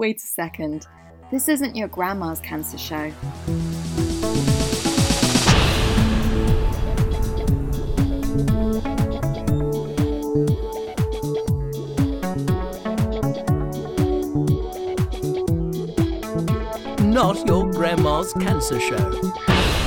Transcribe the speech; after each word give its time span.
Wait 0.00 0.16
a 0.16 0.26
second. 0.26 0.86
This 1.30 1.46
isn't 1.46 1.76
your 1.76 1.88
grandma's 1.88 2.40
cancer 2.40 2.78
show. 2.78 3.12
Not 17.04 17.46
your 17.46 17.70
grandma's 17.70 18.32
cancer 18.32 18.80
show. 18.80 18.96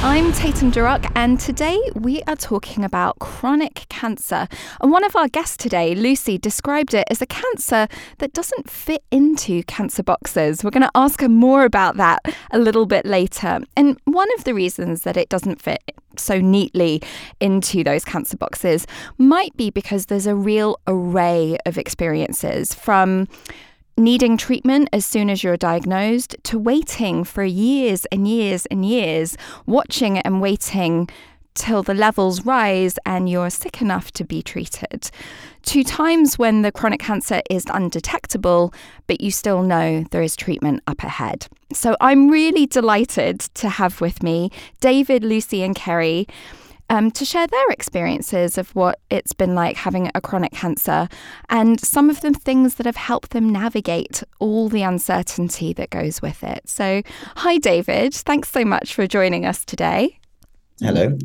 I'm 0.04 0.32
Tatum 0.34 0.72
Durock, 0.72 1.12
and 1.16 1.40
today 1.40 1.80
we 1.96 2.22
are 2.28 2.36
talking 2.36 2.84
about 2.84 3.18
chronic 3.18 3.88
cancer. 4.04 4.50
And 4.82 4.92
one 4.92 5.06
of 5.06 5.16
our 5.16 5.30
guests 5.30 5.56
today, 5.56 5.96
Lucy, 5.96 6.38
described 6.38 6.94
it 6.94 7.08
as 7.10 7.22
a 7.22 7.26
cancer 7.26 7.88
that 8.18 8.34
doesn't 8.34 8.70
fit 8.70 9.02
into 9.12 9.64
cancer 9.64 10.04
boxes. 10.04 10.62
We're 10.62 10.72
going 10.72 10.84
to 10.84 10.92
ask 10.94 11.22
her 11.22 11.30
more 11.30 11.64
about 11.64 11.96
that 11.96 12.20
a 12.52 12.60
little 12.60 12.86
bit 12.86 13.06
later. 13.06 13.62
And 13.78 13.98
one 14.04 14.28
of 14.38 14.44
the 14.44 14.54
reasons 14.54 15.04
that 15.04 15.16
it 15.16 15.30
doesn't 15.30 15.62
fit 15.62 15.82
so 16.18 16.42
neatly 16.42 17.02
into 17.40 17.82
those 17.82 18.04
cancer 18.04 18.36
boxes 18.36 18.86
might 19.18 19.56
be 19.56 19.70
because 19.70 20.08
there's 20.08 20.28
a 20.28 20.36
real 20.36 20.82
array 20.86 21.58
of 21.66 21.78
experiences 21.78 22.74
from 22.74 23.30
needing 23.96 24.36
treatment 24.36 24.90
as 24.92 25.06
soon 25.06 25.30
as 25.30 25.44
you're 25.44 25.56
diagnosed 25.56 26.36
to 26.44 26.60
waiting 26.60 27.24
for 27.24 27.44
years 27.44 28.06
and 28.12 28.28
years 28.28 28.66
and 28.66 28.86
years, 28.86 29.38
watching 29.66 30.18
and 30.18 30.42
waiting 30.42 31.08
till 31.56 31.84
the 31.84 31.94
levels 31.94 32.46
rise 32.46 32.98
and 33.06 33.30
you're 33.30 33.50
sick 33.50 33.82
enough 33.82 34.12
to 34.14 34.24
be 34.24 34.42
treated, 34.42 35.10
to 35.64 35.84
times 35.84 36.38
when 36.38 36.62
the 36.62 36.72
chronic 36.72 37.00
cancer 37.00 37.42
is 37.50 37.66
undetectable, 37.74 38.74
but 39.08 39.22
you 39.22 39.32
still 39.32 39.64
know 39.64 40.06
there 40.12 40.22
is 40.22 40.36
treatment 40.36 40.82
up 40.88 41.04
ahead. 41.04 41.48
So 41.74 41.96
I'm 42.02 42.30
really 42.30 42.66
delighted 42.66 43.40
to 43.56 43.70
have 43.70 44.02
with 44.02 44.22
me 44.24 44.52
David, 44.80 45.24
Lucy, 45.24 45.64
and 45.64 45.76
Kerrie 45.76 46.28
um, 46.90 47.12
to 47.12 47.26
share 47.26 47.48
their 47.48 47.70
experiences 47.70 48.58
of 48.58 48.76
what 48.76 49.00
it's 49.10 49.34
been 49.34 49.56
like 49.56 49.78
having 49.78 50.12
a 50.14 50.22
chronic 50.22 50.52
cancer 50.52 51.08
and 51.50 51.80
some 51.80 52.10
of 52.10 52.22
the 52.22 52.34
things 52.34 52.76
that 52.76 52.86
have 52.86 52.98
helped 52.98 53.32
them 53.32 53.50
navigate 53.50 54.24
all 54.40 54.70
the 54.70 54.84
uncertainty 54.84 55.74
that 55.74 55.90
goes 55.90 56.22
with 56.22 56.44
it. 56.44 56.68
So, 56.70 57.02
hi, 57.38 57.58
David. 57.58 58.14
Thanks 58.14 58.50
so 58.50 58.64
much 58.66 58.94
for 58.94 59.08
joining 59.08 59.46
us 59.46 59.66
today. 59.66 60.20
Hello, 60.80 61.18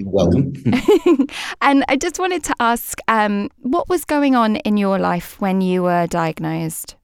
welcome. 0.00 0.52
and 1.62 1.84
I 1.88 1.96
just 1.96 2.18
wanted 2.18 2.42
to 2.44 2.54
ask 2.58 2.98
um, 3.06 3.48
what 3.58 3.88
was 3.88 4.04
going 4.04 4.34
on 4.34 4.56
in 4.56 4.76
your 4.76 4.98
life 4.98 5.40
when 5.40 5.60
you 5.60 5.84
were 5.84 6.08
diagnosed? 6.08 6.96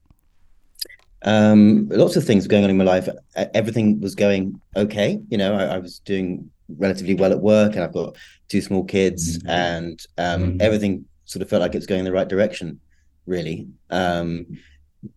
Um, 1.23 1.89
lots 1.89 2.17
of 2.17 2.25
things 2.25 2.45
were 2.45 2.51
going 2.51 2.65
on 2.65 2.71
in 2.71 2.77
my 2.77 2.85
life. 2.85 3.09
Everything 3.37 4.01
was 4.01 4.17
going 4.17 4.61
okay. 4.77 5.21
You 5.29 5.39
know, 5.39 5.55
I, 5.55 5.77
I 5.77 5.79
was 5.79 6.01
doing 6.01 6.51
relatively 6.77 7.15
well 7.15 7.33
at 7.33 7.41
work, 7.41 7.75
and 7.75 7.85
I've 7.85 7.93
got 7.93 8.17
two 8.49 8.61
small 8.61 8.85
kids, 8.85 9.39
mm-hmm. 9.39 9.49
and 9.49 10.07
um, 10.19 10.43
mm-hmm. 10.43 10.61
everything 10.61 11.05
sort 11.27 11.43
of 11.43 11.49
felt 11.49 11.63
like 11.63 11.75
it's 11.75 11.87
going 11.87 12.01
in 12.01 12.05
the 12.05 12.13
right 12.13 12.29
direction. 12.29 12.81
Really, 13.27 13.69
um, 13.91 14.47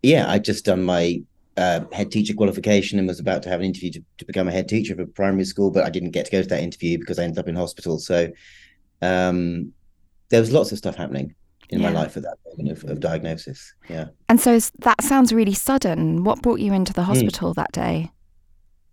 yeah. 0.02 0.30
I 0.30 0.38
just 0.38 0.64
done 0.64 0.84
my 0.84 1.22
uh, 1.56 1.80
head 1.92 2.10
teacher 2.10 2.34
qualification 2.34 2.98
and 2.98 3.08
was 3.08 3.20
about 3.20 3.42
to 3.42 3.48
have 3.48 3.60
an 3.60 3.66
interview 3.66 3.90
to, 3.92 4.04
to 4.18 4.24
become 4.24 4.48
a 4.48 4.52
head 4.52 4.68
teacher 4.68 4.94
for 4.94 5.06
primary 5.06 5.44
school, 5.44 5.70
but 5.70 5.84
I 5.84 5.90
didn't 5.90 6.10
get 6.10 6.26
to 6.26 6.32
go 6.32 6.42
to 6.42 6.48
that 6.48 6.62
interview 6.62 6.98
because 6.98 7.18
I 7.18 7.24
ended 7.24 7.38
up 7.38 7.48
in 7.48 7.56
hospital. 7.56 7.98
So 7.98 8.30
um, 9.02 9.72
there 10.30 10.40
was 10.40 10.52
lots 10.52 10.72
of 10.72 10.78
stuff 10.78 10.96
happening 10.96 11.34
in 11.68 11.80
yeah. 11.80 11.90
my 11.90 12.00
life 12.00 12.16
at 12.16 12.22
that 12.22 12.38
moment 12.46 12.76
of, 12.76 12.90
of, 12.90 13.00
diagnosis. 13.00 13.72
Yeah. 13.88 14.06
And 14.28 14.40
so 14.40 14.58
that 14.80 15.02
sounds 15.02 15.32
really 15.32 15.54
sudden. 15.54 16.24
What 16.24 16.42
brought 16.42 16.60
you 16.60 16.72
into 16.72 16.92
the 16.92 17.02
hmm. 17.02 17.12
hospital 17.12 17.52
mm. 17.52 17.56
that 17.56 17.72
day? 17.72 18.10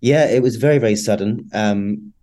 Yeah, 0.01 0.29
it 0.29 0.41
was 0.41 0.55
very, 0.55 0.77
very 0.77 0.95
sudden. 0.95 1.49
Um, 1.53 2.13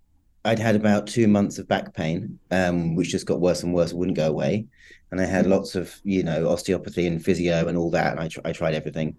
I'd 0.45 0.59
had 0.59 0.75
about 0.75 1.07
two 1.07 1.27
months 1.27 1.59
of 1.59 1.67
back 1.67 1.93
pain, 1.93 2.39
um, 2.51 2.95
which 2.95 3.09
just 3.09 3.25
got 3.25 3.39
worse 3.39 3.63
and 3.63 3.73
worse, 3.73 3.93
wouldn't 3.93 4.17
go 4.17 4.27
away. 4.27 4.65
And 5.11 5.21
I 5.21 5.25
had 5.25 5.45
mm. 5.45 5.49
lots 5.49 5.75
of, 5.75 5.95
you 6.03 6.23
know, 6.23 6.49
osteopathy 6.49 7.05
and 7.05 7.23
physio 7.23 7.67
and 7.67 7.77
all 7.77 7.91
that. 7.91 8.13
And 8.13 8.19
I, 8.19 8.27
tr- 8.27 8.41
I 8.45 8.51
tried 8.51 8.73
everything. 8.73 9.15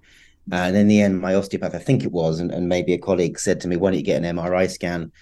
And 0.50 0.76
in 0.76 0.88
the 0.88 1.00
end, 1.00 1.20
my 1.20 1.34
osteopath, 1.34 1.74
I 1.74 1.78
think 1.78 2.04
it 2.04 2.12
was, 2.12 2.40
and, 2.40 2.50
and 2.50 2.68
maybe 2.68 2.94
a 2.94 2.98
colleague 2.98 3.38
said 3.38 3.60
to 3.60 3.68
me, 3.68 3.76
why 3.76 3.90
don't 3.90 3.98
you 3.98 4.04
get 4.04 4.22
an 4.22 4.36
MRI 4.36 4.70
scan? 4.70 5.12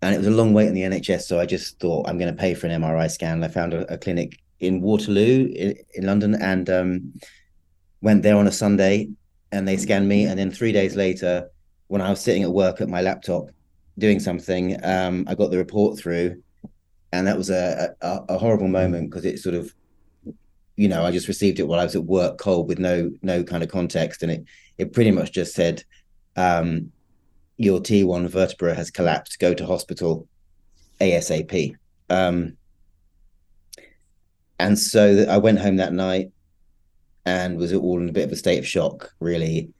And 0.00 0.14
it 0.14 0.18
was 0.18 0.26
a 0.26 0.32
long 0.32 0.52
wait 0.52 0.66
in 0.66 0.74
the 0.74 0.82
NHS. 0.82 1.22
So 1.22 1.38
I 1.38 1.46
just 1.46 1.78
thought, 1.78 2.08
I'm 2.08 2.18
going 2.18 2.34
to 2.34 2.40
pay 2.40 2.54
for 2.54 2.66
an 2.66 2.82
MRI 2.82 3.10
scan. 3.10 3.44
I 3.44 3.48
found 3.48 3.74
a, 3.74 3.92
a 3.92 3.98
clinic 3.98 4.40
in 4.58 4.80
Waterloo 4.80 5.52
in, 5.54 5.76
in 5.94 6.06
London 6.06 6.34
and 6.34 6.68
um, 6.70 7.12
went 8.00 8.22
there 8.22 8.36
on 8.36 8.48
a 8.48 8.52
Sunday 8.52 9.08
and 9.52 9.68
they 9.68 9.76
scanned 9.76 10.08
me. 10.08 10.24
And 10.24 10.38
then 10.38 10.50
three 10.50 10.72
days 10.72 10.96
later, 10.96 11.48
when 11.88 12.00
I 12.00 12.10
was 12.10 12.20
sitting 12.20 12.42
at 12.42 12.50
work 12.50 12.80
at 12.80 12.88
my 12.88 13.02
laptop, 13.02 13.50
doing 13.98 14.18
something, 14.18 14.82
um, 14.84 15.24
I 15.28 15.34
got 15.34 15.50
the 15.50 15.58
report 15.58 15.98
through, 15.98 16.42
and 17.12 17.26
that 17.26 17.36
was 17.36 17.50
a 17.50 17.94
a, 18.00 18.20
a 18.30 18.38
horrible 18.38 18.68
moment 18.68 19.10
because 19.10 19.24
it 19.24 19.38
sort 19.38 19.54
of, 19.54 19.74
you 20.76 20.88
know, 20.88 21.04
I 21.04 21.10
just 21.10 21.28
received 21.28 21.60
it 21.60 21.68
while 21.68 21.80
I 21.80 21.84
was 21.84 21.94
at 21.94 22.04
work, 22.04 22.38
cold 22.38 22.68
with 22.68 22.78
no 22.78 23.10
no 23.20 23.44
kind 23.44 23.62
of 23.62 23.68
context, 23.68 24.22
and 24.22 24.32
it 24.32 24.44
it 24.78 24.92
pretty 24.92 25.10
much 25.10 25.32
just 25.32 25.54
said, 25.54 25.84
um, 26.36 26.92
your 27.56 27.80
T1 27.80 28.28
vertebra 28.28 28.74
has 28.74 28.90
collapsed. 28.90 29.38
Go 29.38 29.54
to 29.54 29.66
hospital, 29.66 30.26
ASAP. 31.00 31.74
Um, 32.10 32.56
and 34.58 34.78
so 34.78 35.26
I 35.28 35.38
went 35.38 35.58
home 35.58 35.76
that 35.76 35.92
night 35.92 36.30
and 37.24 37.56
was 37.56 37.72
all 37.72 38.00
in 38.00 38.08
a 38.08 38.12
bit 38.12 38.24
of 38.24 38.32
a 38.32 38.36
state 38.36 38.58
of 38.58 38.66
shock, 38.66 39.12
really. 39.20 39.70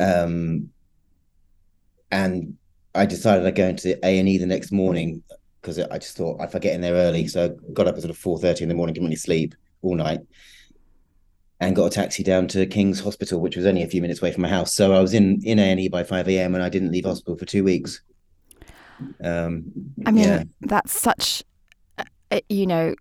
Um, 0.00 0.70
and 2.10 2.56
I 2.94 3.06
decided 3.06 3.46
I'd 3.46 3.54
go 3.54 3.68
into 3.68 3.98
A 4.06 4.18
and 4.18 4.28
E 4.28 4.38
the 4.38 4.46
next 4.46 4.72
morning 4.72 5.22
because 5.60 5.78
I 5.78 5.98
just 5.98 6.16
thought 6.16 6.42
if 6.42 6.54
I 6.54 6.58
get 6.58 6.74
in 6.74 6.80
there 6.80 6.94
early, 6.94 7.28
so 7.28 7.44
I 7.44 7.72
got 7.72 7.86
up 7.86 7.94
at 7.94 8.02
sort 8.02 8.10
of 8.10 8.18
four 8.18 8.38
thirty 8.38 8.64
in 8.64 8.68
the 8.68 8.74
morning, 8.74 8.94
didn't 8.94 9.06
really 9.06 9.16
sleep 9.16 9.54
all 9.80 9.94
night, 9.94 10.20
and 11.62 11.76
got 11.76 11.86
a 11.86 11.90
taxi 11.90 12.24
down 12.24 12.48
to 12.48 12.66
King's 12.66 13.00
Hospital, 13.00 13.40
which 13.40 13.56
was 13.56 13.66
only 13.66 13.82
a 13.82 13.86
few 13.86 14.02
minutes 14.02 14.20
away 14.20 14.32
from 14.32 14.42
my 14.42 14.48
house. 14.48 14.74
So 14.74 14.92
I 14.92 15.00
was 15.00 15.14
in 15.14 15.40
in 15.44 15.58
A 15.58 15.62
and 15.62 15.80
E 15.80 15.88
by 15.88 16.02
five 16.02 16.28
a.m. 16.28 16.54
and 16.54 16.62
I 16.62 16.68
didn't 16.68 16.90
leave 16.90 17.04
hospital 17.04 17.36
for 17.36 17.46
two 17.46 17.62
weeks. 17.62 18.02
Um, 19.22 19.72
I 20.04 20.10
mean, 20.10 20.24
yeah. 20.24 20.44
that's 20.60 20.98
such 20.98 21.42
uh, 22.32 22.40
you 22.48 22.66
know, 22.66 22.94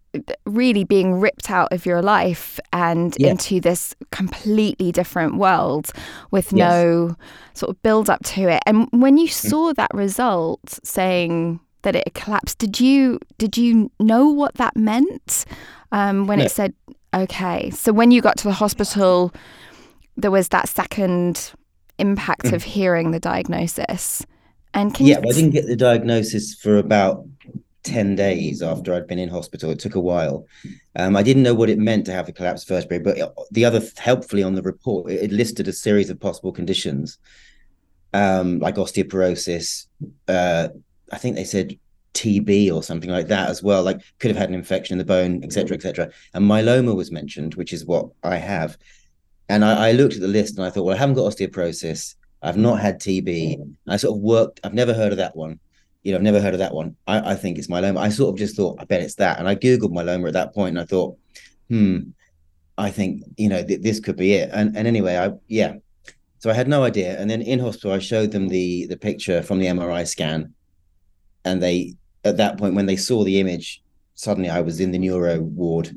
really 0.45 0.83
being 0.83 1.19
ripped 1.19 1.49
out 1.49 1.72
of 1.72 1.85
your 1.85 2.01
life 2.01 2.59
and 2.72 3.16
yeah. 3.17 3.29
into 3.29 3.59
this 3.59 3.95
completely 4.11 4.91
different 4.91 5.38
world 5.38 5.91
with 6.31 6.51
yes. 6.51 6.69
no 6.69 7.16
sort 7.53 7.69
of 7.69 7.81
build 7.81 8.09
up 8.09 8.23
to 8.25 8.47
it. 8.47 8.61
And 8.66 8.89
when 8.91 9.17
you 9.17 9.28
mm. 9.28 9.49
saw 9.49 9.73
that 9.73 9.91
result 9.93 10.79
saying 10.83 11.59
that 11.81 11.95
it 11.95 12.13
collapsed, 12.13 12.59
did 12.59 12.79
you 12.79 13.19
did 13.38 13.57
you 13.57 13.89
know 13.99 14.29
what 14.29 14.53
that 14.55 14.75
meant 14.75 15.45
um, 15.91 16.28
when 16.28 16.39
no. 16.39 16.45
it 16.45 16.51
said 16.51 16.73
okay? 17.13 17.69
So 17.72 17.94
when 17.94 18.11
you 18.11 18.22
got 18.22 18.38
to 18.38 18.44
the 18.45 18.53
hospital, 18.53 19.33
there 20.17 20.31
was 20.31 20.49
that 20.49 20.69
second 20.69 21.53
impact 21.97 22.45
mm. 22.45 22.53
of 22.53 22.63
hearing 22.63 23.11
the 23.11 23.19
diagnosis. 23.19 24.25
And 24.73 24.94
can 24.94 25.05
you 25.05 25.13
yeah, 25.13 25.19
you... 25.23 25.29
I 25.29 25.33
didn't 25.33 25.51
get 25.51 25.67
the 25.67 25.75
diagnosis 25.75 26.55
for 26.55 26.77
about 26.77 27.25
10 27.83 28.16
days 28.16 28.61
after 28.61 28.94
I'd 28.94 29.07
been 29.07 29.19
in 29.19 29.29
hospital. 29.29 29.72
It 29.72 29.79
took 29.79 29.95
a 29.95 29.99
while. 29.99 30.45
Um, 30.95 31.16
I 31.16 31.23
didn't 31.23 31.44
know 31.44 31.53
what 31.53 31.69
it 31.69 31.79
meant 31.79 32.05
to 32.05 32.13
have 32.13 32.29
a 32.29 32.31
collapsed 32.31 32.67
vertebrae, 32.67 32.99
but 32.99 33.17
the 33.51 33.66
other, 33.66 33.81
helpfully 33.97 34.43
on 34.43 34.55
the 34.55 34.61
report, 34.61 35.11
it, 35.11 35.23
it 35.23 35.31
listed 35.31 35.67
a 35.67 35.73
series 35.73 36.09
of 36.09 36.19
possible 36.19 36.51
conditions 36.51 37.17
um, 38.13 38.59
like 38.59 38.75
osteoporosis. 38.75 39.88
Uh, 40.28 40.69
I 41.11 41.17
think 41.17 41.35
they 41.35 41.43
said 41.43 41.78
TB 42.13 42.73
or 42.73 42.83
something 42.83 43.09
like 43.09 43.27
that 43.27 43.49
as 43.49 43.63
well. 43.63 43.84
Like 43.84 44.02
could 44.19 44.31
have 44.31 44.37
had 44.37 44.49
an 44.49 44.55
infection 44.55 44.96
in 44.96 44.97
the 44.97 45.05
bone, 45.05 45.43
etc., 45.43 45.75
etc. 45.78 46.11
And 46.34 46.46
myeloma 46.46 46.96
was 46.96 47.11
mentioned, 47.11 47.55
which 47.55 47.73
is 47.73 47.85
what 47.85 48.09
I 48.23 48.37
have. 48.37 48.78
And 49.49 49.66
I, 49.66 49.90
I 49.90 49.91
looked 49.91 50.16
at 50.16 50.22
the 50.22 50.28
list 50.28 50.58
and 50.58 50.66
I 50.66 50.69
thought, 50.69 50.84
well, 50.84 50.96
I 50.96 50.99
haven't 50.99 51.16
got 51.16 51.31
osteoporosis. 51.31 52.16
I've 52.41 52.58
not 52.58 52.79
had 52.79 52.99
TB. 52.99 53.75
I 53.87 53.97
sort 53.97 54.17
of 54.17 54.22
worked. 54.22 54.59
I've 54.63 54.73
never 54.73 54.93
heard 54.93 55.11
of 55.11 55.17
that 55.17 55.35
one 55.35 55.59
you 56.03 56.11
know, 56.11 56.17
I've 56.17 56.23
never 56.23 56.41
heard 56.41 56.53
of 56.53 56.59
that 56.59 56.73
one. 56.73 56.96
I, 57.08 57.31
I 57.31 57.35
think 57.35 57.58
it's 57.58 57.67
myeloma. 57.67 57.97
I 57.99 58.09
sort 58.09 58.34
of 58.34 58.40
just 58.40 58.55
thought, 58.55 58.79
I 58.79 58.85
bet 58.85 59.02
it's 59.02 59.16
that. 59.16 59.40
And 59.40 59.47
I 59.47 59.55
Googled 59.55 59.91
myeloma 59.91 60.28
at 60.28 60.34
that 60.34 60.53
point 60.53 60.69
and 60.69 60.79
I 60.79 60.85
thought, 60.85 61.17
hmm, 61.69 61.99
I 62.78 62.90
think, 62.90 63.23
you 63.37 63.49
know, 63.49 63.63
th- 63.63 63.81
this 63.81 63.99
could 63.99 64.16
be 64.16 64.34
it. 64.34 64.49
And 64.52 64.75
and 64.75 64.87
anyway, 64.87 65.17
I 65.17 65.31
yeah. 65.47 65.75
So 66.40 66.49
I 66.49 66.53
had 66.53 66.67
no 66.67 66.84
idea. 66.84 67.19
And 67.19 67.29
then 67.29 67.43
in 67.43 67.59
hospital, 67.59 67.91
I 67.91 67.99
showed 67.99 68.31
them 68.31 68.47
the 68.47 68.87
the 68.87 68.97
picture 68.97 69.43
from 69.43 69.59
the 69.59 69.67
MRI 69.67 70.08
scan. 70.08 70.53
And 71.46 71.61
they 71.61 71.96
at 72.23 72.38
that 72.38 72.58
point, 72.58 72.76
when 72.76 72.85
they 72.85 72.96
saw 72.96 73.23
the 73.23 73.40
image, 73.40 73.82
suddenly 74.16 74.50
I 74.50 74.62
was 74.62 74.79
in 74.79 74.91
the 74.91 75.00
neuro 75.00 75.40
ward. 75.41 75.90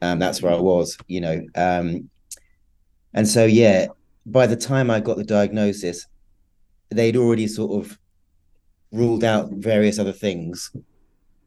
Um, 0.00 0.18
that's 0.18 0.42
where 0.42 0.52
I 0.52 0.58
was, 0.58 0.96
you 1.06 1.20
know. 1.20 1.40
Um, 1.54 2.10
and 3.14 3.26
so 3.28 3.44
yeah, 3.44 3.86
by 4.26 4.46
the 4.46 4.56
time 4.56 4.90
I 4.90 5.00
got 5.00 5.16
the 5.16 5.24
diagnosis, 5.24 6.06
they'd 6.90 7.16
already 7.16 7.46
sort 7.46 7.84
of 7.84 7.98
ruled 8.90 9.24
out 9.24 9.50
various 9.52 9.98
other 9.98 10.12
things. 10.12 10.74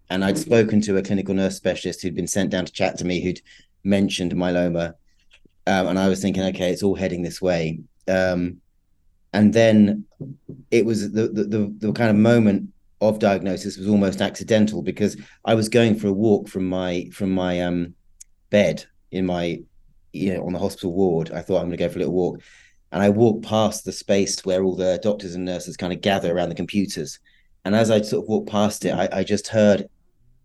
And 0.10 0.24
I'd 0.24 0.38
spoken 0.38 0.82
to 0.82 0.98
a 0.98 1.02
clinical 1.02 1.34
nurse 1.34 1.56
specialist 1.56 2.02
who'd 2.02 2.16
been 2.16 2.28
sent 2.28 2.52
down 2.52 2.66
to 2.66 2.72
chat 2.72 2.98
to 3.00 3.06
me, 3.06 3.22
who'd 3.22 3.42
mentioned 3.84 4.34
myeloma. 4.34 4.94
Um, 5.68 5.88
and 5.88 6.00
I 6.00 6.10
was 6.10 6.22
thinking, 6.22 6.44
okay, 6.44 6.72
it's 6.72 6.84
all 6.84 6.96
heading 6.96 7.24
this 7.24 7.42
way. 7.42 7.80
Um, 8.08 8.62
and 9.34 9.54
then 9.54 10.06
it 10.72 10.86
was 10.86 11.12
the, 11.12 11.28
the, 11.28 11.44
the 11.44 11.76
the 11.80 11.92
kind 11.92 12.10
of 12.10 12.16
moment 12.16 12.70
of 13.02 13.20
diagnosis 13.20 13.78
was 13.78 13.88
almost 13.88 14.22
accidental 14.22 14.82
because 14.82 15.18
I 15.44 15.56
was 15.56 15.70
going 15.70 15.96
for 15.98 16.08
a 16.08 16.14
walk 16.14 16.48
from 16.48 16.68
my 16.68 17.10
from 17.12 17.32
my 17.32 17.62
um 17.62 17.94
bed 18.50 18.86
in 19.12 19.26
my 19.26 19.62
you 20.14 20.34
know 20.34 20.46
on 20.46 20.54
the 20.54 20.60
hospital 20.60 20.94
ward. 20.94 21.32
I 21.32 21.42
thought 21.42 21.58
I'm 21.58 21.68
going 21.68 21.72
to 21.72 21.78
go 21.78 21.90
for 21.90 21.98
a 21.98 22.00
little 22.00 22.14
walk, 22.14 22.42
and 22.92 23.04
I 23.04 23.10
walked 23.10 23.46
past 23.46 23.86
the 23.86 23.92
space 23.92 24.44
where 24.46 24.64
all 24.64 24.76
the 24.76 25.00
doctors 25.04 25.36
and 25.36 25.46
nurses 25.46 25.78
kind 25.78 25.94
of 25.94 26.02
gather 26.02 26.34
around 26.34 26.50
the 26.50 26.56
computers. 26.56 27.20
And 27.66 27.76
as 27.76 27.90
I 27.90 28.02
sort 28.02 28.24
of 28.24 28.30
walked 28.30 28.50
past 28.50 28.86
it, 28.86 28.92
I, 28.92 29.10
I 29.12 29.24
just 29.24 29.48
heard, 29.48 29.90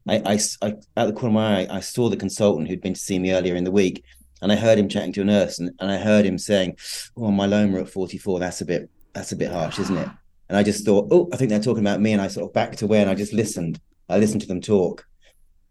I, 0.09 0.17
I, 0.25 0.39
I, 0.63 0.75
at 0.97 1.07
the 1.07 1.13
corner 1.13 1.29
of 1.29 1.33
my 1.35 1.61
eye, 1.61 1.67
I 1.71 1.81
saw 1.81 2.09
the 2.09 2.17
consultant 2.17 2.67
who'd 2.67 2.81
been 2.81 2.95
to 2.95 3.01
see 3.01 3.19
me 3.19 3.33
earlier 3.33 3.57
in 3.57 3.65
the 3.65 3.71
week, 3.71 4.03
and 4.41 4.51
I 4.51 4.57
heard 4.57 4.79
him 4.79 4.89
chatting 4.89 5.13
to 5.15 5.21
a 5.21 5.25
nurse, 5.25 5.59
and, 5.59 5.71
and 5.81 5.91
I 5.91 5.99
heard 5.99 6.25
him 6.25 6.39
saying, 6.39 6.77
"Oh, 7.17 7.31
myeloma 7.31 7.83
at 7.83 7.91
44. 7.91 8.41
That's 8.41 8.63
a 8.63 8.65
bit, 8.65 8.91
that's 9.13 9.33
a 9.33 9.37
bit 9.37 9.53
harsh, 9.53 9.79
isn't 9.79 9.99
it?" 9.99 10.09
And 10.51 10.57
I 10.59 10.65
just 10.65 10.85
thought, 10.85 11.07
"Oh, 11.13 11.29
I 11.33 11.37
think 11.37 11.49
they're 11.49 11.61
talking 11.61 11.85
about 11.87 12.01
me," 12.01 12.13
and 12.13 12.21
I 12.21 12.27
sort 12.27 12.47
of 12.49 12.53
backed 12.53 12.83
away, 12.83 13.01
and 13.01 13.09
I 13.09 13.15
just 13.15 13.33
listened. 13.33 13.79
I 14.09 14.19
listened 14.19 14.41
to 14.41 14.49
them 14.49 14.61
talk 14.61 15.07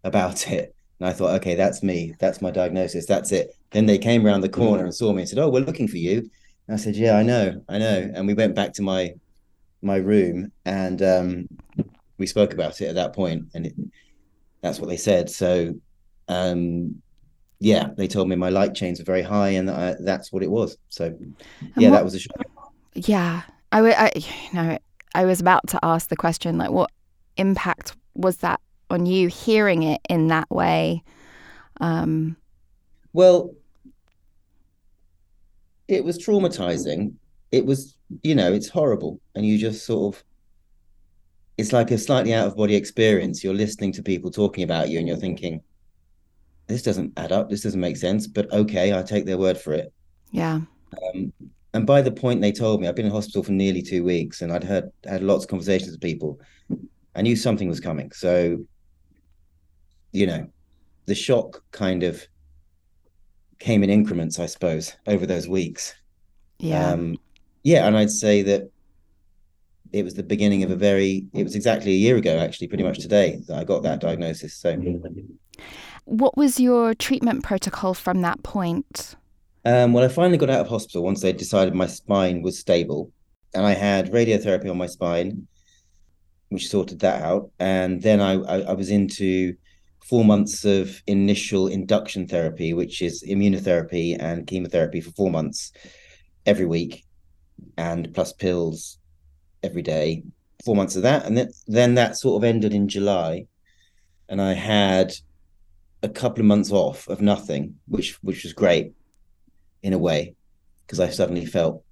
about 0.05 0.47
it, 0.49 0.73
and 0.99 1.09
I 1.09 1.11
thought, 1.11 1.35
"Okay, 1.41 1.55
that's 1.55 1.83
me. 1.83 2.13
That's 2.17 2.41
my 2.41 2.49
diagnosis. 2.49 3.05
That's 3.05 3.33
it." 3.33 3.53
Then 3.71 3.85
they 3.87 3.97
came 3.97 4.25
around 4.25 4.39
the 4.41 4.47
corner 4.47 4.85
and 4.85 4.95
saw 4.95 5.11
me 5.11 5.23
and 5.23 5.29
said, 5.29 5.37
"Oh, 5.37 5.49
we're 5.49 5.65
looking 5.65 5.89
for 5.89 5.97
you." 5.97 6.19
And 6.67 6.75
I 6.75 6.77
said, 6.77 6.95
"Yeah, 6.95 7.17
I 7.17 7.23
know, 7.23 7.61
I 7.67 7.77
know." 7.77 8.09
And 8.15 8.25
we 8.25 8.33
went 8.33 8.55
back 8.55 8.71
to 8.75 8.81
my 8.81 9.13
my 9.81 9.97
room 9.97 10.51
and 10.65 11.01
um, 11.01 11.47
we 12.17 12.25
spoke 12.25 12.53
about 12.53 12.79
it 12.81 12.87
at 12.87 12.95
that 12.95 13.13
point, 13.13 13.47
and 13.53 13.65
it, 13.65 13.73
that's 14.61 14.79
what 14.79 14.87
they 14.89 14.97
said. 14.97 15.29
So, 15.29 15.73
um, 16.29 17.01
yeah, 17.59 17.89
they 17.97 18.07
told 18.07 18.29
me 18.29 18.35
my 18.37 18.49
light 18.49 18.75
chains 18.75 18.99
were 18.99 19.05
very 19.05 19.23
high, 19.23 19.49
and 19.49 19.69
I, 19.69 19.95
that's 19.99 20.31
what 20.31 20.41
it 20.43 20.51
was. 20.51 20.77
So, 20.87 21.13
yeah, 21.77 21.89
what- 21.89 21.97
that 21.97 22.03
was 22.05 22.15
a 22.15 22.19
shock. 22.19 22.41
Yeah, 22.95 23.41
I, 23.71 23.77
w- 23.77 23.95
I, 23.98 24.12
you 24.16 24.54
know, 24.54 24.77
I 25.16 25.25
was 25.25 25.39
about 25.39 25.68
to 25.69 25.80
ask 25.83 26.10
the 26.10 26.16
question, 26.16 26.57
like, 26.57 26.71
what 26.71 26.92
impact 27.38 27.95
was 28.16 28.38
that 28.38 28.60
on 28.89 29.06
you 29.06 29.27
hearing 29.27 29.83
it 29.83 30.01
in 30.10 30.27
that 30.27 30.50
way? 30.50 31.04
Um, 31.81 32.36
Well, 33.13 33.54
it 35.88 36.04
was 36.04 36.18
traumatizing. 36.18 37.13
It 37.51 37.66
was, 37.66 37.95
you 38.24 38.36
know, 38.36 38.54
it's 38.54 38.69
horrible, 38.69 39.19
and 39.36 39.45
you 39.45 39.57
just 39.57 39.86
sort 39.86 40.15
of. 40.15 40.24
It's 41.57 41.74
like 41.74 41.92
a 41.92 41.98
slightly 41.98 42.33
out 42.33 42.48
of 42.48 42.56
body 42.56 42.75
experience. 42.75 43.44
You're 43.44 43.54
listening 43.54 43.92
to 43.94 44.04
people 44.04 44.31
talking 44.31 44.63
about 44.63 44.89
you, 44.89 44.98
and 45.00 45.07
you're 45.07 45.18
thinking, 45.18 45.62
"This 46.68 46.83
doesn't 46.83 47.13
add 47.18 47.31
up. 47.33 47.50
This 47.50 47.62
doesn't 47.63 47.80
make 47.81 47.98
sense." 47.98 48.27
But 48.27 48.51
okay, 48.54 48.98
I 48.98 49.04
take 49.04 49.25
their 49.25 49.38
word 49.38 49.57
for 49.57 49.74
it. 49.74 49.94
yeah, 50.31 50.62
Um, 51.15 51.33
and 51.74 51.86
by 51.86 52.01
the 52.01 52.12
point 52.12 52.42
they 52.42 52.51
told 52.51 52.81
me, 52.81 52.88
I've 52.88 52.95
been 52.95 53.06
in 53.06 53.12
hospital 53.12 53.44
for 53.44 53.51
nearly 53.51 53.81
two 53.81 54.04
weeks, 54.04 54.42
and 54.42 54.51
I'd 54.51 54.63
heard 54.63 54.92
had 55.06 55.21
lots 55.24 55.44
of 55.45 55.50
conversations 55.50 55.92
with 55.92 56.01
people. 56.01 56.39
I 57.16 57.21
knew 57.21 57.36
something 57.36 57.68
was 57.68 57.80
coming. 57.80 58.12
So, 58.12 58.60
you 60.12 60.25
know, 60.25 60.48
the 61.06 61.16
shock 61.16 61.63
kind 61.71 62.04
of 62.04 62.25
came 63.60 63.83
in 63.83 63.89
increments, 63.89 64.39
I 64.39 64.45
suppose, 64.45 64.95
over 65.06 65.25
those 65.25 65.48
weeks. 65.48 65.94
yeah, 66.60 66.92
Um, 66.92 67.18
yeah, 67.63 67.86
and 67.88 67.98
I'd 67.98 68.12
say 68.12 68.42
that 68.44 68.72
it 69.92 70.04
was 70.04 70.13
the 70.13 70.24
beginning 70.24 70.63
of 70.63 70.72
a 70.72 70.75
very. 70.75 71.25
It 71.33 71.44
was 71.44 71.56
exactly 71.56 71.92
a 71.92 71.95
year 71.95 72.15
ago, 72.15 72.38
actually, 72.38 72.68
pretty 72.68 72.83
much 72.83 73.00
today, 73.00 73.42
that 73.48 73.57
I 73.57 73.63
got 73.63 73.83
that 73.83 74.00
diagnosis. 74.00 74.56
So, 74.56 74.75
What 76.06 76.38
was 76.38 76.60
your 76.60 76.95
treatment 76.95 77.44
protocol 77.44 77.94
from 77.94 78.22
that 78.22 78.42
point? 78.44 79.15
Um, 79.65 79.91
well, 79.94 80.06
I 80.06 80.07
finally 80.07 80.38
got 80.38 80.50
out 80.50 80.61
of 80.61 80.67
hospital 80.67 81.03
once 81.03 81.21
they 81.21 81.33
decided 81.33 81.75
my 81.75 81.88
spine 81.88 82.41
was 82.41 82.57
stable, 82.57 83.11
and 83.53 83.65
I 83.65 83.73
had 83.73 84.11
radiotherapy 84.11 84.69
on 84.69 84.77
my 84.77 84.88
spine, 84.88 85.47
which 86.50 86.69
sorted 86.69 87.00
that 87.00 87.21
out. 87.23 87.51
And 87.59 88.01
then 88.01 88.21
I, 88.21 88.33
I, 88.35 88.59
I 88.61 88.73
was 88.73 88.89
into 88.89 89.56
four 90.06 90.23
months 90.23 90.63
of 90.63 91.01
initial 91.07 91.67
induction 91.67 92.27
therapy, 92.27 92.73
which 92.73 93.01
is 93.01 93.23
immunotherapy 93.23 94.15
and 94.19 94.47
chemotherapy 94.47 95.01
for 95.01 95.11
four 95.11 95.29
months 95.29 95.73
every 96.45 96.65
week, 96.65 97.05
and 97.77 98.13
plus 98.13 98.31
pills 98.31 98.97
every 99.62 99.81
day. 99.81 100.23
Four 100.65 100.75
months 100.75 100.95
of 100.95 101.03
that, 101.03 101.25
and 101.25 101.38
then 101.38 101.50
then 101.67 101.95
that 101.95 102.17
sort 102.17 102.41
of 102.41 102.44
ended 102.44 102.73
in 102.73 102.89
July, 102.89 103.47
and 104.27 104.41
I 104.41 104.53
had 104.53 105.13
a 106.03 106.09
couple 106.09 106.41
of 106.41 106.47
months 106.47 106.71
off 106.71 107.07
of 107.07 107.21
nothing, 107.21 107.75
which 107.88 108.21
which 108.23 108.44
was 108.44 108.53
great 108.53 108.94
in 109.83 109.93
a 109.93 109.97
way 109.97 110.35
because 110.85 110.99
I 110.99 111.09
suddenly 111.09 111.45
felt 111.45 111.83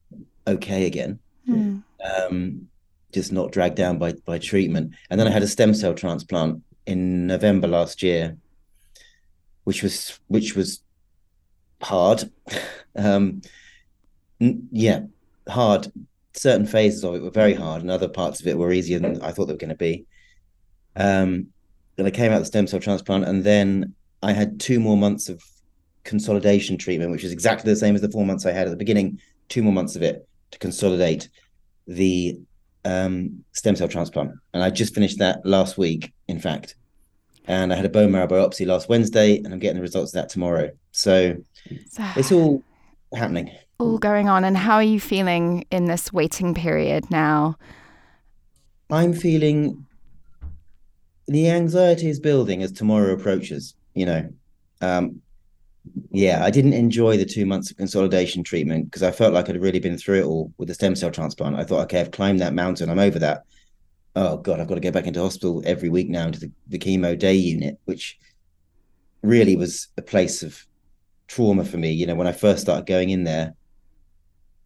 okay 0.45 0.85
again, 0.85 1.19
Hmm. 1.45 1.77
um, 2.03 2.67
just 3.13 3.31
not 3.31 3.51
dragged 3.51 3.75
down 3.75 3.97
by 3.97 4.13
by 4.25 4.37
treatment. 4.39 4.93
And 5.09 5.19
then 5.19 5.27
I 5.27 5.31
had 5.31 5.43
a 5.43 5.47
stem 5.47 5.73
cell 5.73 5.93
transplant 5.93 6.61
in 6.85 7.27
November 7.27 7.67
last 7.67 8.03
year, 8.03 8.37
which 9.63 9.83
was 9.83 10.19
which 10.27 10.55
was 10.55 10.81
hard. 11.81 12.29
um, 12.95 13.41
n- 14.41 14.67
yeah, 14.71 15.01
hard. 15.47 15.91
Certain 16.33 16.67
phases 16.67 17.03
of 17.03 17.15
it 17.15 17.21
were 17.23 17.31
very 17.31 17.53
hard, 17.53 17.81
and 17.81 17.89
other 17.89 18.07
parts 18.09 18.39
of 18.41 18.47
it 18.47 18.57
were 18.57 18.71
easier 18.71 18.99
than 18.99 19.21
I 19.21 19.31
thought 19.31 19.45
they 19.45 19.53
were 19.53 19.57
going 19.57 19.69
to 19.69 19.75
be. 19.75 20.05
Um, 20.95 21.47
and 21.97 22.05
I 22.05 22.11
came 22.11 22.31
out 22.31 22.37
of 22.37 22.41
the 22.41 22.45
stem 22.45 22.67
cell 22.67 22.79
transplant, 22.79 23.25
and 23.25 23.43
then 23.43 23.95
I 24.21 24.33
had 24.33 24.59
two 24.59 24.79
more 24.79 24.97
months 24.97 25.29
of 25.29 25.41
consolidation 26.07 26.77
treatment, 26.77 27.11
which 27.11 27.23
is 27.23 27.31
exactly 27.31 27.71
the 27.71 27.79
same 27.79 27.93
as 27.93 28.01
the 28.01 28.09
four 28.09 28.25
months 28.25 28.45
I 28.45 28.51
had 28.51 28.65
at 28.67 28.71
the 28.71 28.77
beginning. 28.77 29.19
Two 29.49 29.61
more 29.61 29.73
months 29.73 29.95
of 29.95 30.01
it 30.01 30.27
to 30.51 30.57
consolidate 30.59 31.29
the 31.85 32.39
um, 32.83 33.43
stem 33.51 33.75
cell 33.75 33.87
transplant, 33.87 34.31
and 34.53 34.63
I 34.63 34.69
just 34.71 34.95
finished 34.95 35.19
that 35.19 35.45
last 35.45 35.77
week, 35.77 36.11
in 36.27 36.39
fact. 36.39 36.75
And 37.45 37.71
I 37.71 37.75
had 37.77 37.85
a 37.85 37.89
bone 37.89 38.11
marrow 38.11 38.27
biopsy 38.27 38.65
last 38.65 38.89
Wednesday, 38.89 39.37
and 39.37 39.53
I'm 39.53 39.59
getting 39.59 39.77
the 39.77 39.81
results 39.81 40.11
of 40.13 40.15
that 40.21 40.29
tomorrow. 40.29 40.69
So 40.91 41.35
So, 41.89 42.03
it's 42.17 42.31
all 42.31 42.61
happening. 43.15 43.51
all 43.79 43.97
going 43.99 44.27
on. 44.27 44.43
And 44.43 44.57
how 44.57 44.75
are 44.75 44.83
you 44.83 44.99
feeling 44.99 45.63
in 45.71 45.85
this 45.85 46.11
waiting 46.11 46.53
period 46.53 47.09
now? 47.09 47.55
I'm 48.89 49.13
feeling 49.13 49.85
the 51.27 51.49
anxiety 51.49 52.09
is 52.09 52.19
building 52.19 52.63
as 52.63 52.71
tomorrow 52.73 53.13
approaches. 53.13 53.75
You 53.93 54.05
know, 54.07 54.29
um, 54.81 55.21
yeah, 56.11 56.43
I 56.43 56.49
didn't 56.49 56.73
enjoy 56.73 57.17
the 57.17 57.25
two 57.25 57.45
months 57.45 57.71
of 57.71 57.77
consolidation 57.77 58.43
treatment 58.43 58.85
because 58.85 59.03
I 59.03 59.11
felt 59.11 59.33
like 59.33 59.49
I'd 59.49 59.61
really 59.61 59.79
been 59.79 59.97
through 59.97 60.19
it 60.19 60.25
all 60.25 60.53
with 60.57 60.67
the 60.67 60.73
stem 60.73 60.95
cell 60.95 61.11
transplant. 61.11 61.55
I 61.55 61.63
thought, 61.63 61.83
okay, 61.83 61.99
I've 61.99 62.11
climbed 62.11 62.39
that 62.39 62.53
mountain, 62.53 62.89
I'm 62.89 62.99
over 62.99 63.19
that. 63.19 63.43
Oh 64.15 64.37
God, 64.37 64.59
I've 64.59 64.67
got 64.67 64.75
to 64.75 64.81
go 64.81 64.91
back 64.91 65.05
into 65.05 65.21
hospital 65.21 65.61
every 65.65 65.89
week 65.89 66.09
now 66.09 66.25
into 66.27 66.39
the, 66.39 66.51
the 66.67 66.79
chemo 66.79 67.17
day 67.17 67.35
unit, 67.35 67.79
which 67.85 68.17
really 69.21 69.55
was 69.55 69.89
a 69.97 70.01
place 70.01 70.43
of 70.43 70.65
trauma 71.27 71.63
for 71.63 71.77
me. 71.77 71.91
You 71.91 72.07
know, 72.07 72.15
when 72.15 72.27
I 72.27 72.31
first 72.31 72.61
started 72.61 72.85
going 72.85 73.09
in 73.09 73.23
there, 73.23 73.53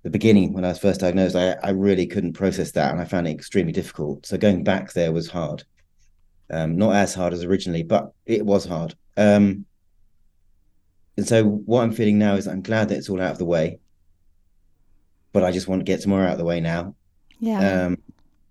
the 0.03 0.09
beginning 0.09 0.53
when 0.53 0.65
I 0.65 0.69
was 0.69 0.79
first 0.79 1.01
diagnosed, 1.01 1.35
I, 1.35 1.51
I 1.63 1.71
really 1.71 2.07
couldn't 2.07 2.33
process 2.33 2.71
that 2.71 2.91
and 2.91 3.01
I 3.01 3.05
found 3.05 3.27
it 3.27 3.31
extremely 3.31 3.73
difficult. 3.73 4.25
So 4.25 4.37
going 4.37 4.63
back 4.63 4.93
there 4.93 5.11
was 5.11 5.29
hard. 5.29 5.63
Um, 6.49 6.77
not 6.77 6.95
as 6.95 7.13
hard 7.13 7.33
as 7.33 7.43
originally, 7.43 7.83
but 7.83 8.11
it 8.25 8.45
was 8.45 8.65
hard. 8.65 8.95
Um, 9.15 9.65
and 11.21 11.27
so 11.27 11.43
what 11.45 11.83
I'm 11.83 11.91
feeling 11.91 12.17
now 12.17 12.33
is 12.33 12.47
I'm 12.47 12.63
glad 12.63 12.89
that 12.89 12.97
it's 12.97 13.07
all 13.07 13.21
out 13.21 13.31
of 13.31 13.37
the 13.37 13.45
way. 13.45 13.77
But 15.33 15.43
I 15.43 15.51
just 15.51 15.67
want 15.67 15.81
to 15.81 15.83
get 15.83 16.01
tomorrow 16.01 16.25
out 16.25 16.31
of 16.31 16.39
the 16.39 16.45
way 16.45 16.59
now. 16.59 16.95
Yeah. 17.39 17.85
Um, 17.85 17.99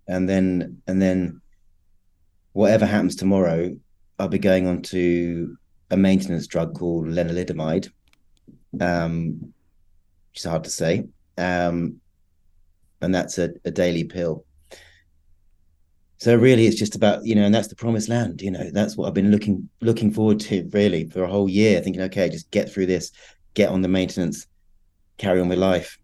and 0.06 0.28
then 0.28 0.80
and 0.86 1.02
then 1.02 1.40
whatever 2.52 2.86
happens 2.86 3.16
tomorrow, 3.16 3.76
I'll 4.20 4.28
be 4.28 4.38
going 4.38 4.68
on 4.68 4.82
to 4.82 5.56
a 5.90 5.96
maintenance 5.96 6.46
drug 6.46 6.78
called 6.78 7.06
lenalidomide, 7.06 7.90
um, 8.80 9.52
which 10.30 10.38
is 10.38 10.44
hard 10.44 10.62
to 10.62 10.70
say. 10.70 11.08
Um, 11.38 12.00
and 13.00 13.12
that's 13.12 13.38
a, 13.38 13.50
a 13.64 13.72
daily 13.72 14.04
pill. 14.04 14.44
So 16.20 16.36
really, 16.36 16.66
it's 16.66 16.78
just 16.78 16.94
about 16.94 17.24
you 17.24 17.34
know, 17.34 17.44
and 17.44 17.54
that's 17.54 17.68
the 17.68 17.76
promised 17.76 18.10
land. 18.10 18.42
You 18.42 18.50
know, 18.50 18.70
that's 18.72 18.96
what 18.96 19.08
I've 19.08 19.14
been 19.14 19.30
looking 19.30 19.68
looking 19.80 20.12
forward 20.12 20.38
to 20.40 20.68
really 20.72 21.08
for 21.08 21.22
a 21.22 21.30
whole 21.30 21.48
year, 21.48 21.80
thinking, 21.80 22.02
okay, 22.02 22.28
just 22.28 22.50
get 22.50 22.70
through 22.70 22.86
this, 22.86 23.10
get 23.54 23.70
on 23.70 23.80
the 23.80 23.88
maintenance, 23.88 24.46
carry 25.16 25.40
on 25.40 25.48
with 25.48 25.58
life. 25.58 25.96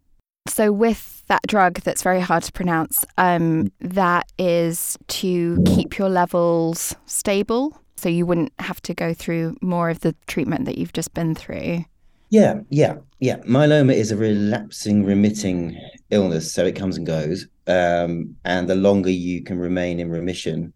So, 0.49 0.73
with 0.73 1.23
that 1.27 1.43
drug 1.47 1.81
that's 1.81 2.03
very 2.03 2.21
hard 2.21 2.45
to 2.45 2.53
pronounce, 2.53 3.05
um, 3.19 3.71
that 3.81 4.33
is 4.39 4.97
to 5.09 5.63
keep 5.67 5.99
your 5.99 6.09
levels 6.09 6.95
stable. 7.05 7.79
So, 7.97 8.09
you 8.09 8.25
wouldn't 8.25 8.53
have 8.59 8.81
to 8.83 8.95
go 8.95 9.13
through 9.13 9.57
more 9.61 9.91
of 9.91 10.01
the 10.01 10.15
treatment 10.27 10.65
that 10.65 10.79
you've 10.79 10.95
just 10.95 11.13
been 11.13 11.35
through. 11.35 11.85
Yeah, 12.31 12.61
yeah, 12.71 12.97
yeah. 13.21 13.37
Myeloma 13.39 13.95
is 13.95 14.11
a 14.11 14.17
relapsing, 14.17 15.05
remitting 15.05 15.79
illness, 16.11 16.53
so 16.53 16.65
it 16.65 16.77
comes 16.77 16.97
and 16.97 17.07
goes. 17.07 17.47
Um, 17.67 18.37
and 18.45 18.69
the 18.69 18.75
longer 18.75 19.11
you 19.11 19.43
can 19.43 19.59
remain 19.59 20.01
in 20.01 20.11
remission, 20.11 20.73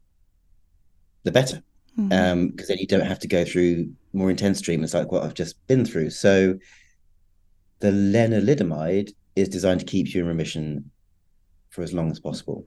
the 1.25 1.33
better, 1.33 1.63
Mhm. 1.99 2.13
um, 2.13 2.49
because 2.49 2.69
then 2.69 2.79
you 2.79 2.87
don't 2.87 3.07
have 3.07 3.19
to 3.21 3.29
go 3.29 3.45
through 3.45 3.93
more 4.13 4.31
intense 4.31 4.61
treatments 4.61 4.95
like 4.95 5.11
what 5.11 5.23
I've 5.25 5.35
just 5.35 5.65
been 5.67 5.85
through. 5.85 6.11
So, 6.11 6.59
the 7.81 7.91
lenalidomide 7.91 9.13
is 9.37 9.49
designed 9.49 9.81
to 9.81 9.87
keep 9.87 10.15
you 10.15 10.21
in 10.21 10.27
remission 10.29 10.91
for 11.71 11.83
as 11.83 11.93
long 11.93 12.11
as 12.11 12.21
possible. 12.21 12.67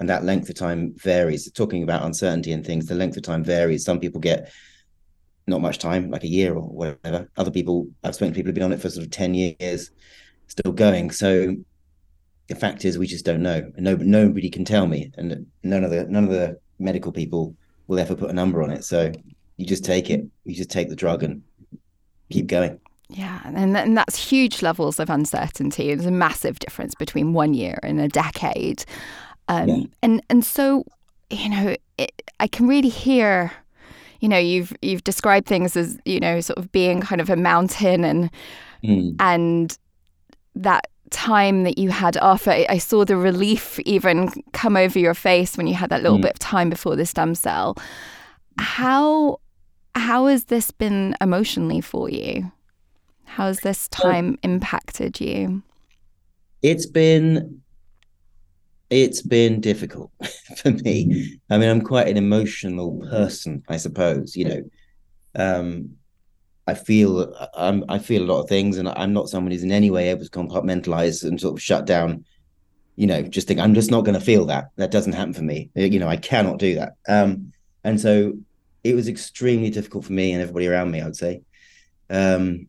And 0.00 0.08
that 0.08 0.24
length 0.24 0.48
of 0.48 0.56
time 0.56 0.94
varies. 0.96 1.50
Talking 1.52 1.82
about 1.82 2.04
uncertainty 2.04 2.50
and 2.52 2.66
things, 2.66 2.86
the 2.86 2.94
length 2.94 3.16
of 3.16 3.22
time 3.22 3.44
varies. 3.44 3.84
Some 3.84 4.00
people 4.00 4.20
get 4.20 4.50
not 5.46 5.60
much 5.60 5.78
time, 5.78 6.10
like 6.10 6.24
a 6.24 6.28
year 6.28 6.54
or 6.54 6.62
whatever. 6.62 7.28
Other 7.36 7.50
people, 7.50 7.88
I've 8.02 8.14
spoken 8.14 8.32
to 8.32 8.36
people 8.36 8.48
who've 8.48 8.54
been 8.54 8.64
on 8.64 8.72
it 8.72 8.80
for 8.80 8.90
sort 8.90 9.04
of 9.04 9.12
10 9.12 9.34
years, 9.34 9.90
still 10.48 10.72
going. 10.72 11.10
So 11.10 11.56
the 12.48 12.54
fact 12.54 12.84
is 12.84 12.98
we 12.98 13.06
just 13.06 13.24
don't 13.24 13.42
know. 13.42 13.70
And 13.76 13.84
no, 13.84 13.96
nobody 13.96 14.50
can 14.50 14.64
tell 14.64 14.86
me. 14.86 15.12
And 15.16 15.46
none 15.62 15.84
of 15.84 15.90
the 15.90 16.04
none 16.04 16.24
of 16.24 16.30
the 16.30 16.58
medical 16.78 17.12
people 17.12 17.54
will 17.86 17.98
ever 17.98 18.14
put 18.14 18.30
a 18.30 18.34
number 18.34 18.62
on 18.62 18.70
it. 18.70 18.84
So 18.84 19.12
you 19.56 19.66
just 19.66 19.84
take 19.84 20.10
it. 20.10 20.24
You 20.44 20.54
just 20.54 20.70
take 20.70 20.88
the 20.88 20.96
drug 20.96 21.22
and 21.22 21.42
keep 22.30 22.46
going. 22.46 22.80
Yeah, 23.10 23.40
and, 23.44 23.76
and 23.76 23.96
that's 23.96 24.16
huge 24.16 24.62
levels 24.62 24.98
of 24.98 25.10
uncertainty. 25.10 25.94
There's 25.94 26.06
a 26.06 26.10
massive 26.10 26.58
difference 26.58 26.94
between 26.94 27.32
one 27.32 27.54
year 27.54 27.78
and 27.82 28.00
a 28.00 28.08
decade. 28.08 28.84
Um, 29.48 29.68
yeah. 29.68 29.84
And 30.02 30.22
and 30.30 30.44
so, 30.44 30.84
you 31.30 31.48
know, 31.50 31.76
it, 31.98 32.30
I 32.40 32.46
can 32.46 32.66
really 32.66 32.88
hear, 32.88 33.52
you 34.24 34.28
know, 34.30 34.38
you've 34.38 34.74
you've 34.80 35.04
described 35.04 35.46
things 35.46 35.76
as 35.76 35.98
you 36.06 36.18
know, 36.18 36.40
sort 36.40 36.58
of 36.58 36.72
being 36.72 37.02
kind 37.02 37.20
of 37.20 37.28
a 37.28 37.36
mountain 37.36 38.04
and 38.04 38.30
mm. 38.82 39.14
and 39.20 39.76
that 40.54 40.86
time 41.10 41.64
that 41.64 41.76
you 41.76 41.90
had. 41.90 42.16
I, 42.16 42.64
I, 42.70 42.78
saw 42.78 43.04
the 43.04 43.18
relief 43.18 43.78
even 43.80 44.30
come 44.52 44.78
over 44.78 44.98
your 44.98 45.12
face 45.12 45.58
when 45.58 45.66
you 45.66 45.74
had 45.74 45.90
that 45.90 46.02
little 46.02 46.16
mm. 46.16 46.22
bit 46.22 46.32
of 46.32 46.38
time 46.38 46.70
before 46.70 46.96
the 46.96 47.04
stem 47.04 47.34
cell. 47.34 47.76
How 48.56 49.40
how 49.94 50.24
has 50.24 50.44
this 50.44 50.70
been 50.70 51.14
emotionally 51.20 51.82
for 51.82 52.08
you? 52.08 52.50
How 53.24 53.48
has 53.48 53.60
this 53.60 53.88
time 53.88 54.38
impacted 54.42 55.20
you? 55.20 55.62
It's 56.62 56.86
been 56.86 57.60
it's 58.94 59.22
been 59.22 59.60
difficult 59.60 60.12
for 60.56 60.70
me. 60.70 61.40
I 61.50 61.58
mean, 61.58 61.68
I'm 61.68 61.80
quite 61.80 62.06
an 62.06 62.16
emotional 62.16 63.00
person, 63.10 63.64
I 63.68 63.76
suppose. 63.76 64.36
You 64.36 64.44
know, 64.44 64.62
um, 65.34 65.96
I 66.68 66.74
feel 66.74 67.34
I'm, 67.54 67.84
I 67.88 67.98
feel 67.98 68.22
a 68.22 68.30
lot 68.32 68.42
of 68.42 68.48
things, 68.48 68.78
and 68.78 68.88
I'm 68.88 69.12
not 69.12 69.28
someone 69.28 69.50
who's 69.50 69.64
in 69.64 69.72
any 69.72 69.90
way 69.90 70.10
able 70.10 70.24
to 70.24 70.30
compartmentalize 70.30 71.24
and 71.24 71.40
sort 71.40 71.54
of 71.54 71.62
shut 71.62 71.86
down. 71.86 72.24
You 72.94 73.08
know, 73.08 73.22
just 73.22 73.48
think 73.48 73.58
I'm 73.58 73.74
just 73.74 73.90
not 73.90 74.04
going 74.04 74.18
to 74.18 74.24
feel 74.24 74.46
that. 74.46 74.70
That 74.76 74.92
doesn't 74.92 75.14
happen 75.14 75.34
for 75.34 75.42
me. 75.42 75.70
You 75.74 75.98
know, 75.98 76.08
I 76.08 76.16
cannot 76.16 76.58
do 76.58 76.76
that. 76.76 76.92
Um, 77.08 77.52
and 77.82 78.00
so 78.00 78.34
it 78.84 78.94
was 78.94 79.08
extremely 79.08 79.70
difficult 79.70 80.04
for 80.04 80.12
me 80.12 80.32
and 80.32 80.40
everybody 80.40 80.68
around 80.68 80.92
me. 80.92 81.00
I 81.00 81.04
would 81.04 81.16
say, 81.16 81.42
um, 82.10 82.68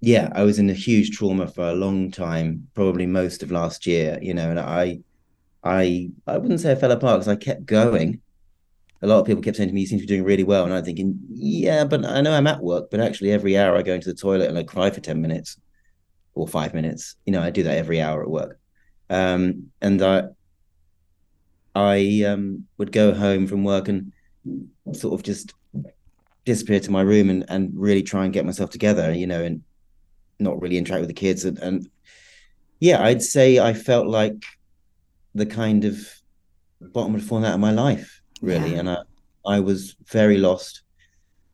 yeah, 0.00 0.28
I 0.34 0.42
was 0.42 0.58
in 0.58 0.68
a 0.68 0.74
huge 0.74 1.16
trauma 1.16 1.48
for 1.48 1.62
a 1.62 1.74
long 1.74 2.10
time, 2.10 2.68
probably 2.74 3.06
most 3.06 3.42
of 3.42 3.50
last 3.50 3.86
year. 3.86 4.18
You 4.20 4.34
know, 4.34 4.50
and 4.50 4.60
I, 4.60 5.00
I, 5.62 6.10
I 6.26 6.38
wouldn't 6.38 6.60
say 6.60 6.72
I 6.72 6.76
fell 6.76 6.92
apart 6.92 7.20
because 7.20 7.28
I 7.28 7.36
kept 7.36 7.66
going 7.66 8.20
a 9.00 9.06
lot 9.06 9.20
of 9.20 9.26
people 9.26 9.42
kept 9.42 9.56
saying 9.56 9.68
to 9.68 9.74
me, 9.74 9.82
"You 9.82 9.86
seem 9.86 9.98
to 9.98 10.06
be 10.06 10.08
doing 10.08 10.24
really 10.24 10.44
well," 10.44 10.64
and 10.64 10.74
I'm 10.74 10.84
thinking, 10.84 11.18
"Yeah, 11.30 11.84
but 11.84 12.04
I 12.04 12.20
know 12.20 12.32
I'm 12.32 12.46
at 12.46 12.62
work, 12.62 12.90
but 12.90 13.00
actually 13.00 13.30
every 13.30 13.56
hour 13.56 13.76
I 13.76 13.82
go 13.82 13.94
into 13.94 14.08
the 14.08 14.14
toilet 14.14 14.48
and 14.48 14.58
I 14.58 14.64
cry 14.64 14.90
for 14.90 15.00
ten 15.00 15.20
minutes 15.22 15.56
or 16.34 16.48
five 16.48 16.74
minutes. 16.74 17.16
You 17.24 17.32
know, 17.32 17.42
I 17.42 17.50
do 17.50 17.62
that 17.62 17.76
every 17.76 18.00
hour 18.00 18.22
at 18.22 18.30
work, 18.30 18.58
um, 19.08 19.70
and 19.80 20.02
I 20.02 20.24
I 21.74 22.24
um, 22.26 22.66
would 22.78 22.90
go 22.90 23.14
home 23.14 23.46
from 23.46 23.62
work 23.62 23.88
and 23.88 24.12
sort 24.92 25.14
of 25.14 25.22
just 25.22 25.54
disappear 26.44 26.80
to 26.80 26.90
my 26.90 27.02
room 27.02 27.30
and 27.30 27.44
and 27.48 27.70
really 27.74 28.02
try 28.02 28.24
and 28.24 28.34
get 28.34 28.46
myself 28.46 28.70
together. 28.70 29.12
You 29.12 29.28
know, 29.28 29.42
and 29.44 29.62
not 30.40 30.60
really 30.60 30.78
interact 30.78 31.00
with 31.00 31.08
the 31.08 31.14
kids 31.14 31.44
and, 31.44 31.58
and 31.58 31.88
yeah, 32.78 33.02
I'd 33.02 33.22
say 33.22 33.58
I 33.58 33.72
felt 33.72 34.06
like 34.06 34.44
the 35.38 35.46
kind 35.46 35.84
of 35.84 35.98
bottom 36.80 37.14
had 37.14 37.22
fallen 37.22 37.44
out 37.44 37.54
of 37.54 37.60
my 37.60 37.72
life 37.72 38.20
really, 38.40 38.72
yeah. 38.72 38.78
and 38.78 38.90
I 38.90 38.98
I 39.46 39.60
was 39.60 39.96
very 40.06 40.38
lost, 40.38 40.82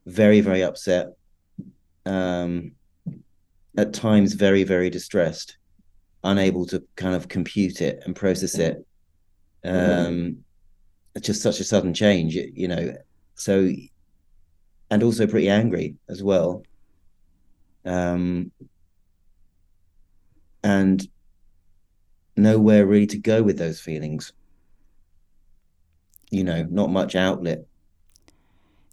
very 0.07 0.41
very 0.41 0.63
upset, 0.63 1.09
um, 2.07 2.73
at 3.77 3.93
times 3.93 4.35
very 4.35 4.65
very 4.65 4.91
distressed, 4.91 5.57
unable 6.23 6.67
to 6.67 6.83
kind 6.97 7.15
of 7.15 7.29
compute 7.29 7.81
it 7.81 8.03
and 8.05 8.17
process 8.17 8.59
it. 8.59 8.85
Um, 9.65 10.45
it's 11.15 11.27
just 11.27 11.43
such 11.43 11.61
a 11.61 11.65
sudden 11.65 11.95
change, 11.95 12.35
you 12.35 12.69
know. 12.69 12.95
So, 13.37 13.71
and 14.91 15.03
also 15.03 15.27
pretty 15.27 15.49
angry 15.49 15.97
as 16.09 16.23
well. 16.23 16.65
Um, 17.85 18.51
and 20.63 21.07
nowhere 22.37 22.87
really 22.87 23.07
to 23.07 23.19
go 23.19 23.43
with 23.43 23.59
those 23.59 23.81
feelings 23.81 24.33
you 26.35 26.45
know, 26.45 26.67
not 26.71 26.91
much 26.91 27.15
outlet. 27.15 27.65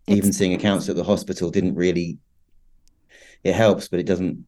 It's... 0.07 0.17
Even 0.17 0.33
seeing 0.33 0.53
a 0.53 0.57
counsellor 0.57 0.91
at 0.91 0.97
the 0.97 1.03
hospital 1.03 1.49
didn't 1.49 1.75
really. 1.75 2.19
It 3.43 3.55
helps, 3.55 3.87
but 3.87 3.99
it 3.99 4.05
doesn't 4.05 4.45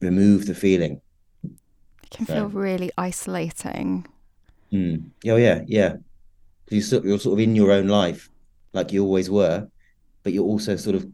remove 0.00 0.46
the 0.46 0.54
feeling. 0.54 1.00
It 1.44 2.10
can 2.10 2.26
so. 2.26 2.34
feel 2.34 2.48
really 2.48 2.90
isolating. 2.96 4.06
Mm. 4.72 5.10
Oh 5.26 5.36
yeah, 5.36 5.62
yeah. 5.66 5.96
You 6.70 6.82
you're 7.04 7.18
sort 7.18 7.34
of 7.34 7.38
in 7.38 7.54
your 7.54 7.70
own 7.70 7.88
life, 7.88 8.30
like 8.72 8.92
you 8.92 9.04
always 9.04 9.30
were, 9.30 9.68
but 10.22 10.32
you're 10.32 10.44
also 10.44 10.76
sort 10.76 10.96
of 10.96 11.06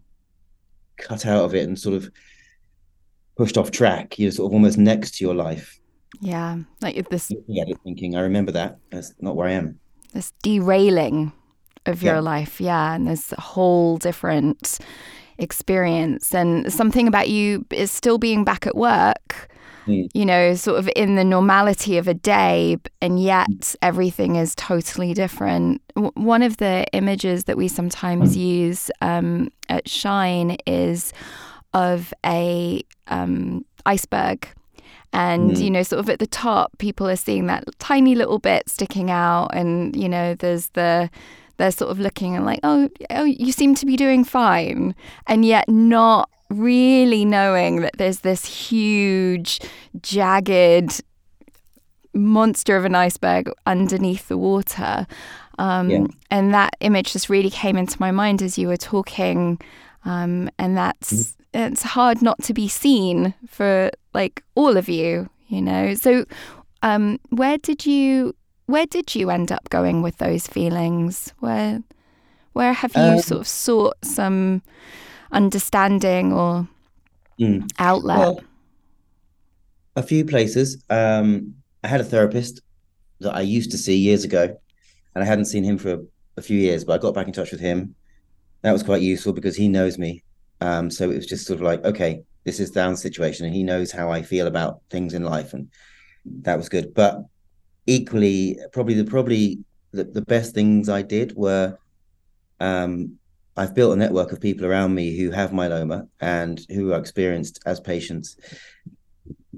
cut 0.97 1.26
out 1.26 1.44
of 1.44 1.54
it 1.54 1.66
and 1.66 1.78
sort 1.78 1.97
of 1.97 2.11
pushed 3.37 3.59
off 3.59 3.71
track. 3.71 4.18
You're 4.18 4.30
sort 4.30 4.50
of 4.50 4.54
almost 4.54 4.78
next 4.78 5.16
to 5.16 5.25
your 5.25 5.35
life. 5.35 5.80
Yeah, 6.21 6.59
like 6.81 7.09
this. 7.09 7.33
Thinking 7.85 8.16
I 8.16 8.21
remember 8.21 8.52
that. 8.52 8.78
That's 8.90 9.14
not 9.21 9.35
where 9.37 9.49
I 9.49 9.52
am 9.52 9.81
this 10.12 10.33
derailing 10.42 11.33
of 11.87 12.02
your 12.02 12.14
yeah. 12.14 12.21
life. 12.21 12.61
Yeah. 12.61 12.95
And 12.95 13.09
this 13.09 13.33
whole 13.38 13.97
different 13.99 14.78
experience. 15.38 16.35
And 16.35 16.73
something 16.73 17.09
about 17.09 17.28
you 17.28 17.66
is 17.71 17.90
still 17.90 18.19
being 18.19 18.45
back 18.45 18.66
at 18.66 18.76
work, 18.76 19.49
mm. 19.87 20.09
you 20.14 20.25
know, 20.25 20.54
sort 20.54 20.78
of 20.78 20.88
in 20.95 21.16
the 21.16 21.25
normality 21.25 21.99
of 21.99 22.07
a 22.07 22.14
day, 22.14 22.76
and 23.00 23.21
yet 23.21 23.49
mm. 23.49 23.76
everything 23.83 24.37
is 24.37 24.54
totally 24.54 25.14
different. 25.14 25.83
W- 25.97 26.12
one 26.14 26.42
of 26.42 26.59
the 26.59 26.87
images 26.92 27.45
that 27.45 27.57
we 27.57 27.66
sometimes 27.66 28.37
mm. 28.37 28.40
use 28.40 28.90
um, 29.00 29.50
at 29.69 29.88
Shine 29.88 30.57
is 30.66 31.12
of 31.75 32.12
a 32.25 32.85
um, 33.09 33.64
iceberg 33.87 34.47
and 35.12 35.52
mm. 35.52 35.59
you 35.62 35.71
know 35.71 35.83
sort 35.83 36.00
of 36.00 36.09
at 36.09 36.19
the 36.19 36.26
top 36.26 36.76
people 36.78 37.09
are 37.09 37.16
seeing 37.16 37.47
that 37.47 37.64
tiny 37.78 38.14
little 38.14 38.38
bit 38.38 38.69
sticking 38.69 39.11
out. 39.11 39.49
And 39.54 39.95
you 39.97 40.09
know 40.09 40.35
there's 40.35 40.69
the 40.71 41.11
they're 41.59 41.71
sort 41.71 41.90
of 41.90 42.00
looking 42.00 42.35
and 42.35 42.45
like 42.45 42.61
oh 42.62 42.88
oh 43.11 43.25
you 43.25 43.52
seem 43.52 43.75
to 43.76 43.87
be 43.87 43.97
doing 43.97 44.25
fine. 44.25 44.95
And 45.26 45.45
yet 45.45 45.69
not 45.69 46.28
really 46.49 47.25
knowing 47.25 47.81
that 47.81 47.97
there's 47.99 48.21
this 48.21 48.45
huge 48.45 49.61
jagged 50.00 51.02
monster 52.14 52.76
of 52.76 52.85
an 52.85 52.95
iceberg 52.95 53.50
underneath 53.66 54.28
the 54.28 54.38
water. 54.38 55.07
Um, 55.59 55.90
yeah. 55.90 56.07
and 56.31 56.54
that 56.54 56.76
image 56.81 57.12
just 57.12 57.28
really 57.28 57.50
came 57.50 57.76
into 57.76 57.97
my 58.00 58.11
mind 58.11 58.42
as 58.42 58.59
you 58.59 58.69
were 58.69 58.76
talking. 58.76 59.61
Um, 60.04 60.50
and 60.59 60.76
that's 60.76 61.12
mm. 61.12 61.35
it's 61.54 61.83
hard 61.83 62.23
not 62.23 62.42
to 62.45 62.54
be 62.54 62.69
seen 62.69 63.35
for 63.47 63.90
like 64.14 64.42
all 64.54 64.76
of 64.76 64.88
you, 64.88 65.28
you 65.49 65.62
know. 65.62 65.95
So, 65.95 66.25
um, 66.83 67.19
where 67.31 67.59
did 67.59 67.87
you 67.87 68.35
where 68.66 68.87
did 68.87 69.14
you 69.14 69.31
end 69.31 69.52
up 69.52 69.69
going 69.71 70.02
with 70.02 70.19
those 70.19 70.47
feelings? 70.47 71.33
Where 71.40 71.83
where 72.52 72.73
have 72.73 72.95
you 72.95 73.02
um, 73.02 73.19
sort 73.21 73.40
of 73.40 73.49
sought 73.49 73.97
some 74.02 74.62
understanding 75.31 76.33
or 76.33 76.69
mm, 77.38 77.71
outlet? 77.78 78.19
Well, 78.19 78.40
a 79.97 80.02
few 80.02 80.25
places. 80.25 80.83
Um, 80.90 81.54
I 81.85 81.88
had 81.88 82.00
a 82.00 82.04
therapist 82.04 82.61
that 83.21 83.35
I 83.35 83.40
used 83.40 83.71
to 83.73 83.78
see 83.78 83.97
years 83.97 84.25
ago, 84.25 84.57
and 85.14 85.25
I 85.25 85.26
hadn't 85.26 85.47
seen 85.47 85.64
him 85.64 85.78
for 85.78 85.95
a, 85.95 85.99
a 86.37 86.42
few 86.42 86.59
years, 86.59 86.85
but 86.85 86.95
I 86.95 86.99
got 86.99 87.14
back 87.14 87.26
in 87.26 87.33
touch 87.33 87.50
with 87.50 87.61
him. 87.61 87.95
That 88.62 88.73
was 88.73 88.83
quite 88.83 89.02
useful 89.02 89.33
because 89.33 89.57
he 89.57 89.69
knows 89.69 89.99
me 89.99 90.23
um, 90.62 90.90
so 90.90 91.11
it 91.11 91.16
was 91.16 91.26
just 91.26 91.45
sort 91.45 91.59
of 91.59 91.62
like, 91.62 91.85
okay, 91.85 92.23
this 92.44 92.61
is 92.61 92.70
Dan's 92.70 93.02
situation, 93.02 93.46
and 93.46 93.54
he 93.54 93.62
knows 93.62 93.92
how 93.92 94.11
I 94.11 94.22
feel 94.22 94.46
about 94.46 94.80
things 94.90 95.14
in 95.14 95.25
life, 95.25 95.52
and 95.54 95.68
that 96.42 96.58
was 96.58 96.68
good. 96.68 96.94
But 96.94 97.25
equally, 97.87 98.58
probably 98.72 98.94
the 98.94 99.04
probably 99.04 99.58
the, 99.92 100.04
the 100.04 100.22
best 100.22 100.54
things 100.54 100.88
I 100.88 101.02
did 101.02 101.34
were 101.37 101.78
um, 102.61 103.18
I've 103.56 103.75
built 103.75 103.92
a 103.92 103.96
network 103.96 104.32
of 104.32 104.40
people 104.40 104.66
around 104.66 104.94
me 104.94 105.16
who 105.16 105.30
have 105.30 105.50
myeloma 105.50 106.08
and 106.20 106.61
who 106.70 106.92
are 106.92 106.99
experienced 106.99 107.61
as 107.66 107.80
patients. 107.80 108.37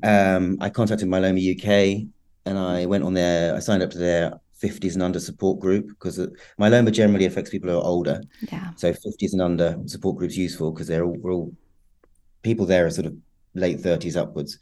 Um, 0.02 0.58
I 0.60 0.68
contacted 0.70 1.08
Myeloma 1.08 1.40
UK 1.54 2.08
and 2.44 2.58
I 2.58 2.86
went 2.86 3.04
on 3.04 3.14
there. 3.14 3.54
I 3.54 3.60
signed 3.60 3.82
up 3.82 3.90
to 3.90 3.98
their 3.98 4.32
50s 4.62 4.94
and 4.94 5.02
under 5.02 5.20
support 5.20 5.60
group 5.60 5.88
because 5.88 6.18
myeloma 6.58 6.90
generally 6.90 7.26
affects 7.26 7.50
people 7.50 7.70
who 7.70 7.78
are 7.78 7.84
older. 7.84 8.20
Yeah. 8.50 8.72
So 8.74 8.92
50s 8.92 9.32
and 9.32 9.42
under 9.42 9.78
support 9.86 10.16
groups 10.16 10.36
useful 10.36 10.72
because 10.72 10.88
they're 10.88 11.04
all, 11.04 11.18
all, 11.24 11.52
people 12.44 12.66
there 12.66 12.86
are 12.86 12.90
sort 12.90 13.06
of 13.06 13.16
late 13.54 13.78
30s 13.78 14.16
upwards. 14.16 14.58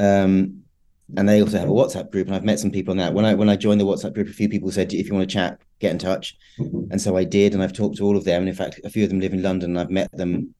Um, 0.00 0.62
and 1.16 1.28
they 1.28 1.42
also 1.42 1.58
have 1.58 1.68
a 1.68 1.72
WhatsApp 1.72 2.10
group, 2.10 2.28
and 2.28 2.36
I've 2.36 2.44
met 2.44 2.58
some 2.58 2.70
people 2.70 2.92
on 2.92 2.98
that. 2.98 3.12
When 3.12 3.24
I 3.24 3.34
when 3.34 3.50
I 3.50 3.56
joined 3.56 3.80
the 3.80 3.84
WhatsApp 3.84 4.14
group, 4.14 4.28
a 4.28 4.32
few 4.32 4.48
people 4.48 4.70
said, 4.70 4.94
"If 4.94 5.06
you 5.08 5.14
want 5.14 5.28
to 5.28 5.32
chat, 5.32 5.60
get 5.78 5.90
in 5.90 5.98
touch," 5.98 6.36
and 6.58 7.00
so 7.00 7.16
I 7.16 7.24
did, 7.24 7.52
and 7.52 7.62
I've 7.62 7.74
talked 7.74 7.98
to 7.98 8.04
all 8.04 8.16
of 8.16 8.24
them. 8.24 8.42
And 8.42 8.48
in 8.48 8.54
fact, 8.54 8.80
a 8.84 8.90
few 8.90 9.04
of 9.04 9.10
them 9.10 9.20
live 9.20 9.34
in 9.34 9.42
London, 9.42 9.70
and 9.70 9.78
I've 9.78 9.90
met 9.90 10.10
them, 10.12 10.54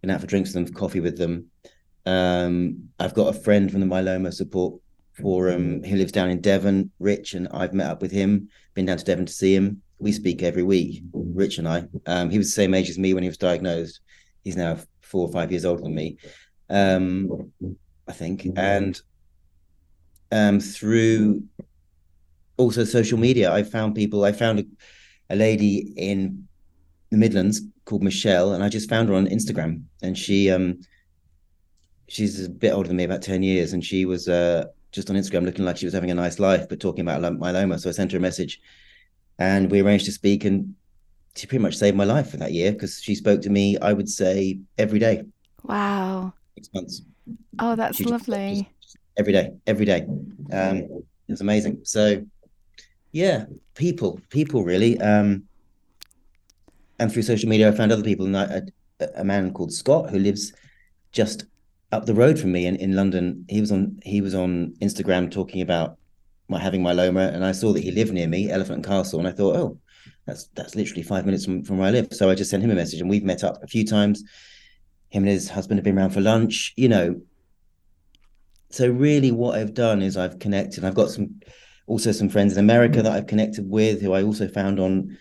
been 0.00 0.10
out 0.10 0.20
for 0.20 0.26
drinks 0.26 0.54
with 0.54 0.64
them, 0.64 0.74
coffee 0.74 1.00
with 1.00 1.18
them. 1.18 1.50
Um, 2.06 2.88
I've 2.98 3.14
got 3.14 3.34
a 3.34 3.38
friend 3.38 3.70
from 3.70 3.80
the 3.80 3.86
myeloma 3.86 4.32
support 4.32 4.80
forum 5.20 5.82
who 5.84 5.96
lives 5.96 6.12
down 6.12 6.30
in 6.30 6.40
Devon, 6.40 6.90
Rich, 6.98 7.34
and 7.34 7.48
I've 7.48 7.74
met 7.74 7.90
up 7.90 8.00
with 8.00 8.12
him. 8.12 8.48
Been 8.74 8.86
down 8.86 8.96
to 8.96 9.04
Devon 9.04 9.26
to 9.26 9.32
see 9.32 9.54
him. 9.54 9.82
We 9.98 10.12
speak 10.12 10.42
every 10.42 10.62
week, 10.62 11.02
Rich 11.12 11.58
and 11.58 11.68
I. 11.68 11.84
Um, 12.06 12.30
he 12.30 12.38
was 12.38 12.48
the 12.48 12.52
same 12.52 12.74
age 12.74 12.88
as 12.88 12.98
me 12.98 13.14
when 13.14 13.22
he 13.22 13.28
was 13.28 13.38
diagnosed. 13.38 14.00
He's 14.42 14.56
now 14.56 14.78
four 15.12 15.28
or 15.28 15.32
five 15.32 15.50
years 15.52 15.64
older 15.64 15.82
than 15.82 15.94
me, 15.94 16.16
um, 16.70 17.52
I 18.08 18.12
think, 18.20 18.48
and 18.56 19.00
um, 20.32 20.58
through 20.58 21.44
also 22.56 22.84
social 22.84 23.18
media. 23.18 23.52
I 23.52 23.62
found 23.62 23.94
people. 23.94 24.24
I 24.24 24.32
found 24.32 24.60
a, 24.60 24.64
a 25.34 25.36
lady 25.36 25.92
in 25.96 26.48
the 27.10 27.18
Midlands 27.18 27.60
called 27.84 28.02
Michelle, 28.02 28.54
and 28.54 28.64
I 28.64 28.68
just 28.68 28.88
found 28.88 29.08
her 29.08 29.14
on 29.14 29.26
Instagram. 29.26 29.82
And 30.02 30.16
she, 30.16 30.50
um, 30.50 30.80
she's 32.08 32.46
a 32.46 32.48
bit 32.48 32.72
older 32.72 32.88
than 32.88 32.96
me, 32.96 33.04
about 33.04 33.22
ten 33.22 33.42
years, 33.42 33.74
and 33.74 33.84
she 33.84 34.06
was 34.06 34.28
uh, 34.28 34.64
just 34.92 35.10
on 35.10 35.16
Instagram 35.16 35.44
looking 35.44 35.66
like 35.66 35.76
she 35.76 35.86
was 35.86 35.94
having 35.94 36.10
a 36.10 36.22
nice 36.24 36.38
life, 36.38 36.68
but 36.68 36.80
talking 36.80 37.06
about 37.06 37.22
myeloma. 37.22 37.78
So 37.78 37.90
I 37.90 37.92
sent 37.92 38.12
her 38.12 38.18
a 38.18 38.26
message, 38.28 38.60
and 39.38 39.70
we 39.70 39.80
arranged 39.80 40.06
to 40.06 40.12
speak. 40.12 40.44
And 40.44 40.74
she 41.36 41.46
pretty 41.46 41.62
much 41.62 41.76
saved 41.76 41.96
my 41.96 42.04
life 42.04 42.30
for 42.30 42.36
that 42.38 42.52
year 42.52 42.72
because 42.72 43.00
she 43.00 43.14
spoke 43.14 43.40
to 43.42 43.50
me. 43.50 43.78
I 43.78 43.92
would 43.92 44.08
say 44.08 44.58
every 44.78 44.98
day. 44.98 45.24
Wow. 45.62 46.34
Six 46.56 46.68
months. 46.74 47.02
Oh, 47.58 47.74
that's 47.76 47.96
she 47.96 48.04
lovely. 48.04 48.68
Just, 48.82 48.98
every 49.16 49.32
day, 49.32 49.52
every 49.66 49.86
day. 49.86 50.02
Um, 50.52 50.76
it 50.78 51.04
was 51.28 51.40
amazing. 51.40 51.80
So, 51.84 52.24
yeah, 53.12 53.46
people, 53.74 54.20
people 54.28 54.64
really. 54.64 55.00
Um, 55.00 55.44
and 56.98 57.10
through 57.10 57.22
social 57.22 57.48
media, 57.48 57.68
I 57.68 57.72
found 57.72 57.92
other 57.92 58.02
people. 58.02 58.26
And 58.26 58.36
a, 58.36 58.62
a 59.16 59.24
man 59.24 59.52
called 59.52 59.72
Scott 59.72 60.10
who 60.10 60.18
lives 60.18 60.52
just 61.12 61.44
up 61.92 62.06
the 62.06 62.14
road 62.14 62.38
from 62.38 62.52
me 62.52 62.66
in, 62.66 62.76
in 62.76 62.96
London. 62.96 63.44
He 63.48 63.60
was 63.60 63.72
on 63.72 63.98
he 64.02 64.20
was 64.20 64.34
on 64.34 64.74
Instagram 64.80 65.30
talking 65.30 65.60
about 65.60 65.98
my 66.48 66.58
having 66.58 66.82
myeloma, 66.82 67.32
and 67.32 67.44
I 67.44 67.52
saw 67.52 67.72
that 67.72 67.82
he 67.82 67.90
lived 67.90 68.12
near 68.12 68.28
me, 68.28 68.50
Elephant 68.50 68.76
and 68.76 68.84
Castle, 68.84 69.18
and 69.18 69.28
I 69.28 69.32
thought, 69.32 69.56
oh, 69.56 69.78
that's 70.26 70.48
that's 70.54 70.74
literally 70.74 71.02
five 71.02 71.26
minutes 71.26 71.44
from, 71.44 71.64
from 71.64 71.78
where 71.78 71.88
I 71.88 71.92
live. 71.92 72.08
So 72.12 72.30
I 72.30 72.34
just 72.34 72.50
sent 72.50 72.62
him 72.62 72.70
a 72.70 72.74
message, 72.74 73.00
and 73.00 73.10
we've 73.10 73.24
met 73.24 73.44
up 73.44 73.62
a 73.62 73.66
few 73.66 73.86
times. 73.86 74.22
Him 75.10 75.24
and 75.24 75.32
his 75.32 75.50
husband 75.50 75.78
have 75.78 75.84
been 75.84 75.98
around 75.98 76.10
for 76.10 76.20
lunch. 76.20 76.72
You 76.76 76.88
know, 76.88 77.20
so 78.74 78.88
really 78.88 79.30
what 79.30 79.58
i've 79.58 79.74
done 79.74 80.02
is 80.02 80.16
i've 80.16 80.38
connected 80.38 80.84
i've 80.84 80.94
got 80.94 81.10
some 81.10 81.40
also 81.86 82.10
some 82.10 82.28
friends 82.28 82.54
in 82.54 82.58
america 82.58 83.02
that 83.02 83.12
i've 83.12 83.26
connected 83.26 83.68
with 83.68 84.00
who 84.00 84.12
i 84.12 84.22
also 84.22 84.48
found 84.48 84.80
on 84.80 85.16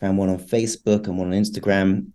found 0.00 0.18
one 0.18 0.28
on 0.28 0.38
facebook 0.38 1.06
and 1.06 1.16
one 1.16 1.28
on 1.28 1.40
instagram 1.40 2.08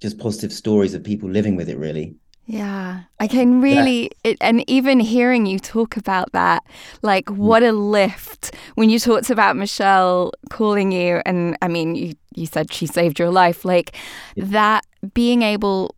just 0.00 0.18
positive 0.18 0.52
stories 0.52 0.94
of 0.94 1.02
people 1.02 1.28
living 1.28 1.56
with 1.56 1.68
it 1.68 1.78
really 1.78 2.14
yeah, 2.50 3.02
I 3.20 3.26
can 3.26 3.60
really, 3.60 4.10
it, 4.24 4.38
and 4.40 4.64
even 4.70 5.00
hearing 5.00 5.44
you 5.44 5.58
talk 5.58 5.98
about 5.98 6.32
that, 6.32 6.64
like 7.02 7.26
mm. 7.26 7.36
what 7.36 7.62
a 7.62 7.72
lift 7.72 8.54
when 8.74 8.88
you 8.88 8.98
talked 8.98 9.28
about 9.28 9.54
Michelle 9.54 10.32
calling 10.48 10.90
you, 10.90 11.20
and 11.26 11.58
I 11.60 11.68
mean, 11.68 11.94
you 11.94 12.14
you 12.34 12.46
said 12.46 12.72
she 12.72 12.86
saved 12.86 13.18
your 13.18 13.28
life, 13.28 13.66
like 13.66 13.94
yeah. 14.34 14.46
that 14.46 14.86
being 15.12 15.42
able 15.42 15.94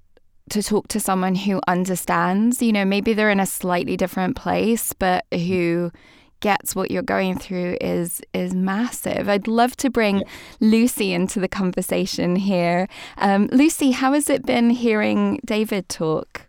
to 0.49 0.61
talk 0.61 0.89
to 0.89 0.99
someone 0.99 1.37
who 1.37 1.61
understands. 1.69 2.61
You 2.61 2.73
know, 2.73 2.85
maybe 2.85 3.13
they're 3.13 3.31
in 3.31 3.39
a 3.39 3.47
slightly 3.47 3.97
different 3.97 4.35
place, 4.35 4.93
but 4.93 5.25
who 5.33 5.93
gets 6.41 6.75
what 6.75 6.91
you're 6.91 7.03
going 7.03 7.39
through 7.39 7.77
is 7.81 8.21
is 8.33 8.55
massive. 8.55 9.29
I'd 9.29 9.47
love 9.47 9.77
to 9.77 9.91
bring 9.91 10.19
yeah. 10.19 10.25
Lucy 10.61 11.13
into 11.13 11.41
the 11.41 11.49
conversation 11.49 12.37
here. 12.37 12.89
Um, 13.19 13.49
Lucy, 13.53 13.93
how 13.93 14.13
has 14.13 14.29
it 14.29 14.45
been 14.45 14.71
hearing 14.71 15.41
David 15.45 15.89
talk? 15.89 16.43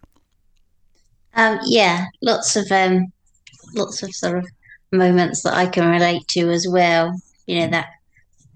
Um, 1.34 1.60
yeah, 1.66 2.06
lots 2.22 2.56
of 2.56 2.72
um, 2.72 3.12
lots 3.76 4.04
of 4.04 4.14
sort 4.14 4.38
of 4.38 4.48
moments 4.92 5.44
that 5.44 5.54
I 5.54 5.68
can 5.68 5.90
relate 5.90 6.28
to 6.30 6.50
as 6.50 6.68
well. 6.70 7.14
You 7.46 7.62
know 7.62 7.68
that 7.68 7.88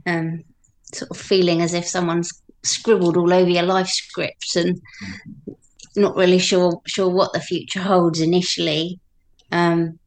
um, 0.06 0.44
sort 0.94 1.12
of 1.12 1.18
feeling 1.18 1.62
as 1.62 1.74
if 1.74 1.86
someone's 1.86 2.32
scribbled 2.64 3.18
all 3.18 3.32
over 3.32 3.50
your 3.50 3.64
life 3.64 3.88
script 3.88 4.56
and 4.56 4.82
not 5.96 6.16
really 6.16 6.40
sure 6.40 6.82
sure 6.86 7.10
what 7.10 7.34
the 7.34 7.40
future 7.40 7.82
holds 7.82 8.20
initially. 8.20 9.00
Um, 9.52 10.00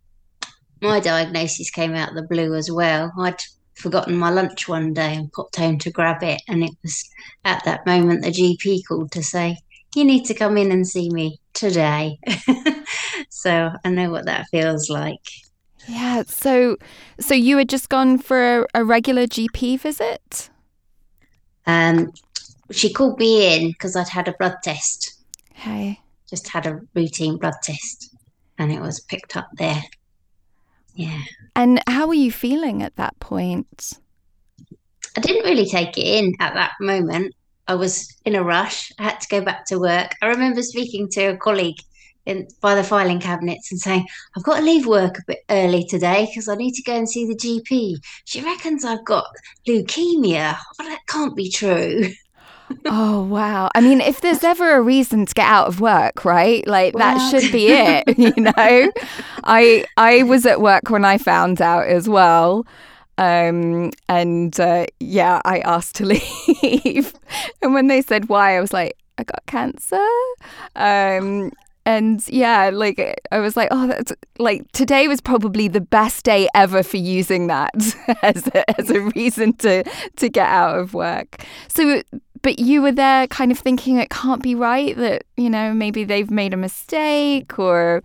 my 0.81 1.01
diagnosis 1.01 1.71
came 1.71 1.95
out 1.95 2.11
of 2.11 2.15
the 2.15 2.23
blue 2.23 2.55
as 2.55 2.71
well. 2.71 3.13
I'd 3.19 3.41
forgotten 3.75 4.17
my 4.17 4.31
lunch 4.31 4.69
one 4.69 4.93
day 4.93 5.15
and 5.15 5.33
popped 5.33 5.57
home 5.57 5.79
to 5.79 5.91
grab 5.91 6.23
it, 6.23 6.43
and 6.49 6.65
it 6.65 6.73
was 6.83 7.09
at 7.45 7.63
that 7.65 7.87
moment 7.87 8.23
the 8.23 8.31
GP 8.31 8.83
called 8.87 9.13
to 9.13 9.23
say, 9.23 9.59
"You 9.95 10.05
need 10.05 10.25
to 10.27 10.35
come 10.35 10.57
in 10.57 10.73
and 10.73 10.87
see 10.87 11.11
me 11.11 11.41
today." 11.55 12.19
so 13.31 13.71
I 13.85 13.91
know 13.91 14.11
what 14.11 14.27
that 14.27 14.47
feels 14.51 14.91
like. 14.91 15.25
Yeah. 15.89 16.23
So, 16.27 16.77
so 17.19 17.35
you 17.35 17.57
had 17.57 17.69
just 17.69 17.89
gone 17.89 18.19
for 18.19 18.69
a 18.75 18.85
regular 18.85 19.27
GP 19.27 19.81
visit? 19.81 20.51
Um, 21.67 22.13
she 22.71 22.93
called 22.93 23.19
me 23.19 23.57
in 23.57 23.69
because 23.71 23.97
I'd 23.97 24.09
had 24.09 24.29
a 24.29 24.35
blood 24.39 24.57
test. 24.63 25.23
Hey. 25.55 26.01
Just 26.29 26.49
had 26.49 26.67
a 26.67 26.81
routine 26.95 27.39
blood 27.39 27.55
test 27.63 28.15
and 28.59 28.71
it 28.71 28.81
was 28.81 29.01
picked 29.01 29.37
up 29.37 29.49
there. 29.55 29.83
Yeah. 30.99 31.21
And 31.55 31.81
how 31.87 32.09
were 32.09 32.15
you 32.15 32.33
feeling 32.33 32.83
at 32.83 32.97
that 32.97 33.19
point? 33.21 33.93
I 35.17 35.21
didn't 35.21 35.45
really 35.45 35.65
take 35.65 35.97
it 35.97 36.03
in 36.03 36.35
at 36.41 36.55
that 36.55 36.73
moment. 36.81 37.37
I 37.69 37.77
was 37.77 38.17
in 38.25 38.35
a 38.35 38.43
rush. 38.43 38.91
I 38.99 39.05
had 39.05 39.21
to 39.21 39.29
go 39.29 39.41
back 39.41 39.65
to 39.67 39.79
work. 39.79 40.11
I 40.21 40.27
remember 40.27 40.61
speaking 40.61 41.09
to 41.11 41.27
a 41.27 41.37
colleague 41.37 41.77
in, 42.27 42.49
by 42.61 42.75
the 42.75 42.83
filing 42.83 43.21
cabinets 43.21 43.71
and 43.71 43.81
saying, 43.81 44.09
I've 44.37 44.43
got 44.43 44.57
to 44.57 44.65
leave 44.65 44.87
work 44.87 45.19
a 45.19 45.23
bit 45.29 45.39
early 45.51 45.87
today 45.87 46.27
because 46.27 46.49
I 46.49 46.57
need 46.57 46.73
to 46.73 46.83
go 46.83 46.97
and 46.97 47.09
see 47.09 47.27
the 47.29 47.37
GP. 47.37 47.99
She 48.25 48.43
reckons 48.43 48.85
I've 48.85 49.05
got 49.05 49.27
leukemia. 49.69 50.59
Well, 50.81 50.89
that 50.89 51.07
can't 51.07 51.37
be 51.37 51.49
true. 51.49 52.09
oh 52.87 53.23
wow. 53.25 53.71
I 53.75 53.81
mean 53.81 54.01
if 54.01 54.21
there's 54.21 54.45
ever 54.45 54.77
a 54.77 54.83
reason 54.83 55.27
to 55.27 55.35
get 55.35 55.47
out 55.47 55.69
of 55.69 55.81
work 55.81 56.25
right? 56.25 56.67
Like 56.67 56.95
that 56.95 57.31
should 57.31 57.51
be 57.53 57.69
it 57.69 58.19
you 58.19 58.33
know? 58.37 58.93
I 59.45 59.85
i 59.97 60.23
was 60.25 60.47
at 60.47 60.61
work 60.61 60.91
when 60.91 61.05
i 61.05 61.19
found 61.19 61.61
out 61.63 61.87
as 61.87 62.09
well 62.09 62.67
um, 63.17 63.91
and 64.09 64.59
uh, 64.61 64.87
yeah 65.01 65.41
i 65.45 65.59
asked 65.61 65.97
to 65.97 66.07
leave. 66.63 67.13
And 67.63 67.75
when 67.75 67.89
they 67.89 68.03
said 68.03 68.29
why 68.29 68.57
i 68.57 68.61
was 68.61 68.73
like 68.73 68.97
i 69.19 69.25
got 69.25 69.45
cancer? 69.47 70.07
Um, 70.77 71.51
and 71.89 72.29
yeah 72.29 72.71
like 72.71 73.19
i 73.33 73.39
was 73.39 73.57
like 73.57 73.69
oh 73.71 73.87
that's 73.87 74.13
like 74.39 74.71
today 74.73 75.09
was 75.09 75.23
probably 75.23 75.69
the 75.69 75.81
best 75.81 76.23
day 76.23 76.47
ever 76.55 76.83
for 76.83 76.99
using 76.99 77.47
that 77.47 77.73
as 78.23 78.47
a, 78.49 78.79
as 78.79 78.91
a 78.91 79.01
reason 79.17 79.55
to 79.55 79.83
to 80.17 80.29
get 80.29 80.49
out 80.49 80.79
of 80.79 80.93
work. 80.93 81.43
So 81.69 82.03
but 82.43 82.59
you 82.59 82.83
were 82.83 82.93
there 82.93 83.27
kind 83.27 83.51
of 83.53 83.59
thinking 83.59 83.97
it 83.97 84.11
can't 84.11 84.43
be 84.43 84.55
right 84.55 84.97
that 84.97 85.25
you 85.37 85.51
know 85.51 85.73
maybe 85.73 86.05
they've 86.05 86.31
made 86.31 86.55
a 86.55 86.57
mistake 86.57 87.59
or 87.59 88.03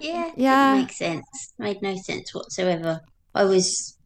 yeah 0.00 0.30
yeah. 0.36 0.76
makes 0.76 0.98
sense. 0.98 1.54
Made 1.58 1.82
no 1.82 1.96
sense 1.96 2.34
whatsoever. 2.34 3.00
I 3.34 3.44
was 3.44 3.96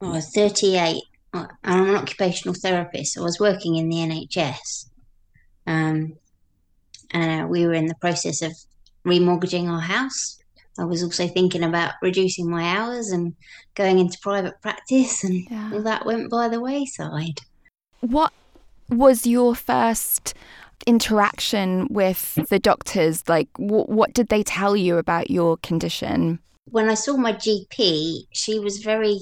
i 0.00 0.08
was 0.08 0.30
38 0.34 1.02
i'm 1.32 1.48
an 1.64 1.96
occupational 1.96 2.54
therapist. 2.54 3.14
So 3.14 3.22
i 3.22 3.24
was 3.24 3.40
working 3.40 3.76
in 3.76 3.88
the 3.88 3.96
nhs 3.96 4.86
um, 5.66 6.16
and 7.10 7.44
uh, 7.44 7.46
we 7.46 7.66
were 7.66 7.74
in 7.74 7.86
the 7.86 7.94
process 7.96 8.42
of 8.42 8.52
remortgaging 9.06 9.68
our 9.68 9.80
house. 9.80 10.38
I 10.78 10.84
was 10.84 11.02
also 11.02 11.28
thinking 11.28 11.62
about 11.62 11.92
reducing 12.02 12.50
my 12.50 12.76
hours 12.76 13.10
and 13.10 13.34
going 13.74 13.98
into 13.98 14.18
private 14.20 14.60
practice, 14.60 15.22
and 15.22 15.44
yeah. 15.48 15.70
all 15.72 15.82
that 15.82 16.04
went 16.04 16.30
by 16.30 16.48
the 16.48 16.60
wayside. 16.60 17.40
What 18.04 18.34
was 18.90 19.26
your 19.26 19.54
first 19.54 20.34
interaction 20.86 21.86
with 21.88 22.34
the 22.50 22.58
doctors? 22.58 23.26
Like, 23.28 23.48
w- 23.54 23.86
what 23.86 24.12
did 24.12 24.28
they 24.28 24.42
tell 24.42 24.76
you 24.76 24.98
about 24.98 25.30
your 25.30 25.56
condition? 25.58 26.38
When 26.66 26.90
I 26.90 26.94
saw 26.94 27.16
my 27.16 27.32
GP, 27.32 28.26
she 28.30 28.58
was 28.58 28.78
very 28.78 29.20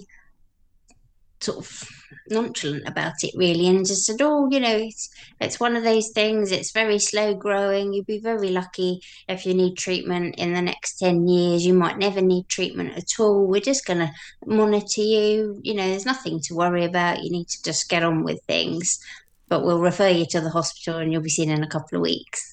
sort 1.43 1.59
of 1.59 1.89
nonchalant 2.31 2.87
about 2.87 3.15
it 3.23 3.33
really 3.37 3.67
and 3.67 3.87
just 3.87 4.05
said 4.05 4.21
oh 4.21 4.49
you 4.51 4.61
know 4.61 4.77
it's 4.77 5.11
it's 5.41 5.61
one 5.61 5.77
of 5.77 5.85
those 5.85 6.11
things 6.11 6.53
it's 6.53 6.73
very 6.73 6.99
slow 6.99 7.35
growing 7.35 7.93
you'd 7.93 8.07
be 8.07 8.19
very 8.19 8.51
lucky 8.51 9.01
if 9.29 9.45
you 9.45 9.55
need 9.55 9.77
treatment 9.77 10.35
in 10.39 10.53
the 10.53 10.63
next 10.63 10.99
10 10.99 11.27
years 11.27 11.67
you 11.67 11.75
might 11.75 11.99
never 11.99 12.21
need 12.21 12.49
treatment 12.49 12.97
at 12.97 13.19
all 13.19 13.47
we're 13.47 13.61
just 13.61 13.87
going 13.87 13.99
to 13.99 14.11
monitor 14.47 15.03
you 15.03 15.59
you 15.63 15.75
know 15.75 15.89
there's 15.89 16.07
nothing 16.07 16.41
to 16.41 16.55
worry 16.55 16.85
about 16.85 17.23
you 17.23 17.31
need 17.31 17.49
to 17.49 17.63
just 17.63 17.89
get 17.89 18.03
on 18.03 18.23
with 18.25 18.41
things 18.45 18.99
but 19.49 19.65
we'll 19.65 19.81
refer 19.81 20.09
you 20.09 20.25
to 20.27 20.41
the 20.41 20.51
hospital 20.51 20.99
and 20.99 21.13
you'll 21.13 21.23
be 21.23 21.29
seen 21.29 21.51
in 21.51 21.63
a 21.63 21.69
couple 21.69 21.97
of 21.97 22.03
weeks 22.03 22.53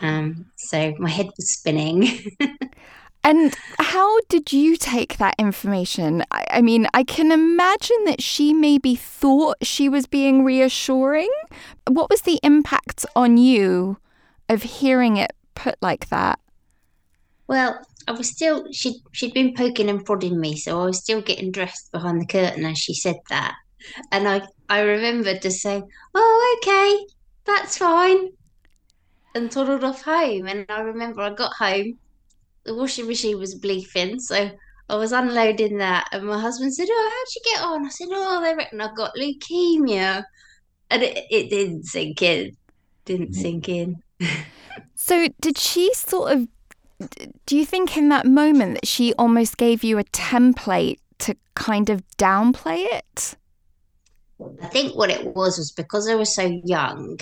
Um, 0.00 0.46
so 0.56 0.94
my 0.98 1.08
head 1.08 1.30
was 1.36 1.52
spinning. 1.52 2.08
And 3.24 3.56
how 3.78 4.20
did 4.28 4.52
you 4.52 4.76
take 4.76 5.16
that 5.16 5.34
information? 5.38 6.22
I, 6.30 6.44
I, 6.50 6.60
mean, 6.60 6.86
I 6.92 7.04
can 7.04 7.32
imagine 7.32 8.04
that 8.04 8.22
she 8.22 8.52
maybe 8.52 8.94
thought 8.94 9.56
she 9.62 9.88
was 9.88 10.06
being 10.06 10.44
reassuring. 10.44 11.30
What 11.88 12.10
was 12.10 12.20
the 12.20 12.38
impact 12.42 13.06
on 13.16 13.38
you 13.38 13.96
of 14.50 14.62
hearing 14.62 15.16
it 15.16 15.32
put 15.54 15.76
like 15.80 16.10
that? 16.10 16.38
Well, 17.46 17.80
I 18.06 18.12
was 18.12 18.28
still 18.28 18.70
she 18.72 19.00
she'd 19.12 19.32
been 19.32 19.54
poking 19.54 19.88
and 19.88 20.04
prodding 20.04 20.38
me, 20.38 20.56
so 20.56 20.82
I 20.82 20.86
was 20.86 20.98
still 20.98 21.22
getting 21.22 21.50
dressed 21.50 21.92
behind 21.92 22.20
the 22.20 22.26
curtain 22.26 22.66
as 22.66 22.78
she 22.78 22.92
said 22.92 23.16
that. 23.30 23.54
And 24.12 24.28
I 24.28 24.42
I 24.68 24.80
remembered 24.80 25.40
to 25.42 25.50
say, 25.50 25.82
"Oh, 26.14 26.58
okay, 26.58 27.06
that's 27.44 27.78
fine," 27.78 28.28
and 29.34 29.50
toddled 29.50 29.84
off 29.84 30.02
home. 30.02 30.46
And 30.46 30.66
I 30.68 30.80
remember 30.80 31.22
I 31.22 31.30
got 31.30 31.54
home 31.54 31.98
the 32.64 32.74
washing 32.74 33.06
machine 33.06 33.38
was 33.38 33.58
bleeping, 33.58 34.20
so 34.20 34.50
I 34.88 34.96
was 34.96 35.12
unloading 35.12 35.78
that, 35.78 36.08
and 36.12 36.26
my 36.26 36.38
husband 36.38 36.74
said, 36.74 36.88
"Oh, 36.90 37.10
how'd 37.12 37.34
you 37.34 37.52
get 37.52 37.64
on?" 37.64 37.86
I 37.86 37.88
said, 37.88 38.08
"Oh, 38.10 38.42
they 38.42 38.54
reckon 38.54 38.80
I've 38.80 38.96
got 38.96 39.14
leukemia," 39.16 40.24
and 40.90 41.02
it, 41.02 41.24
it 41.30 41.50
didn't 41.50 41.84
sink 41.84 42.22
in. 42.22 42.56
Didn't 43.04 43.30
mm. 43.30 43.34
sink 43.34 43.68
in. 43.68 44.02
so, 44.94 45.28
did 45.40 45.58
she 45.58 45.92
sort 45.94 46.32
of? 46.32 46.48
Do 47.46 47.56
you 47.56 47.66
think 47.66 47.96
in 47.96 48.08
that 48.10 48.26
moment 48.26 48.74
that 48.74 48.86
she 48.86 49.14
almost 49.14 49.56
gave 49.56 49.82
you 49.82 49.98
a 49.98 50.04
template 50.04 50.98
to 51.18 51.36
kind 51.54 51.90
of 51.90 52.02
downplay 52.16 52.84
it? 52.92 53.36
I 54.62 54.66
think 54.66 54.96
what 54.96 55.10
it 55.10 55.34
was 55.34 55.58
was 55.58 55.70
because 55.70 56.08
I 56.08 56.14
was 56.14 56.34
so 56.34 56.60
young, 56.64 57.18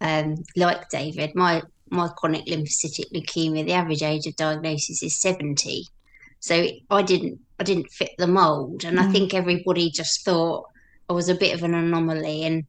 um, 0.00 0.42
like 0.56 0.88
David, 0.88 1.34
my 1.34 1.62
my 1.94 2.08
chronic 2.16 2.46
lymphocytic 2.46 3.12
leukemia, 3.12 3.64
the 3.64 3.72
average 3.72 4.02
age 4.02 4.26
of 4.26 4.36
diagnosis 4.36 5.02
is 5.02 5.20
70. 5.20 5.84
So 6.40 6.66
I 6.90 7.02
didn't 7.02 7.40
I 7.58 7.64
didn't 7.64 7.90
fit 7.90 8.10
the 8.18 8.26
mold. 8.26 8.84
And 8.84 8.98
mm. 8.98 9.02
I 9.02 9.12
think 9.12 9.32
everybody 9.32 9.90
just 9.90 10.24
thought 10.24 10.66
I 11.08 11.12
was 11.12 11.28
a 11.28 11.34
bit 11.34 11.54
of 11.54 11.62
an 11.62 11.74
anomaly 11.74 12.44
and 12.44 12.64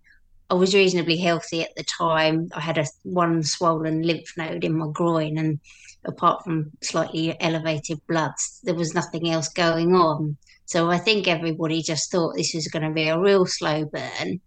I 0.50 0.54
was 0.54 0.76
reasonably 0.76 1.18
healthy 1.18 1.64
at 1.64 1.76
the 1.76 1.84
time. 1.84 2.50
I 2.54 2.62
had 2.62 2.78
a 2.78 2.86
one 3.04 3.44
swollen 3.44 4.04
lymph 4.04 4.32
node 4.38 4.64
in 4.64 4.78
my 4.78 4.88
groin 4.92 5.38
and 5.38 5.60
apart 6.06 6.44
from 6.44 6.72
slightly 6.82 7.36
elevated 7.42 8.00
bloods, 8.08 8.62
there 8.64 8.76
was 8.76 8.94
nothing 8.94 9.30
else 9.30 9.50
going 9.50 9.96
on. 9.96 10.38
So 10.66 10.90
I 10.90 10.98
think 10.98 11.28
everybody 11.28 11.82
just 11.82 12.12
thought 12.12 12.36
this 12.36 12.54
was 12.54 12.68
going 12.68 12.84
to 12.84 12.92
be 12.92 13.08
a 13.08 13.20
real 13.20 13.46
slow 13.46 13.86
burn. 13.86 14.40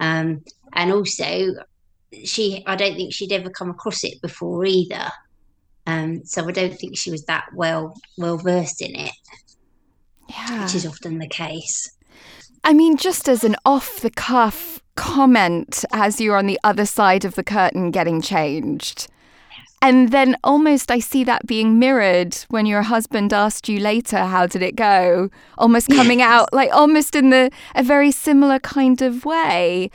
Um, 0.00 0.44
and 0.72 0.92
also, 0.92 1.54
she 2.24 2.62
I 2.66 2.76
don't 2.76 2.94
think 2.94 3.12
she'd 3.12 3.32
ever 3.32 3.50
come 3.50 3.70
across 3.70 4.04
it 4.04 4.20
before 4.20 4.64
either. 4.64 5.10
Um, 5.86 6.24
so 6.24 6.46
I 6.46 6.52
don't 6.52 6.78
think 6.78 6.96
she 6.96 7.10
was 7.10 7.24
that 7.24 7.46
well 7.54 7.94
well 8.18 8.38
versed 8.38 8.82
in 8.82 8.94
it. 8.94 9.12
Yeah. 10.28 10.64
Which 10.64 10.74
is 10.74 10.86
often 10.86 11.18
the 11.18 11.28
case. 11.28 11.90
I 12.64 12.72
mean, 12.72 12.96
just 12.96 13.28
as 13.28 13.42
an 13.42 13.56
off 13.64 14.00
the 14.00 14.10
cuff 14.10 14.80
comment 14.94 15.84
as 15.92 16.20
you're 16.20 16.36
on 16.36 16.46
the 16.46 16.60
other 16.62 16.86
side 16.86 17.24
of 17.24 17.34
the 17.34 17.42
curtain 17.42 17.90
getting 17.90 18.20
changed. 18.20 19.08
And 19.80 20.12
then 20.12 20.36
almost 20.44 20.92
I 20.92 21.00
see 21.00 21.24
that 21.24 21.44
being 21.44 21.80
mirrored 21.80 22.36
when 22.50 22.66
your 22.66 22.82
husband 22.82 23.32
asked 23.32 23.68
you 23.68 23.80
later, 23.80 24.18
how 24.18 24.46
did 24.46 24.62
it 24.62 24.76
go? 24.76 25.28
Almost 25.58 25.88
coming 25.88 26.20
yes. 26.20 26.30
out 26.30 26.52
like 26.52 26.70
almost 26.72 27.16
in 27.16 27.30
the 27.30 27.50
a 27.74 27.82
very 27.82 28.12
similar 28.12 28.60
kind 28.60 29.02
of 29.02 29.24
way. 29.24 29.90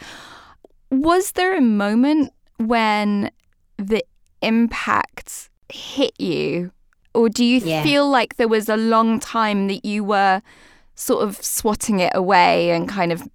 Was 0.89 1.33
there 1.33 1.55
a 1.55 1.61
moment 1.61 2.33
when 2.57 3.31
the 3.77 4.03
impact 4.41 5.49
hit 5.69 6.19
you? 6.19 6.71
Or 7.13 7.29
do 7.29 7.43
you 7.43 7.59
yeah. 7.59 7.83
feel 7.83 8.09
like 8.09 8.37
there 8.37 8.47
was 8.47 8.69
a 8.69 8.77
long 8.77 9.19
time 9.19 9.67
that 9.67 9.83
you 9.83 10.03
were 10.03 10.41
sort 10.95 11.23
of 11.23 11.37
swatting 11.43 11.99
it 11.99 12.11
away 12.15 12.71
and 12.71 12.87
kind 12.87 13.11
of, 13.11 13.27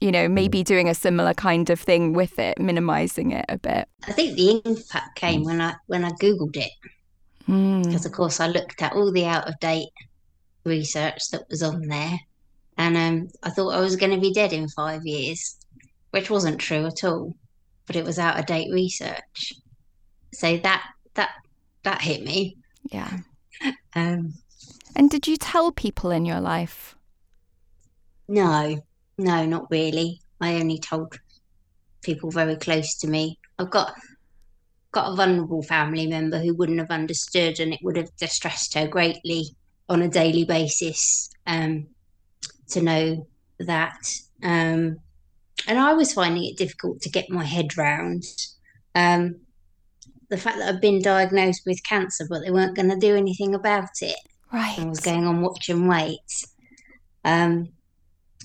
you 0.00 0.12
know, 0.12 0.28
maybe 0.28 0.62
doing 0.62 0.88
a 0.88 0.94
similar 0.94 1.34
kind 1.34 1.68
of 1.70 1.80
thing 1.80 2.12
with 2.12 2.38
it, 2.38 2.58
minimizing 2.60 3.32
it 3.32 3.44
a 3.48 3.58
bit? 3.58 3.88
I 4.06 4.12
think 4.12 4.36
the 4.36 4.62
impact 4.64 5.16
came 5.16 5.42
when 5.42 5.60
I 5.60 5.74
when 5.86 6.04
I 6.04 6.10
googled 6.12 6.56
it. 6.56 6.70
Mm. 7.48 7.84
Because 7.84 8.06
of 8.06 8.12
course 8.12 8.40
I 8.40 8.48
looked 8.48 8.80
at 8.82 8.92
all 8.92 9.12
the 9.12 9.26
out 9.26 9.48
of 9.48 9.58
date 9.60 9.88
research 10.64 11.30
that 11.30 11.48
was 11.48 11.62
on 11.62 11.82
there 11.82 12.18
and 12.78 12.96
um, 12.96 13.28
I 13.42 13.50
thought 13.50 13.70
I 13.70 13.80
was 13.80 13.96
going 13.96 14.12
to 14.12 14.20
be 14.20 14.32
dead 14.32 14.52
in 14.52 14.68
five 14.68 15.06
years 15.06 15.56
which 16.16 16.30
wasn't 16.30 16.58
true 16.58 16.86
at 16.86 17.04
all, 17.04 17.36
but 17.86 17.94
it 17.94 18.02
was 18.02 18.18
out 18.18 18.38
of 18.38 18.46
date 18.46 18.72
research. 18.72 19.52
So 20.32 20.56
that 20.56 20.82
that 21.12 21.28
that 21.82 22.00
hit 22.00 22.22
me. 22.24 22.56
Yeah. 22.90 23.18
Um, 23.94 24.34
and 24.94 25.08
did 25.08 25.26
you 25.26 25.38
tell 25.38 25.72
people 25.72 26.10
in 26.10 26.26
your 26.26 26.40
life? 26.40 26.94
No, 28.28 28.78
no, 29.16 29.46
not 29.46 29.70
really. 29.70 30.20
I 30.38 30.56
only 30.56 30.78
told 30.78 31.18
people 32.02 32.30
very 32.30 32.56
close 32.56 32.96
to 32.98 33.06
me. 33.06 33.38
I've 33.58 33.70
got 33.70 33.94
got 34.92 35.10
a 35.10 35.16
vulnerable 35.16 35.62
family 35.62 36.06
member 36.06 36.38
who 36.38 36.54
wouldn't 36.54 36.78
have 36.78 36.90
understood, 36.90 37.58
and 37.58 37.72
it 37.72 37.80
would 37.82 37.96
have 37.96 38.14
distressed 38.16 38.74
her 38.74 38.86
greatly 38.86 39.56
on 39.88 40.02
a 40.02 40.08
daily 40.08 40.44
basis 40.44 41.30
um, 41.46 41.86
to 42.68 42.82
know 42.82 43.26
that. 43.60 43.98
Um, 44.42 44.98
and 45.66 45.78
I 45.78 45.94
was 45.94 46.12
finding 46.12 46.44
it 46.44 46.56
difficult 46.56 47.00
to 47.02 47.10
get 47.10 47.30
my 47.30 47.44
head 47.44 47.76
round 47.76 48.24
um, 48.94 49.36
the 50.28 50.36
fact 50.38 50.58
that 50.58 50.68
I've 50.74 50.80
been 50.80 51.02
diagnosed 51.02 51.62
with 51.66 51.84
cancer, 51.84 52.26
but 52.28 52.40
they 52.42 52.50
weren't 52.50 52.74
going 52.74 52.90
to 52.90 52.96
do 52.96 53.14
anything 53.14 53.54
about 53.54 53.90
it. 54.00 54.18
Right. 54.52 54.78
I 54.78 54.84
was 54.84 55.00
going 55.00 55.26
on 55.26 55.42
watch 55.42 55.68
and 55.68 55.88
wait. 55.88 56.18
Um, 57.24 57.68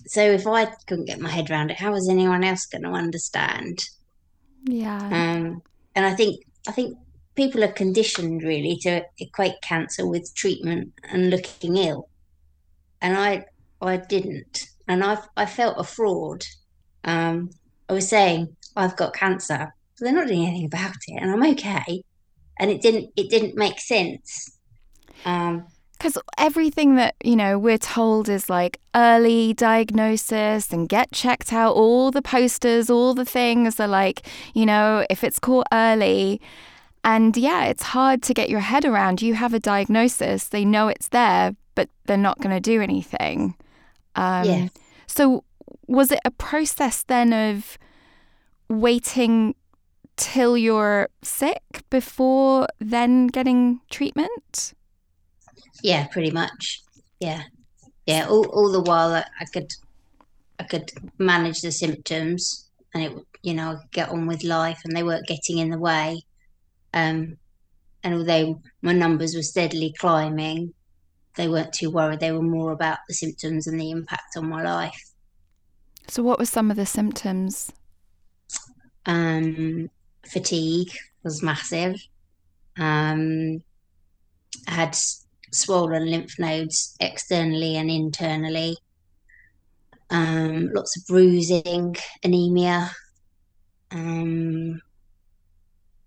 so 0.08 0.22
if 0.22 0.46
I 0.46 0.66
couldn't 0.88 1.06
get 1.06 1.20
my 1.20 1.30
head 1.30 1.50
around 1.50 1.72
it, 1.72 1.80
how 1.80 1.92
was 1.92 2.10
anyone 2.10 2.44
else 2.44 2.66
going 2.66 2.84
to 2.84 2.90
understand? 2.90 3.80
Yeah. 4.64 4.98
Um, 4.98 5.62
and 5.96 6.06
I 6.06 6.14
think 6.16 6.44
I 6.68 6.72
think 6.72 6.98
people 7.36 7.64
are 7.64 7.72
conditioned 7.72 8.44
really 8.44 8.78
to 8.82 9.04
equate 9.20 9.62
cancer 9.62 10.06
with 10.06 10.34
treatment 10.36 10.94
and 11.10 11.30
looking 11.30 11.78
ill, 11.78 12.10
and 13.02 13.18
I 13.18 13.46
I 13.82 13.98
didn't, 13.98 14.68
and 14.88 15.04
I 15.04 15.18
I 15.36 15.46
felt 15.46 15.80
a 15.80 15.84
fraud 15.84 16.44
um, 17.04 17.50
I 17.90 17.94
was 17.94 18.08
saying 18.08 18.56
I've 18.76 18.96
got 18.96 19.14
cancer, 19.14 19.74
but 19.98 20.06
they're 20.06 20.14
not 20.14 20.28
doing 20.28 20.46
anything 20.46 20.66
about 20.66 20.96
it, 21.08 21.22
and 21.22 21.32
I'm 21.32 21.44
okay. 21.52 22.04
And 22.60 22.70
it 22.72 22.82
didn't 22.82 23.12
it 23.16 23.30
didn't 23.30 23.56
make 23.56 23.80
sense. 23.80 24.58
Um, 25.26 25.66
because 26.02 26.18
everything 26.40 26.96
that 26.96 27.14
you 27.24 27.36
know 27.36 27.60
we're 27.60 27.78
told 27.78 28.28
is 28.28 28.50
like 28.50 28.80
early 28.96 29.54
diagnosis 29.54 30.74
and 30.74 30.90
get 30.90 31.12
checked 31.12 31.54
out 31.54 31.76
all 31.76 32.10
the 32.10 32.24
posters 32.24 32.90
all 32.90 33.14
the 33.14 33.26
things 33.26 33.80
are 33.80 33.88
like 33.88 34.26
you 34.56 34.66
know 34.66 35.06
if 35.12 35.24
it's 35.24 35.38
caught 35.38 35.68
early 35.72 36.42
and 37.04 37.38
yeah 37.38 37.66
it's 37.66 37.84
hard 37.84 38.24
to 38.24 38.34
get 38.34 38.50
your 38.50 38.62
head 38.62 38.84
around 38.84 39.22
you 39.22 39.36
have 39.36 39.54
a 39.54 39.60
diagnosis 39.60 40.48
they 40.48 40.66
know 40.66 40.88
it's 40.88 41.10
there 41.10 41.56
but 41.76 41.88
they're 42.06 42.18
not 42.18 42.40
going 42.40 42.56
to 42.56 42.60
do 42.60 42.82
anything 42.82 43.54
um, 44.16 44.46
yeah. 44.46 44.68
so 45.06 45.44
was 45.88 46.12
it 46.12 46.20
a 46.26 46.32
process 46.32 47.04
then 47.04 47.34
of 47.34 47.78
waiting 48.70 49.56
till 50.16 50.58
you're 50.58 51.10
sick 51.24 51.84
before 51.90 52.68
then 52.80 53.28
getting 53.28 53.82
treatment? 53.90 54.74
Yeah, 55.84 56.08
pretty 56.08 56.32
much. 56.32 56.82
Yeah, 57.20 57.44
yeah. 58.06 58.28
All, 58.28 58.48
all 58.50 58.72
the 58.72 58.82
while 58.82 59.14
I, 59.14 59.46
could, 59.54 59.72
I 60.60 60.64
could 60.64 60.92
manage 61.18 61.62
the 61.62 61.72
symptoms, 61.72 62.70
and 62.94 63.04
it, 63.04 63.14
you 63.42 63.54
know, 63.54 63.80
get 63.92 64.10
on 64.10 64.28
with 64.28 64.44
life, 64.44 64.82
and 64.86 64.96
they 64.96 65.04
weren't 65.04 65.28
getting 65.28 65.58
in 65.58 65.70
the 65.70 65.80
way. 65.80 66.22
Um, 66.94 67.38
and 68.04 68.14
although 68.16 68.62
my 68.82 68.94
numbers 68.94 69.36
were 69.36 69.44
steadily 69.44 69.94
climbing, 69.98 70.74
they 71.36 71.48
weren't 71.48 71.74
too 71.74 71.90
worried. 71.90 72.20
They 72.20 72.32
were 72.32 72.42
more 72.42 72.72
about 72.72 73.00
the 73.08 73.14
symptoms 73.14 73.68
and 73.68 73.80
the 73.80 73.92
impact 73.92 74.36
on 74.38 74.50
my 74.50 74.64
life. 74.64 75.11
So, 76.12 76.24
what 76.24 76.40
were 76.40 76.46
some 76.46 76.70
of 76.70 76.76
the 76.76 76.86
symptoms? 76.86 77.72
Um, 79.06 79.90
fatigue 80.26 80.92
was 81.24 81.42
massive. 81.42 81.96
Um, 82.78 83.64
I 84.68 84.72
had 84.72 84.98
swollen 85.54 86.12
lymph 86.12 86.38
nodes 86.38 86.98
externally 87.00 87.78
and 87.78 87.90
internally. 87.90 88.76
Um, 90.10 90.72
lots 90.74 90.98
of 90.98 91.08
bruising, 91.08 91.96
anemia. 92.26 92.92
Um, 93.92 94.82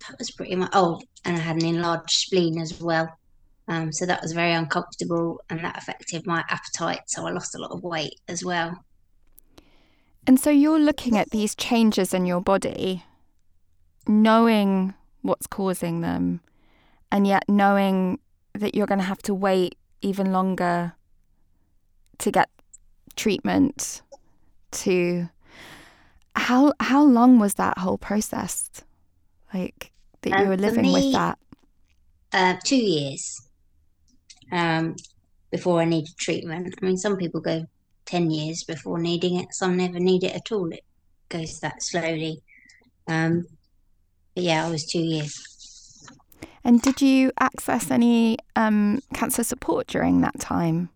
that 0.07 0.19
was 0.19 0.33
pretty 0.33 0.57
much. 0.57 0.73
Oh, 0.75 1.01
and 1.25 1.35
I 1.35 1.41
had 1.41 1.57
an 1.57 1.65
enlarged 1.65 2.11
spleen 2.11 2.61
as 2.61 2.79
well. 2.79 3.09
Um, 3.69 3.91
so 3.91 4.05
that 4.05 4.21
was 4.21 4.33
very 4.33 4.53
uncomfortable, 4.53 5.41
and 5.49 5.65
that 5.65 5.79
affected 5.79 6.27
my 6.27 6.45
appetite. 6.51 7.05
So 7.07 7.27
I 7.27 7.31
lost 7.31 7.55
a 7.55 7.59
lot 7.59 7.71
of 7.71 7.83
weight 7.83 8.21
as 8.29 8.45
well. 8.45 8.85
And 10.27 10.41
so 10.41 10.51
you're 10.51 10.79
looking 10.79 11.19
at 11.19 11.31
these 11.31 11.55
changes 11.55 12.15
in 12.15 12.25
your 12.25 12.41
body, 12.41 13.05
knowing 14.07 14.95
what's 15.23 15.47
causing 15.47 16.01
them, 16.01 16.41
and 17.11 17.27
yet 17.27 17.45
knowing 17.49 18.19
that 18.55 18.75
you're 18.75 18.87
going 18.87 19.01
to 19.01 19.05
have 19.05 19.23
to 19.23 19.35
wait 19.35 19.77
even 20.01 20.33
longer 20.33 20.95
to 22.19 22.31
get 22.31 22.49
treatment 23.17 24.03
to 24.71 25.29
how 26.37 26.73
how 26.81 27.03
long 27.05 27.39
was 27.39 27.55
that 27.55 27.79
whole 27.79 27.99
process 27.99 28.71
like 29.53 29.93
that 30.23 30.31
you 30.31 30.37
Um, 30.37 30.49
were 30.49 30.57
for 30.57 30.63
living 30.63 30.93
with 30.93 31.13
that 31.13 31.39
uh, 32.33 32.57
two 32.65 32.77
years 32.77 33.41
um, 34.51 34.97
before 35.51 35.81
I 35.81 35.85
needed 35.85 36.17
treatment. 36.19 36.75
I 36.83 36.85
mean, 36.85 36.97
some 36.97 37.17
people 37.17 37.41
go 37.41 37.67
10 38.07 38.31
years 38.31 38.65
before 38.65 38.99
needing 38.99 39.39
it, 39.39 39.53
some 39.53 39.77
never 39.77 39.99
need 39.99 40.25
it 40.25 40.35
at 40.35 40.53
all. 40.53 40.71
It 40.73 40.85
goes 41.29 41.61
that 41.61 41.83
slowly. 41.83 42.43
Um, 43.07 43.47
but 44.35 44.45
yeah, 44.45 44.67
I 44.67 44.71
was 44.71 44.85
two 44.85 45.01
years. 45.01 45.35
and 46.65 46.81
did 46.81 47.01
you 47.01 47.33
access 47.39 47.91
any 47.91 48.39
um, 48.57 49.01
cancer 49.13 49.45
support 49.45 49.87
during 49.87 50.21
that 50.23 50.39
time 50.41 50.91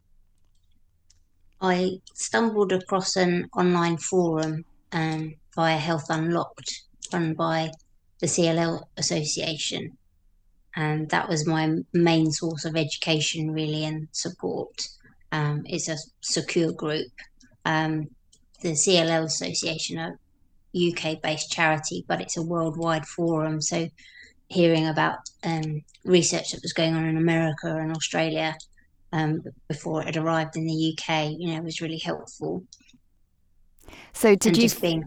I 1.61 2.01
stumbled 2.15 2.73
across 2.73 3.17
an 3.17 3.49
online 3.57 3.97
forum 3.99 4.65
um, 4.93 5.35
via 5.55 5.77
Health 5.77 6.07
Unlocked, 6.09 6.83
run 7.13 7.35
by 7.35 7.71
the 8.21 8.27
CLL 8.27 8.85
Association. 8.97 9.97
And 10.77 11.09
that 11.11 11.29
was 11.29 11.47
my 11.47 11.79
main 11.93 12.31
source 12.31 12.65
of 12.65 12.77
education, 12.77 13.51
really, 13.51 13.85
and 13.85 14.09
support. 14.13 14.89
Um, 15.33 15.63
it's 15.67 15.89
a 15.89 15.97
secure 16.21 16.73
group. 16.73 17.09
Um, 17.65 18.09
the 18.63 18.71
CLL 18.71 19.25
Association, 19.25 19.99
a 19.99 20.19
UK 20.75 21.21
based 21.23 21.51
charity, 21.51 22.05
but 22.09 22.21
it's 22.21 22.37
a 22.37 22.43
worldwide 22.43 23.07
forum. 23.07 23.61
So, 23.61 23.89
hearing 24.49 24.87
about 24.87 25.19
um, 25.45 25.83
research 26.05 26.53
that 26.53 26.63
was 26.63 26.73
going 26.73 26.95
on 26.95 27.05
in 27.05 27.17
America 27.17 27.77
and 27.77 27.93
Australia 27.93 28.57
um, 29.13 29.43
before 29.69 30.01
it 30.03 30.07
had 30.07 30.17
arrived 30.17 30.57
in 30.57 30.67
the 30.67 30.97
UK, 30.97 31.31
you 31.39 31.55
know, 31.55 31.61
was 31.63 31.81
really 31.81 31.99
helpful. 31.99 32.65
so 34.13 34.35
did 34.35 34.55
and 34.55 34.63
you 34.63 34.81
being 34.81 35.05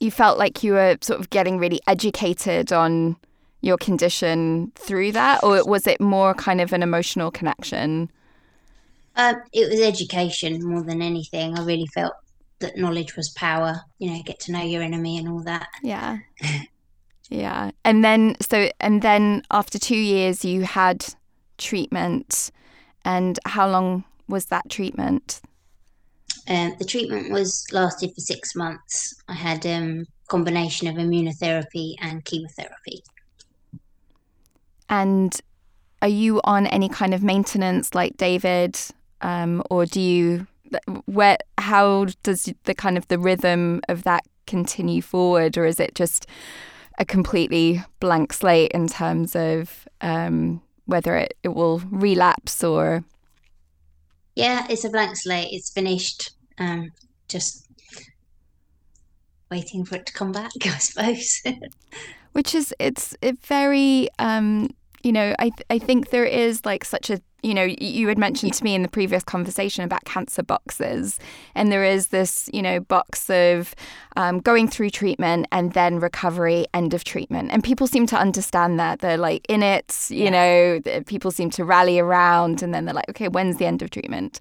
you 0.00 0.10
felt 0.10 0.38
like 0.38 0.62
you 0.62 0.72
were 0.72 0.96
sort 1.02 1.20
of 1.20 1.28
getting 1.30 1.58
really 1.58 1.80
educated 1.86 2.72
on 2.72 3.16
your 3.60 3.76
condition 3.76 4.72
through 4.74 5.12
that 5.12 5.42
or 5.44 5.62
was 5.64 5.86
it 5.86 6.00
more 6.00 6.32
kind 6.34 6.60
of 6.60 6.72
an 6.72 6.82
emotional 6.82 7.30
connection 7.30 8.10
Um, 9.20 9.36
it 9.52 9.68
was 9.68 9.80
education 9.80 10.66
more 10.66 10.82
than 10.82 11.02
anything. 11.02 11.58
I 11.58 11.62
really 11.62 11.86
felt 11.88 12.14
that 12.60 12.78
knowledge 12.78 13.16
was 13.16 13.28
power. 13.30 13.82
You 13.98 14.10
know, 14.10 14.22
get 14.24 14.40
to 14.40 14.52
know 14.52 14.62
your 14.62 14.82
enemy 14.82 15.18
and 15.18 15.28
all 15.28 15.42
that. 15.42 15.68
Yeah. 15.82 16.18
yeah. 17.28 17.70
And 17.84 18.02
then 18.02 18.36
so 18.40 18.70
and 18.80 19.02
then 19.02 19.42
after 19.50 19.78
2 19.78 19.94
years 19.94 20.42
you 20.44 20.62
had 20.62 21.04
treatment 21.58 22.50
and 23.04 23.38
how 23.44 23.68
long 23.68 24.04
was 24.26 24.46
that 24.46 24.70
treatment? 24.70 25.42
Um, 26.48 26.74
the 26.78 26.86
treatment 26.86 27.30
was 27.30 27.66
lasted 27.72 28.14
for 28.14 28.20
six 28.22 28.56
months. 28.56 29.14
I 29.28 29.34
had 29.34 29.66
um 29.66 30.06
combination 30.28 30.88
of 30.88 30.94
immunotherapy 30.94 31.96
and 32.00 32.24
chemotherapy. 32.24 33.02
And 34.88 35.38
are 36.00 36.08
you 36.08 36.40
on 36.44 36.66
any 36.68 36.88
kind 36.88 37.12
of 37.12 37.22
maintenance 37.22 37.94
like 37.94 38.16
David 38.16 38.78
um 39.22 39.62
or 39.70 39.86
do 39.86 40.00
you 40.00 40.46
where 41.06 41.38
how 41.58 42.06
does 42.22 42.52
the 42.64 42.74
kind 42.74 42.96
of 42.96 43.08
the 43.08 43.18
rhythm 43.18 43.80
of 43.88 44.02
that 44.04 44.24
continue 44.46 45.02
forward 45.02 45.56
or 45.56 45.64
is 45.64 45.80
it 45.80 45.94
just 45.94 46.26
a 46.98 47.04
completely 47.04 47.82
blank 48.00 48.32
slate 48.32 48.70
in 48.72 48.86
terms 48.88 49.34
of 49.34 49.88
um 50.00 50.62
whether 50.86 51.16
it, 51.16 51.34
it 51.42 51.48
will 51.48 51.80
relapse 51.90 52.64
or 52.64 53.04
Yeah, 54.34 54.66
it's 54.68 54.84
a 54.84 54.90
blank 54.90 55.16
slate. 55.16 55.48
It's 55.52 55.70
finished. 55.70 56.30
Um, 56.58 56.90
just 57.28 57.66
waiting 59.50 59.84
for 59.84 59.96
it 59.96 60.06
to 60.06 60.12
come 60.12 60.32
back, 60.32 60.50
I 60.64 60.78
suppose. 60.78 61.42
which 62.32 62.54
is 62.54 62.74
it's 62.78 63.16
it 63.22 63.38
very 63.40 64.08
um 64.18 64.70
you 65.02 65.12
know 65.12 65.34
i 65.38 65.48
th- 65.50 65.66
i 65.70 65.78
think 65.78 66.10
there 66.10 66.24
is 66.24 66.64
like 66.64 66.84
such 66.84 67.10
a 67.10 67.20
you 67.42 67.54
know 67.54 67.64
you 67.80 68.06
had 68.08 68.18
mentioned 68.18 68.52
to 68.52 68.62
me 68.64 68.74
in 68.74 68.82
the 68.82 68.88
previous 68.88 69.24
conversation 69.24 69.82
about 69.82 70.04
cancer 70.04 70.42
boxes. 70.42 71.18
And 71.54 71.72
there 71.72 71.84
is 71.84 72.08
this 72.08 72.50
you 72.52 72.60
know 72.60 72.80
box 72.80 73.30
of 73.30 73.74
um, 74.16 74.40
going 74.40 74.68
through 74.68 74.90
treatment 74.90 75.46
and 75.50 75.72
then 75.72 76.00
recovery 76.00 76.66
end 76.74 76.92
of 76.92 77.02
treatment. 77.04 77.50
And 77.50 77.64
people 77.64 77.86
seem 77.86 78.04
to 78.08 78.16
understand 78.18 78.78
that. 78.78 78.98
They're 78.98 79.16
like 79.16 79.46
in 79.48 79.62
it 79.62 80.06
you 80.10 80.24
Yeah. 80.24 80.30
know 80.30 81.02
people 81.06 81.30
seem 81.30 81.48
to 81.50 81.64
rally 81.64 81.98
around 81.98 82.62
and 82.62 82.74
then 82.74 82.84
they're 82.84 82.94
like 82.94 83.08
okay 83.08 83.28
when's 83.28 83.56
the 83.56 83.64
end 83.64 83.80
of 83.80 83.88
treatment? 83.88 84.38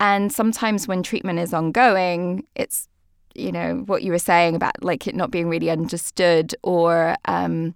And 0.00 0.32
sometimes 0.32 0.88
when 0.88 1.02
treatment 1.02 1.38
is 1.38 1.52
ongoing 1.52 2.46
it's 2.54 2.88
you 3.34 3.52
know 3.52 3.82
what 3.86 4.02
you 4.02 4.10
were 4.10 4.18
saying 4.18 4.56
about 4.56 4.82
like 4.82 5.06
it 5.06 5.14
not 5.14 5.30
being 5.30 5.50
really 5.50 5.68
understood 5.68 6.54
or 6.62 7.14
um 7.26 7.74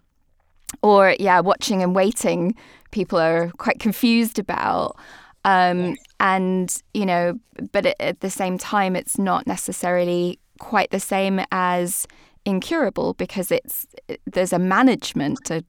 or 0.83 1.15
yeah 1.19 1.41
watching 1.41 1.83
and 1.83 1.95
waiting 1.95 2.55
people 2.91 3.19
are 3.19 3.51
quite 3.59 3.79
confused 3.79 4.39
about 4.39 4.97
um 5.45 5.97
and 6.19 6.83
you 6.93 7.07
know 7.07 7.39
but 7.73 7.87
at, 7.87 7.97
at 8.01 8.21
the 8.21 8.31
same 8.31 8.59
time 8.59 8.97
it's 8.97 9.19
not 9.19 9.47
necessarily 9.47 10.39
quite 10.59 10.91
the 10.91 11.01
same 11.01 11.41
as 11.53 12.07
incurable 12.47 13.15
because 13.15 13.51
it's 13.51 13.87
there's 14.25 14.53
a 14.53 14.59
management 14.59 15.45
to, 15.45 15.65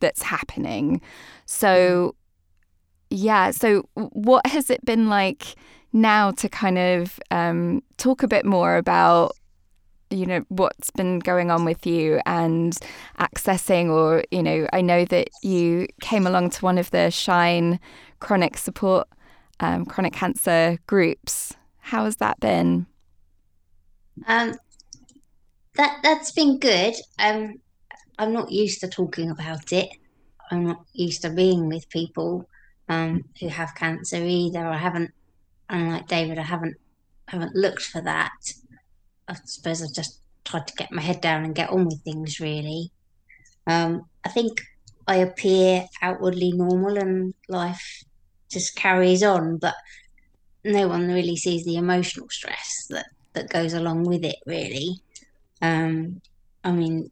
that's 0.00 0.22
happening. 0.22 1.00
So 1.44 2.16
yeah 3.08 3.52
so 3.52 3.88
what 3.94 4.44
has 4.46 4.68
it 4.68 4.84
been 4.84 5.08
like 5.08 5.54
now 5.92 6.32
to 6.32 6.48
kind 6.48 6.76
of 6.76 7.20
um, 7.30 7.82
talk 7.96 8.22
a 8.22 8.28
bit 8.28 8.44
more 8.44 8.76
about 8.76 9.36
you 10.10 10.26
know 10.26 10.44
what's 10.48 10.90
been 10.90 11.18
going 11.18 11.50
on 11.50 11.64
with 11.64 11.86
you 11.86 12.20
and 12.26 12.78
accessing 13.18 13.88
or 13.90 14.24
you 14.30 14.42
know 14.42 14.66
i 14.72 14.80
know 14.80 15.04
that 15.04 15.28
you 15.42 15.86
came 16.00 16.26
along 16.26 16.50
to 16.50 16.64
one 16.64 16.78
of 16.78 16.90
the 16.90 17.10
shine 17.10 17.80
chronic 18.20 18.56
support 18.56 19.08
um, 19.60 19.84
chronic 19.86 20.12
cancer 20.12 20.78
groups 20.86 21.54
how 21.80 22.04
has 22.04 22.16
that 22.16 22.38
been 22.40 22.86
Um, 24.26 24.54
that 25.76 26.00
that's 26.02 26.32
been 26.32 26.58
good. 26.58 26.94
Um, 27.18 27.56
I'm 28.18 28.32
not 28.32 28.50
used 28.50 28.80
to 28.80 28.88
talking 28.88 29.30
about 29.30 29.72
it. 29.72 29.88
I'm 30.50 30.64
not 30.64 30.84
used 30.92 31.22
to 31.22 31.30
being 31.30 31.68
with 31.68 31.88
people 31.90 32.48
um, 32.88 33.24
who 33.40 33.48
have 33.48 33.74
cancer 33.74 34.16
either. 34.24 34.66
I 34.66 34.76
haven't, 34.78 35.12
unlike 35.68 36.08
David, 36.08 36.38
I 36.38 36.42
haven't 36.42 36.76
haven't 37.28 37.54
looked 37.56 37.82
for 37.82 38.00
that. 38.02 38.32
I 39.28 39.34
suppose 39.44 39.82
I've 39.82 39.94
just 39.94 40.20
tried 40.44 40.66
to 40.68 40.74
get 40.74 40.92
my 40.92 41.02
head 41.02 41.20
down 41.20 41.44
and 41.44 41.54
get 41.54 41.70
on 41.70 41.84
with 41.84 42.02
things. 42.02 42.40
Really, 42.40 42.90
um, 43.66 44.06
I 44.24 44.28
think 44.28 44.62
I 45.06 45.16
appear 45.16 45.86
outwardly 46.02 46.52
normal 46.52 46.96
and 46.96 47.34
life 47.48 48.04
just 48.48 48.76
carries 48.76 49.22
on, 49.22 49.58
but 49.58 49.74
no 50.64 50.88
one 50.88 51.08
really 51.08 51.36
sees 51.36 51.64
the 51.64 51.76
emotional 51.76 52.28
stress 52.28 52.86
that 52.90 53.06
that 53.32 53.50
goes 53.50 53.74
along 53.74 54.04
with 54.04 54.24
it. 54.24 54.36
Really, 54.46 55.00
um, 55.62 56.20
I 56.64 56.72
mean, 56.72 57.10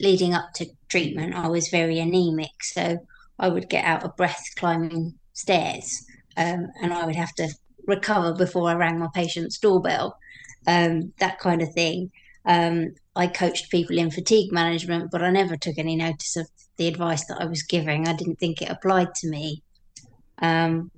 leading 0.00 0.34
up 0.34 0.52
to 0.54 0.66
treatment, 0.88 1.34
I 1.34 1.48
was 1.48 1.68
very 1.68 1.98
anemic, 1.98 2.62
so 2.62 3.06
I 3.38 3.48
would 3.48 3.68
get 3.68 3.84
out 3.84 4.04
of 4.04 4.16
breath 4.16 4.44
climbing 4.56 5.14
stairs, 5.32 6.04
um, 6.36 6.68
and 6.82 6.92
I 6.92 7.04
would 7.06 7.16
have 7.16 7.34
to 7.34 7.48
recover 7.86 8.32
before 8.34 8.68
I 8.70 8.74
rang 8.74 8.98
my 8.98 9.08
patient's 9.12 9.58
doorbell, 9.58 10.18
um, 10.66 11.12
that 11.18 11.38
kind 11.38 11.62
of 11.62 11.72
thing. 11.72 12.10
Um, 12.46 12.94
I 13.16 13.26
coached 13.26 13.70
people 13.70 13.98
in 13.98 14.10
fatigue 14.10 14.52
management, 14.52 15.10
but 15.10 15.22
I 15.22 15.30
never 15.30 15.56
took 15.56 15.78
any 15.78 15.96
notice 15.96 16.36
of 16.36 16.48
the 16.76 16.88
advice 16.88 17.24
that 17.26 17.40
I 17.40 17.46
was 17.46 17.62
giving. 17.62 18.08
I 18.08 18.14
didn't 18.14 18.38
think 18.38 18.60
it 18.60 18.70
applied 18.70 19.14
to 19.16 19.30
me. 19.30 19.62
Um, 20.42 20.90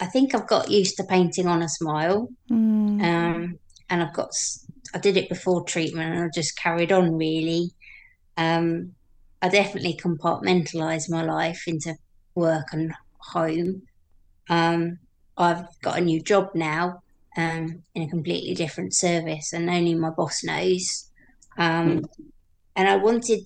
I 0.00 0.06
think 0.06 0.34
I've 0.34 0.46
got 0.46 0.70
used 0.70 0.96
to 0.96 1.04
painting 1.04 1.46
on 1.46 1.62
a 1.62 1.68
smile 1.68 2.28
Mm. 2.50 3.02
um, 3.02 3.58
and 3.88 4.02
I've 4.02 4.14
got 4.14 4.30
I 4.94 4.98
did 4.98 5.16
it 5.16 5.28
before 5.28 5.64
treatment 5.64 6.14
and 6.14 6.24
I 6.24 6.28
just 6.32 6.56
carried 6.56 6.92
on 6.92 7.16
really. 7.16 7.70
Um, 8.36 8.94
I 9.42 9.48
definitely 9.48 9.98
compartmentalize 10.02 11.10
my 11.10 11.22
life 11.22 11.64
into 11.66 11.96
work 12.34 12.66
and 12.72 12.92
home. 13.18 13.82
Um, 14.48 14.98
I've 15.36 15.64
got 15.82 15.98
a 15.98 16.02
new 16.02 16.22
job 16.22 16.50
now 16.54 17.02
um, 17.36 17.82
in 17.94 18.02
a 18.02 18.08
completely 18.08 18.54
different 18.54 18.94
service, 18.94 19.52
and 19.52 19.68
only 19.68 19.94
my 19.94 20.10
boss 20.10 20.44
knows. 20.44 21.10
Um, 21.58 22.04
and 22.76 22.88
I 22.88 22.96
wanted, 22.96 23.40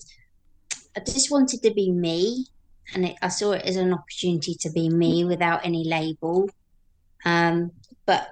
I 0.96 1.00
just 1.00 1.30
wanted 1.30 1.62
to 1.62 1.72
be 1.72 1.90
me, 1.90 2.46
and 2.94 3.04
it, 3.06 3.16
I 3.22 3.28
saw 3.28 3.52
it 3.52 3.62
as 3.64 3.76
an 3.76 3.92
opportunity 3.92 4.54
to 4.60 4.70
be 4.70 4.88
me 4.88 5.24
without 5.24 5.64
any 5.64 5.84
label. 5.84 6.48
Um, 7.24 7.72
but 8.06 8.28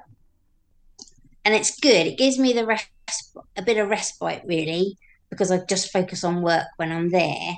and 1.45 1.55
it's 1.55 1.79
good. 1.79 2.07
It 2.07 2.19
gives 2.19 2.39
me 2.39 2.53
the 2.53 2.67
rest, 2.67 2.89
a 3.57 3.63
bit 3.63 3.79
of 3.79 3.89
respite, 3.89 4.43
really. 4.47 4.99
because 5.31 5.51
I 5.51 5.59
just 5.65 5.93
focus 5.93 6.25
on 6.25 6.43
work 6.43 6.67
when 6.77 6.93
I'm 6.93 7.11
there. 7.11 7.57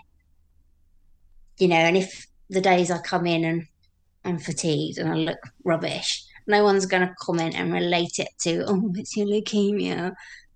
You 1.59 1.69
know, 1.69 1.77
and 1.77 1.97
if 1.97 2.27
the 2.51 2.61
days 2.61 2.91
I 2.91 2.99
come 2.99 3.27
in 3.27 3.45
and 3.45 3.67
I'm 4.25 4.39
fatigued 4.39 4.99
and 4.99 5.11
I 5.11 5.15
look 5.15 5.39
rubbish, 5.65 6.25
no 6.49 6.65
one's 6.65 6.87
going 6.87 7.07
to 7.07 7.15
comment 7.21 7.55
and 7.55 7.73
relate 7.73 8.19
it 8.19 8.29
to, 8.41 8.65
oh, 8.67 8.93
it's 8.97 9.17
your 9.17 9.27
leukemia. 9.27 10.15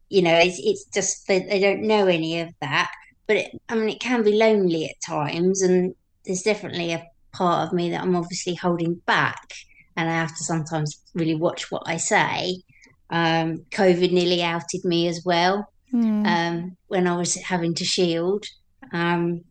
You 0.09 0.23
know, 0.23 0.37
it's, 0.37 0.59
it's 0.59 0.85
just 0.87 1.27
they, 1.29 1.41
they 1.41 1.61
don't 1.61 1.83
know 1.83 2.07
any 2.07 2.41
of 2.41 2.49
that. 2.61 2.91
But 3.27 3.37
it, 3.37 3.61
I 3.69 3.77
mean, 3.77 3.89
it 3.89 4.01
can 4.01 4.23
be 4.23 4.33
lonely 4.33 4.87
at 4.87 5.01
times, 5.07 5.63
and 5.63 5.95
there's 6.27 6.43
definitely 6.43 6.93
a 6.93 7.07
part 7.33 7.67
of 7.67 7.73
me 7.73 7.91
that 7.91 8.03
I'm 8.03 8.17
obviously 8.17 8.55
holding 8.55 8.95
back, 9.07 9.53
and 9.97 10.11
I 10.11 10.15
have 10.15 10.37
to 10.37 10.45
sometimes 10.45 11.01
really 11.15 11.35
watch 11.35 11.71
what 11.71 11.83
I 11.87 11.99
say. 11.99 12.63
Um, 13.11 13.65
COVID 13.71 14.11
nearly 14.11 14.43
outed 14.43 14.85
me 14.85 15.07
as 15.07 15.23
well 15.25 15.71
mm. 15.93 16.27
um, 16.27 16.77
when 16.89 17.07
I 17.07 17.17
was 17.17 17.35
having 17.37 17.75
to 17.75 17.85
shield. 17.85 18.45
Um, 18.93 19.45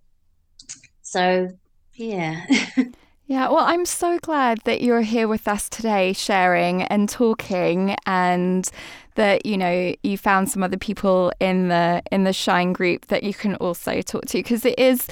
so, 1.01 1.49
yeah. 1.93 2.45
Yeah, 3.31 3.47
well, 3.47 3.63
I'm 3.63 3.85
so 3.85 4.19
glad 4.19 4.59
that 4.65 4.81
you're 4.81 5.03
here 5.03 5.25
with 5.25 5.47
us 5.47 5.69
today, 5.69 6.11
sharing 6.11 6.81
and 6.81 7.07
talking, 7.07 7.95
and 8.05 8.69
that 9.15 9.45
you 9.45 9.57
know 9.57 9.95
you 10.03 10.17
found 10.17 10.51
some 10.51 10.63
other 10.63 10.77
people 10.77 11.31
in 11.39 11.69
the 11.69 12.03
in 12.11 12.25
the 12.25 12.33
Shine 12.33 12.73
group 12.73 13.05
that 13.05 13.23
you 13.23 13.33
can 13.33 13.55
also 13.55 14.01
talk 14.01 14.25
to 14.25 14.39
because 14.39 14.65
it 14.65 14.77
is, 14.77 15.07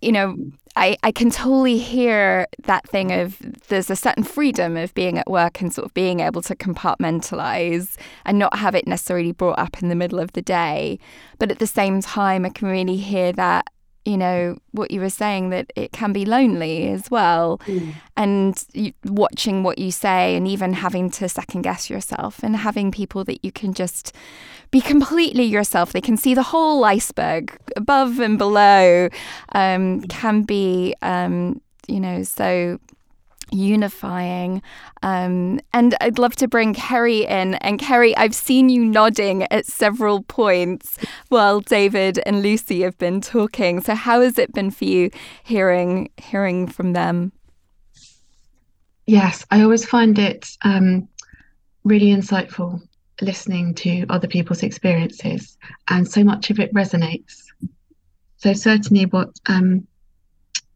you 0.00 0.12
know, 0.12 0.34
I 0.76 0.96
I 1.02 1.12
can 1.12 1.28
totally 1.28 1.76
hear 1.76 2.46
that 2.62 2.88
thing 2.88 3.12
of 3.12 3.36
there's 3.68 3.90
a 3.90 3.96
certain 3.96 4.24
freedom 4.24 4.78
of 4.78 4.94
being 4.94 5.18
at 5.18 5.30
work 5.30 5.60
and 5.60 5.74
sort 5.74 5.84
of 5.84 5.92
being 5.92 6.20
able 6.20 6.40
to 6.40 6.56
compartmentalize 6.56 7.98
and 8.24 8.38
not 8.38 8.56
have 8.56 8.74
it 8.74 8.86
necessarily 8.86 9.32
brought 9.32 9.58
up 9.58 9.82
in 9.82 9.90
the 9.90 9.94
middle 9.94 10.20
of 10.20 10.32
the 10.32 10.40
day, 10.40 10.98
but 11.38 11.50
at 11.50 11.58
the 11.58 11.66
same 11.66 12.00
time, 12.00 12.46
I 12.46 12.48
can 12.48 12.68
really 12.68 12.96
hear 12.96 13.30
that 13.32 13.66
you 14.04 14.16
know 14.16 14.58
what 14.72 14.90
you 14.90 15.00
were 15.00 15.10
saying 15.10 15.50
that 15.50 15.72
it 15.76 15.92
can 15.92 16.12
be 16.12 16.24
lonely 16.24 16.88
as 16.88 17.10
well. 17.10 17.58
Mm. 17.66 17.94
and 18.16 18.64
you, 18.72 18.92
watching 19.04 19.62
what 19.62 19.78
you 19.78 19.90
say 19.90 20.36
and 20.36 20.46
even 20.48 20.72
having 20.72 21.10
to 21.10 21.28
second 21.28 21.62
guess 21.62 21.88
yourself 21.88 22.42
and 22.42 22.56
having 22.56 22.90
people 22.90 23.24
that 23.24 23.44
you 23.44 23.52
can 23.52 23.72
just 23.72 24.14
be 24.70 24.80
completely 24.80 25.44
yourself. 25.44 25.92
They 25.92 26.00
can 26.00 26.16
see 26.16 26.34
the 26.34 26.42
whole 26.42 26.84
iceberg 26.84 27.56
above 27.76 28.18
and 28.18 28.38
below 28.38 29.08
um, 29.54 30.02
can 30.02 30.42
be 30.42 30.94
um, 31.02 31.60
you 31.86 32.00
know 32.00 32.22
so 32.22 32.78
unifying. 33.52 34.62
Um, 35.02 35.60
and 35.72 35.94
I'd 36.00 36.18
love 36.18 36.36
to 36.36 36.48
bring 36.48 36.74
Kerrie 36.74 37.24
in. 37.26 37.54
And 37.56 37.78
Kerrie, 37.78 38.16
I've 38.16 38.34
seen 38.34 38.68
you 38.68 38.84
nodding 38.84 39.44
at 39.50 39.66
several 39.66 40.22
points 40.22 40.98
while 41.28 41.60
David 41.60 42.20
and 42.26 42.42
Lucy 42.42 42.82
have 42.82 42.98
been 42.98 43.20
talking. 43.20 43.80
So 43.80 43.94
how 43.94 44.20
has 44.20 44.38
it 44.38 44.52
been 44.52 44.70
for 44.70 44.84
you 44.84 45.10
hearing 45.44 46.10
hearing 46.16 46.66
from 46.66 46.92
them? 46.92 47.32
Yes, 49.06 49.44
I 49.50 49.62
always 49.62 49.84
find 49.84 50.18
it 50.18 50.56
um, 50.62 51.08
really 51.84 52.06
insightful 52.06 52.80
listening 53.20 53.74
to 53.74 54.06
other 54.08 54.26
people's 54.26 54.62
experiences, 54.62 55.56
and 55.88 56.08
so 56.08 56.24
much 56.24 56.50
of 56.50 56.58
it 56.58 56.72
resonates. 56.74 57.44
So 58.36 58.52
certainly, 58.52 59.06
what 59.06 59.30
um, 59.46 59.86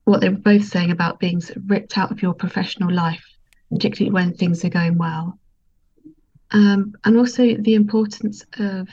what 0.06 0.20
they 0.20 0.28
were 0.28 0.36
both 0.36 0.64
saying 0.64 0.92
about 0.92 1.18
being 1.18 1.40
sort 1.40 1.56
of 1.56 1.68
ripped 1.68 1.98
out 1.98 2.12
of 2.12 2.22
your 2.22 2.32
professional 2.32 2.92
life, 2.92 3.24
particularly 3.72 4.12
when 4.12 4.32
things 4.32 4.64
are 4.64 4.70
going 4.70 4.96
well. 4.96 5.36
Um, 6.52 6.94
and 7.04 7.16
also 7.18 7.56
the 7.56 7.74
importance 7.74 8.44
of 8.58 8.88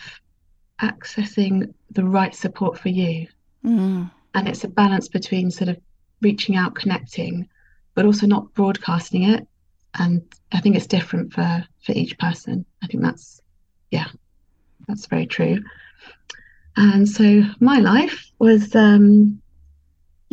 accessing 0.82 1.72
the 1.92 2.04
right 2.04 2.34
support 2.34 2.80
for 2.80 2.90
you. 2.90 3.28
Mm. 3.64 4.10
And 4.34 4.48
it's 4.48 4.64
a 4.64 4.68
balance 4.68 5.08
between 5.08 5.52
sort 5.52 5.70
of 5.70 5.78
reaching 6.22 6.56
out, 6.56 6.74
connecting, 6.74 7.48
but 7.94 8.06
also 8.06 8.26
not 8.26 8.52
broadcasting 8.56 9.24
it. 9.24 9.48
And 10.00 10.24
I 10.52 10.62
think 10.62 10.76
it's 10.76 10.88
different 10.88 11.32
for 11.32 11.64
for 11.86 11.92
each 11.92 12.18
person. 12.18 12.66
I 12.82 12.88
think 12.88 13.04
that's 13.04 13.40
yeah, 13.92 14.08
that's 14.88 15.06
very 15.06 15.28
true. 15.28 15.64
And 16.76 17.08
so 17.08 17.44
my 17.60 17.78
life 17.78 18.32
was 18.40 18.76
um, 18.76 19.43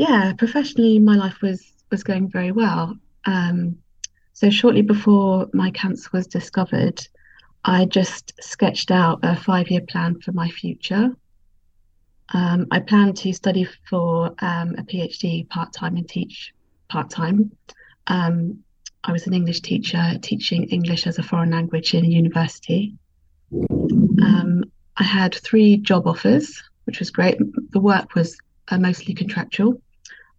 yeah, 0.00 0.32
professionally, 0.32 0.98
my 0.98 1.14
life 1.14 1.42
was 1.42 1.60
was 1.90 2.02
going 2.02 2.30
very 2.30 2.52
well. 2.52 2.96
Um, 3.26 3.76
so 4.32 4.48
shortly 4.48 4.80
before 4.80 5.50
my 5.52 5.70
cancer 5.72 6.08
was 6.10 6.26
discovered, 6.26 7.06
I 7.66 7.84
just 7.84 8.32
sketched 8.40 8.90
out 8.90 9.18
a 9.22 9.36
five 9.36 9.70
year 9.70 9.82
plan 9.82 10.18
for 10.22 10.32
my 10.32 10.48
future. 10.48 11.10
Um, 12.32 12.66
I 12.70 12.80
planned 12.80 13.18
to 13.18 13.32
study 13.34 13.68
for 13.90 14.28
um, 14.38 14.74
a 14.78 14.84
PhD 14.84 15.46
part 15.50 15.74
time 15.74 15.98
and 15.98 16.08
teach 16.08 16.54
part 16.88 17.10
time. 17.10 17.50
Um, 18.06 18.60
I 19.04 19.12
was 19.12 19.26
an 19.26 19.34
English 19.34 19.60
teacher 19.60 20.16
teaching 20.22 20.64
English 20.70 21.06
as 21.06 21.18
a 21.18 21.22
foreign 21.22 21.50
language 21.50 21.92
in 21.92 22.10
university. 22.10 22.94
Um, 24.22 24.64
I 24.96 25.02
had 25.02 25.34
three 25.34 25.76
job 25.76 26.06
offers, 26.06 26.62
which 26.84 27.00
was 27.00 27.10
great. 27.10 27.36
The 27.72 27.80
work 27.80 28.14
was 28.14 28.38
uh, 28.68 28.78
mostly 28.78 29.12
contractual. 29.12 29.82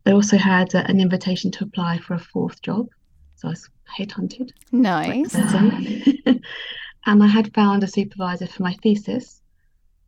They 0.04 0.14
also 0.14 0.38
had 0.38 0.74
uh, 0.74 0.84
an 0.88 1.00
invitation 1.00 1.52
to 1.52 1.64
apply 1.64 2.00
for 2.00 2.16
a 2.16 2.20
fourth 2.20 2.62
job. 2.62 2.88
So 3.36 3.48
I 3.48 3.52
was 3.52 3.70
headhunted. 3.98 4.52
Nice. 4.72 5.36
and 7.06 7.24
I 7.24 7.28
had 7.28 7.54
found 7.54 7.84
a 7.84 7.88
supervisor 7.88 8.48
for 8.48 8.64
my 8.64 8.74
thesis. 8.82 9.42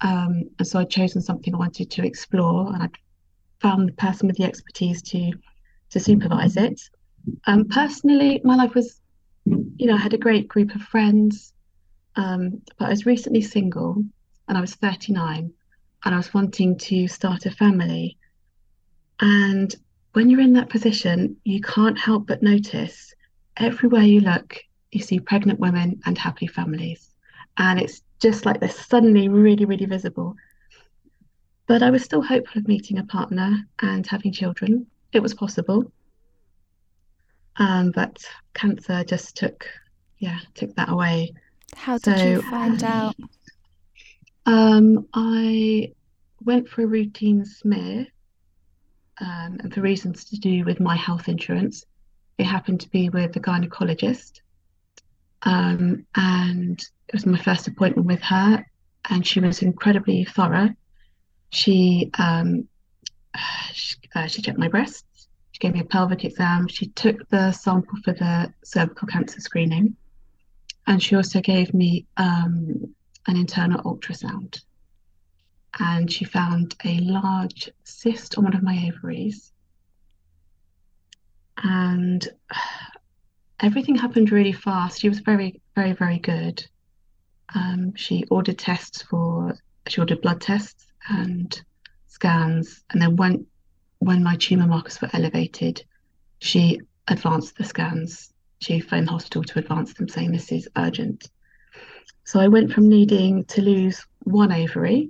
Um, 0.01 0.49
and 0.59 0.67
so 0.67 0.79
I'd 0.79 0.89
chosen 0.89 1.21
something 1.21 1.53
I 1.53 1.57
wanted 1.57 1.89
to 1.91 2.05
explore 2.05 2.73
and 2.73 2.83
I'd 2.83 2.97
found 3.61 3.87
the 3.87 3.93
person 3.93 4.27
with 4.27 4.37
the 4.37 4.43
expertise 4.43 5.01
to 5.03 5.31
to 5.91 5.99
supervise 5.99 6.57
it. 6.57 6.81
Um, 7.45 7.65
personally, 7.65 8.41
my 8.43 8.55
life 8.55 8.73
was, 8.73 8.99
you 9.45 9.85
know, 9.85 9.93
I 9.93 9.99
had 9.99 10.13
a 10.13 10.17
great 10.17 10.47
group 10.47 10.73
of 10.75 10.81
friends, 10.81 11.53
um, 12.15 12.61
but 12.77 12.85
I 12.85 12.89
was 12.89 13.05
recently 13.05 13.41
single 13.41 14.03
and 14.47 14.57
I 14.57 14.61
was 14.61 14.75
39 14.75 15.53
and 16.05 16.13
I 16.13 16.17
was 16.17 16.33
wanting 16.33 16.77
to 16.79 17.07
start 17.07 17.45
a 17.45 17.51
family. 17.51 18.17
And 19.23 19.73
when 20.11 20.29
you're 20.29 20.41
in 20.41 20.51
that 20.53 20.69
position, 20.69 21.37
you 21.45 21.61
can't 21.61 21.97
help 21.97 22.27
but 22.27 22.43
notice 22.43 23.15
everywhere 23.55 24.01
you 24.01 24.19
look, 24.19 24.57
you 24.91 24.99
see 24.99 25.17
pregnant 25.17 25.61
women 25.61 26.01
and 26.05 26.17
happy 26.17 26.45
families. 26.45 27.09
And 27.57 27.79
it's 27.79 28.01
just 28.19 28.45
like 28.45 28.59
they're 28.59 28.67
suddenly 28.67 29.29
really, 29.29 29.63
really 29.63 29.85
visible. 29.85 30.35
But 31.67 31.81
I 31.81 31.89
was 31.89 32.03
still 32.03 32.21
hopeful 32.21 32.59
of 32.59 32.67
meeting 32.67 32.97
a 32.97 33.05
partner 33.05 33.65
and 33.81 34.05
having 34.05 34.33
children. 34.33 34.87
It 35.13 35.21
was 35.21 35.33
possible. 35.33 35.89
Um, 37.55 37.91
but 37.91 38.25
cancer 38.53 39.05
just 39.05 39.37
took, 39.37 39.65
yeah, 40.17 40.39
took 40.53 40.75
that 40.75 40.89
away. 40.89 41.31
How 41.77 41.97
did 41.97 42.19
so, 42.19 42.25
you 42.25 42.41
find 42.41 42.83
out? 42.83 43.15
Um, 44.45 45.07
I 45.13 45.93
went 46.43 46.67
for 46.67 46.83
a 46.83 46.87
routine 46.87 47.45
smear 47.45 48.07
um, 49.21 49.57
and 49.59 49.73
for 49.73 49.81
reasons 49.81 50.25
to 50.25 50.37
do 50.37 50.63
with 50.65 50.79
my 50.79 50.95
health 50.95 51.27
insurance. 51.27 51.85
It 52.37 52.45
happened 52.45 52.81
to 52.81 52.89
be 52.89 53.09
with 53.09 53.33
the 53.33 53.39
gynecologist. 53.39 54.41
Um, 55.43 56.05
and 56.15 56.79
it 57.07 57.13
was 57.13 57.25
my 57.25 57.37
first 57.37 57.67
appointment 57.67 58.07
with 58.07 58.21
her, 58.21 58.65
and 59.09 59.25
she 59.25 59.39
was 59.39 59.61
incredibly 59.61 60.23
thorough. 60.23 60.69
She 61.49 62.09
um, 62.17 62.67
she, 63.73 63.97
uh, 64.15 64.27
she 64.27 64.41
checked 64.41 64.57
my 64.57 64.69
breasts. 64.69 65.27
She 65.51 65.59
gave 65.59 65.73
me 65.73 65.81
a 65.81 65.85
pelvic 65.85 66.23
exam. 66.23 66.67
She 66.67 66.87
took 66.87 67.27
the 67.29 67.51
sample 67.51 67.97
for 68.03 68.13
the 68.13 68.53
cervical 68.63 69.07
cancer 69.07 69.39
screening, 69.41 69.95
and 70.87 71.03
she 71.03 71.15
also 71.15 71.41
gave 71.41 71.73
me 71.73 72.07
um, 72.17 72.95
an 73.27 73.35
internal 73.35 73.83
ultrasound 73.83 74.61
and 75.79 76.11
she 76.11 76.25
found 76.25 76.75
a 76.85 76.99
large 76.99 77.69
cyst 77.83 78.37
on 78.37 78.43
one 78.43 78.55
of 78.55 78.63
my 78.63 78.87
ovaries. 78.87 79.51
And 81.57 82.27
everything 83.59 83.95
happened 83.95 84.31
really 84.31 84.51
fast. 84.51 84.99
She 84.99 85.09
was 85.09 85.19
very, 85.19 85.61
very, 85.75 85.93
very 85.93 86.19
good. 86.19 86.65
Um, 87.55 87.95
she 87.95 88.25
ordered 88.29 88.59
tests 88.59 89.01
for, 89.03 89.55
she 89.87 89.99
ordered 90.01 90.21
blood 90.21 90.41
tests 90.41 90.85
and 91.09 91.59
scans. 92.07 92.83
And 92.91 93.01
then 93.01 93.15
when, 93.15 93.45
when 93.99 94.23
my 94.23 94.35
tumor 94.35 94.67
markers 94.67 95.01
were 95.01 95.09
elevated, 95.13 95.83
she 96.39 96.81
advanced 97.07 97.57
the 97.57 97.63
scans. 97.63 98.31
She 98.59 98.79
phoned 98.79 99.07
the 99.07 99.11
hospital 99.11 99.43
to 99.43 99.59
advance 99.59 99.93
them, 99.93 100.07
saying 100.07 100.31
this 100.31 100.51
is 100.51 100.69
urgent. 100.77 101.29
So 102.25 102.39
I 102.39 102.47
went 102.47 102.71
from 102.71 102.89
needing 102.89 103.43
to 103.45 103.61
lose 103.61 104.05
one 104.23 104.51
ovary 104.51 105.09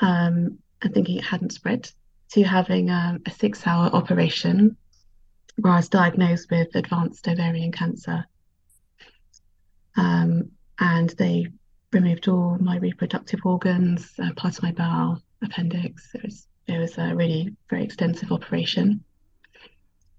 um, 0.00 0.58
and 0.82 0.94
thinking 0.94 1.16
it 1.16 1.24
hadn't 1.24 1.52
spread 1.52 1.90
to 2.32 2.42
having 2.42 2.90
um, 2.90 3.22
a 3.26 3.30
six 3.30 3.66
hour 3.66 3.86
operation 3.92 4.76
where 5.56 5.72
I 5.72 5.76
was 5.76 5.88
diagnosed 5.88 6.50
with 6.50 6.74
advanced 6.74 7.26
ovarian 7.28 7.72
cancer. 7.72 8.26
Um, 9.96 10.50
and 10.78 11.10
they 11.10 11.46
removed 11.92 12.28
all 12.28 12.58
my 12.58 12.76
reproductive 12.76 13.40
organs, 13.44 14.12
uh, 14.22 14.32
part 14.36 14.58
of 14.58 14.62
my 14.62 14.72
bowel, 14.72 15.22
appendix. 15.42 16.10
It 16.14 16.22
was 16.24 16.46
it 16.66 16.78
was 16.78 16.98
a 16.98 17.14
really 17.14 17.54
very 17.70 17.84
extensive 17.84 18.32
operation. 18.32 19.04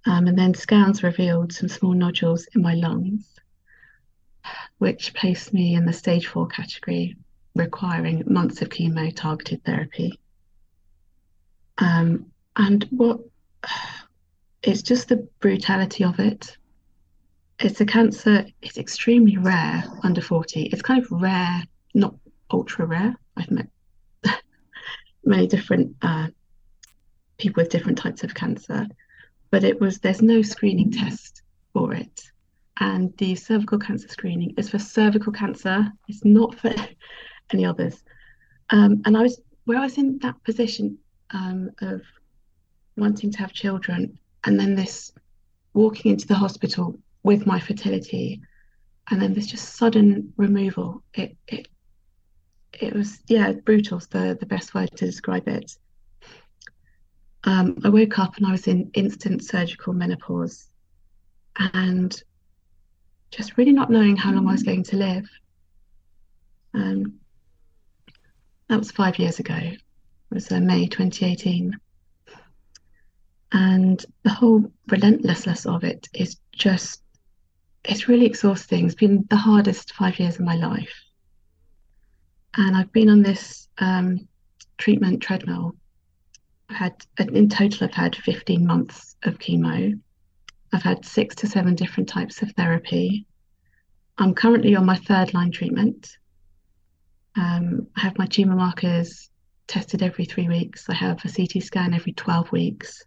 Um, 0.05 0.27
and 0.27 0.37
then 0.37 0.53
scans 0.53 1.03
revealed 1.03 1.51
some 1.51 1.67
small 1.67 1.93
nodules 1.93 2.47
in 2.55 2.61
my 2.61 2.73
lungs, 2.73 3.37
which 4.77 5.13
placed 5.13 5.53
me 5.53 5.75
in 5.75 5.85
the 5.85 5.91
stage 5.91 6.27
four 6.27 6.47
category, 6.47 7.17
requiring 7.57 8.23
months 8.27 8.61
of 8.61 8.69
chemo 8.69 9.13
targeted 9.15 9.63
therapy. 9.63 10.19
Um, 11.77 12.31
and 12.55 12.85
what 12.91 13.19
it's 14.63 14.81
just 14.81 15.09
the 15.09 15.27
brutality 15.39 16.03
of 16.03 16.19
it. 16.19 16.57
It's 17.59 17.81
a 17.81 17.85
cancer, 17.85 18.45
it's 18.61 18.77
extremely 18.77 19.37
rare 19.37 19.83
under 20.03 20.21
40. 20.21 20.63
It's 20.63 20.81
kind 20.81 21.03
of 21.03 21.11
rare, 21.11 21.63
not 21.93 22.15
ultra 22.51 22.85
rare. 22.85 23.15
I've 23.35 23.49
met 23.49 23.67
many 25.25 25.47
different 25.47 25.95
uh, 26.01 26.27
people 27.37 27.63
with 27.63 27.71
different 27.71 27.97
types 27.97 28.23
of 28.23 28.35
cancer, 28.35 28.85
but 29.49 29.63
it 29.63 29.79
was 29.79 29.99
there's 29.99 30.21
no 30.21 30.41
screening 30.41 30.91
test 30.91 31.41
for 31.73 31.93
it. 31.93 32.21
And 32.79 33.15
the 33.17 33.35
cervical 33.35 33.79
cancer 33.79 34.07
screening 34.07 34.53
is 34.57 34.69
for 34.69 34.79
cervical 34.79 35.31
cancer, 35.31 35.91
it's 36.07 36.23
not 36.23 36.55
for 36.55 36.73
any 37.51 37.65
others. 37.65 38.03
Um, 38.69 39.01
and 39.05 39.17
I 39.17 39.21
was 39.21 39.39
where 39.65 39.79
I 39.79 39.83
was 39.83 39.97
in 39.97 40.19
that 40.19 40.41
position 40.43 40.97
um, 41.31 41.71
of 41.81 42.01
wanting 42.95 43.31
to 43.31 43.39
have 43.39 43.53
children, 43.53 44.17
and 44.45 44.59
then 44.59 44.75
this 44.75 45.11
walking 45.73 46.11
into 46.11 46.27
the 46.27 46.35
hospital 46.35 46.97
with 47.23 47.45
my 47.45 47.59
fertility, 47.59 48.41
and 49.09 49.21
then 49.21 49.33
this 49.33 49.47
just 49.47 49.75
sudden 49.75 50.33
removal. 50.37 51.03
It 51.13 51.37
it 51.47 51.67
it 52.73 52.93
was 52.93 53.19
yeah 53.27 53.51
brutal's 53.53 54.07
the 54.07 54.37
the 54.39 54.45
best 54.45 54.73
word 54.73 54.91
to 54.95 55.05
describe 55.05 55.47
it. 55.47 55.77
Um, 57.43 57.77
I 57.83 57.89
woke 57.89 58.19
up 58.19 58.35
and 58.37 58.45
I 58.45 58.51
was 58.51 58.67
in 58.67 58.91
instant 58.93 59.43
surgical 59.43 59.93
menopause, 59.93 60.67
and 61.73 62.21
just 63.31 63.57
really 63.57 63.71
not 63.71 63.89
knowing 63.89 64.15
how 64.15 64.31
long 64.31 64.47
I 64.47 64.51
was 64.51 64.63
going 64.63 64.83
to 64.83 64.97
live. 64.97 65.29
Um, 66.73 67.19
that 68.69 68.79
was 68.79 68.91
five 68.91 69.17
years 69.17 69.39
ago. 69.39 69.55
It 69.55 69.79
was 70.29 70.51
uh, 70.51 70.59
May 70.59 70.87
2018. 70.87 71.77
And 73.53 74.05
the 74.23 74.29
whole 74.29 74.71
relentlessness 74.87 75.65
of 75.65 75.83
it 75.83 76.07
is 76.13 76.37
just, 76.51 77.01
it's 77.85 78.09
really 78.09 78.25
exhausting. 78.25 78.85
It's 78.85 78.95
been 78.95 79.25
the 79.29 79.37
hardest 79.37 79.93
five 79.93 80.19
years 80.19 80.35
of 80.35 80.45
my 80.45 80.55
life. 80.55 80.93
And 82.57 82.75
I've 82.75 82.91
been 82.91 83.09
on 83.09 83.21
this 83.21 83.69
um, 83.77 84.27
treatment 84.77 85.21
treadmill. 85.21 85.75
I've 86.69 86.75
had, 86.75 87.05
in 87.19 87.47
total, 87.47 87.87
I've 87.87 87.93
had 87.93 88.15
15 88.15 88.67
months 88.67 89.15
of 89.23 89.37
chemo. 89.39 89.97
I've 90.73 90.83
had 90.83 91.05
six 91.05 91.35
to 91.35 91.47
seven 91.47 91.75
different 91.75 92.09
types 92.09 92.41
of 92.41 92.51
therapy. 92.51 93.25
I'm 94.17 94.33
currently 94.33 94.75
on 94.75 94.85
my 94.85 94.97
third 94.97 95.33
line 95.33 95.51
treatment. 95.51 96.17
Um, 97.37 97.87
I 97.95 98.01
have 98.01 98.17
my 98.17 98.25
tumor 98.25 98.55
markers 98.55 99.29
tested 99.67 100.01
every 100.01 100.25
three 100.25 100.47
weeks. 100.47 100.89
I 100.89 100.95
have 100.95 101.23
a 101.23 101.29
CT 101.31 101.63
scan 101.63 101.93
every 101.93 102.13
12 102.13 102.51
weeks. 102.51 103.05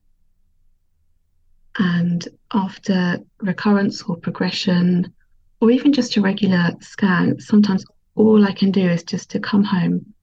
And 1.79 2.27
after 2.53 3.19
recurrence 3.41 4.03
or 4.03 4.17
progression, 4.17 5.13
or 5.61 5.71
even 5.71 5.93
just 5.93 6.17
a 6.17 6.21
regular 6.21 6.71
scan, 6.81 7.41
sometimes 7.41 7.85
all 8.15 8.45
I 8.45 8.53
can 8.53 8.71
do 8.71 8.89
is 8.89 9.03
just 9.03 9.31
to 9.31 9.41
come 9.41 9.65
home, 9.65 10.15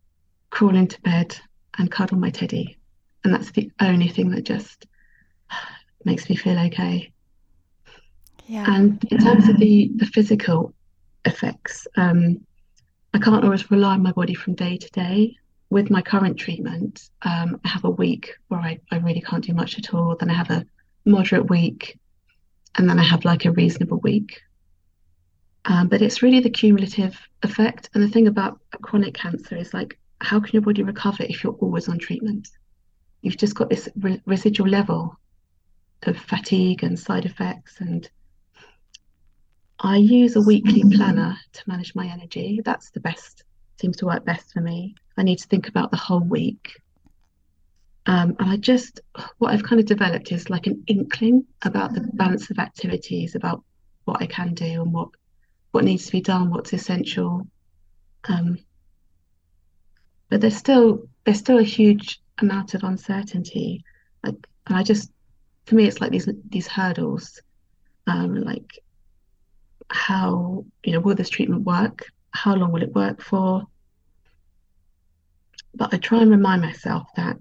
crawl 0.49 0.75
into 0.75 1.01
bed, 1.01 1.37
and 1.77 1.91
cuddle 1.91 2.17
my 2.17 2.29
teddy. 2.29 2.77
And 3.23 3.33
that's 3.33 3.51
the 3.51 3.71
only 3.81 4.07
thing 4.07 4.31
that 4.31 4.43
just 4.43 4.85
makes 6.05 6.29
me 6.29 6.35
feel 6.35 6.57
okay. 6.59 7.11
Yeah. 8.47 8.65
And 8.67 9.03
in 9.11 9.17
terms 9.17 9.49
of 9.49 9.57
the, 9.57 9.91
the 9.95 10.05
physical 10.05 10.73
effects, 11.25 11.87
um, 11.97 12.45
I 13.17 13.19
can't 13.19 13.43
always 13.43 13.71
rely 13.71 13.93
on 13.93 14.03
my 14.03 14.11
body 14.11 14.35
from 14.35 14.53
day 14.53 14.77
to 14.77 14.89
day. 14.91 15.37
With 15.71 15.89
my 15.89 16.03
current 16.03 16.37
treatment, 16.37 17.09
um, 17.23 17.59
I 17.65 17.69
have 17.69 17.83
a 17.83 17.89
week 17.89 18.35
where 18.47 18.59
I, 18.59 18.79
I 18.91 18.97
really 18.97 19.21
can't 19.21 19.43
do 19.43 19.55
much 19.55 19.79
at 19.79 19.91
all. 19.91 20.15
Then 20.15 20.29
I 20.29 20.33
have 20.33 20.51
a 20.51 20.63
moderate 21.03 21.49
week, 21.49 21.97
and 22.75 22.87
then 22.87 22.99
I 22.99 23.03
have 23.03 23.25
like 23.25 23.45
a 23.45 23.51
reasonable 23.51 23.97
week. 24.01 24.39
Um, 25.65 25.87
but 25.87 26.03
it's 26.03 26.21
really 26.21 26.41
the 26.41 26.51
cumulative 26.51 27.19
effect. 27.41 27.89
And 27.95 28.03
the 28.03 28.07
thing 28.07 28.27
about 28.27 28.61
chronic 28.83 29.15
cancer 29.15 29.55
is 29.55 29.73
like, 29.73 29.97
how 30.21 30.39
can 30.39 30.51
your 30.53 30.61
body 30.61 30.83
recover 30.83 31.23
if 31.23 31.43
you're 31.43 31.53
always 31.53 31.89
on 31.89 31.97
treatment? 31.97 32.49
You've 33.23 33.37
just 33.37 33.55
got 33.55 33.71
this 33.71 33.89
re- 33.99 34.21
residual 34.27 34.69
level 34.69 35.17
of 36.03 36.17
fatigue 36.17 36.83
and 36.83 36.99
side 36.99 37.25
effects. 37.25 37.77
And 37.79 38.07
I 39.79 39.97
use 39.97 40.35
a 40.35 40.41
weekly 40.41 40.83
planner 40.95 41.37
to 41.53 41.63
manage 41.67 41.93
my 41.93 42.07
energy. 42.07 42.61
That's 42.65 42.89
the 42.91 42.99
best, 42.99 43.43
seems 43.79 43.97
to 43.97 44.05
work 44.05 44.25
best 44.25 44.51
for 44.51 44.61
me. 44.61 44.95
I 45.17 45.23
need 45.23 45.39
to 45.39 45.47
think 45.47 45.67
about 45.67 45.91
the 45.91 45.97
whole 45.97 46.21
week 46.21 46.81
um, 48.07 48.37
and 48.39 48.49
I 48.49 48.55
just, 48.55 49.01
what 49.37 49.53
I've 49.53 49.63
kind 49.63 49.81
of 49.81 49.85
developed 49.85 50.31
is 50.31 50.49
like 50.49 50.65
an 50.65 50.81
inkling 50.87 51.45
about 51.63 51.93
the 51.93 52.09
balance 52.13 52.49
of 52.49 52.57
activities, 52.57 53.35
about 53.35 53.63
what 54.05 54.21
I 54.21 54.25
can 54.25 54.53
do 54.53 54.81
and 54.81 54.93
what 54.93 55.09
what 55.71 55.83
needs 55.83 56.05
to 56.05 56.13
be 56.13 56.21
done, 56.21 56.49
what's 56.49 56.71
essential. 56.71 57.45
Um, 58.29 58.57
but 60.29 60.39
there's 60.39 60.55
still 60.55 61.09
there's 61.25 61.39
still 61.39 61.59
a 61.59 61.63
huge 61.63 62.21
amount 62.39 62.73
of 62.73 62.83
uncertainty. 62.83 63.83
Like, 64.23 64.35
and 64.67 64.77
I 64.77 64.83
just, 64.83 65.11
for 65.65 65.75
me, 65.75 65.85
it's 65.85 65.99
like 65.99 66.11
these 66.11 66.29
these 66.47 66.67
hurdles, 66.67 67.41
um, 68.07 68.35
like 68.35 68.79
how 69.89 70.65
you 70.83 70.93
know 70.93 70.99
will 70.99 71.15
this 71.15 71.29
treatment 71.29 71.63
work? 71.63 72.05
How 72.31 72.55
long 72.55 72.71
will 72.71 72.83
it 72.83 72.93
work 72.93 73.21
for? 73.21 73.67
But 75.73 75.93
I 75.93 75.97
try 75.97 76.21
and 76.21 76.31
remind 76.31 76.61
myself 76.61 77.07
that 77.15 77.39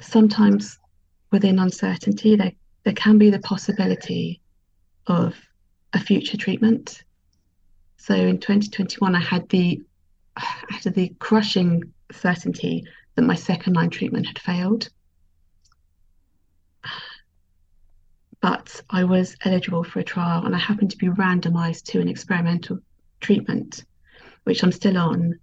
sometimes 0.00 0.78
within 1.30 1.58
uncertainty, 1.58 2.36
there, 2.36 2.52
there 2.84 2.94
can 2.94 3.18
be 3.18 3.30
the 3.30 3.40
possibility 3.40 4.40
of 5.06 5.34
a 5.92 5.98
future 5.98 6.36
treatment. 6.36 7.02
So 7.96 8.14
in 8.14 8.38
2021, 8.38 9.14
I 9.14 9.20
had 9.20 9.48
the 9.48 9.82
I 10.36 10.78
had 10.82 10.94
the 10.94 11.08
crushing 11.18 11.92
certainty 12.12 12.84
that 13.16 13.22
my 13.22 13.34
second 13.34 13.74
line 13.74 13.90
treatment 13.90 14.26
had 14.26 14.38
failed. 14.38 14.88
But 18.40 18.82
I 18.90 19.04
was 19.04 19.36
eligible 19.44 19.82
for 19.82 19.98
a 19.98 20.04
trial 20.04 20.44
and 20.44 20.54
I 20.54 20.58
happened 20.58 20.90
to 20.92 20.96
be 20.96 21.08
randomized 21.08 21.84
to 21.86 22.00
an 22.00 22.08
experimental 22.08 22.78
treatment, 23.20 23.84
which 24.44 24.62
I'm 24.62 24.72
still 24.72 24.96
on. 24.96 25.38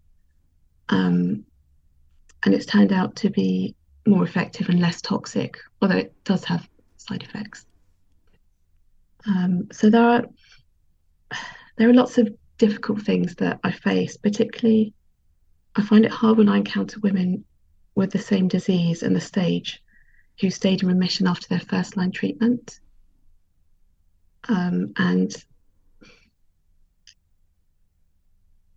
Um, 0.89 1.45
and 2.43 2.53
it's 2.53 2.65
turned 2.65 2.93
out 2.93 3.15
to 3.17 3.29
be 3.29 3.75
more 4.07 4.23
effective 4.23 4.69
and 4.69 4.79
less 4.79 5.01
toxic, 5.01 5.57
although 5.81 5.97
it 5.97 6.13
does 6.23 6.43
have 6.45 6.69
side 6.97 7.23
effects. 7.23 7.65
Um, 9.27 9.67
so 9.71 9.89
there 9.89 10.03
are 10.03 10.25
there 11.77 11.89
are 11.89 11.93
lots 11.93 12.17
of 12.17 12.29
difficult 12.57 13.01
things 13.01 13.35
that 13.35 13.59
I 13.63 13.71
face, 13.71 14.15
particularly 14.15 14.93
I 15.75 15.81
find 15.81 16.05
it 16.05 16.11
hard 16.11 16.37
when 16.37 16.47
I 16.47 16.57
encounter 16.57 16.99
women 17.01 17.43
with 17.95 18.11
the 18.11 18.19
same 18.19 18.47
disease 18.47 19.03
and 19.03 19.15
the 19.15 19.21
stage 19.21 19.83
who 20.39 20.49
stayed 20.49 20.83
in 20.83 20.87
remission 20.87 21.27
after 21.27 21.47
their 21.47 21.59
first 21.59 21.97
line 21.97 22.11
treatment. 22.11 22.79
Um, 24.47 24.93
and 24.97 25.33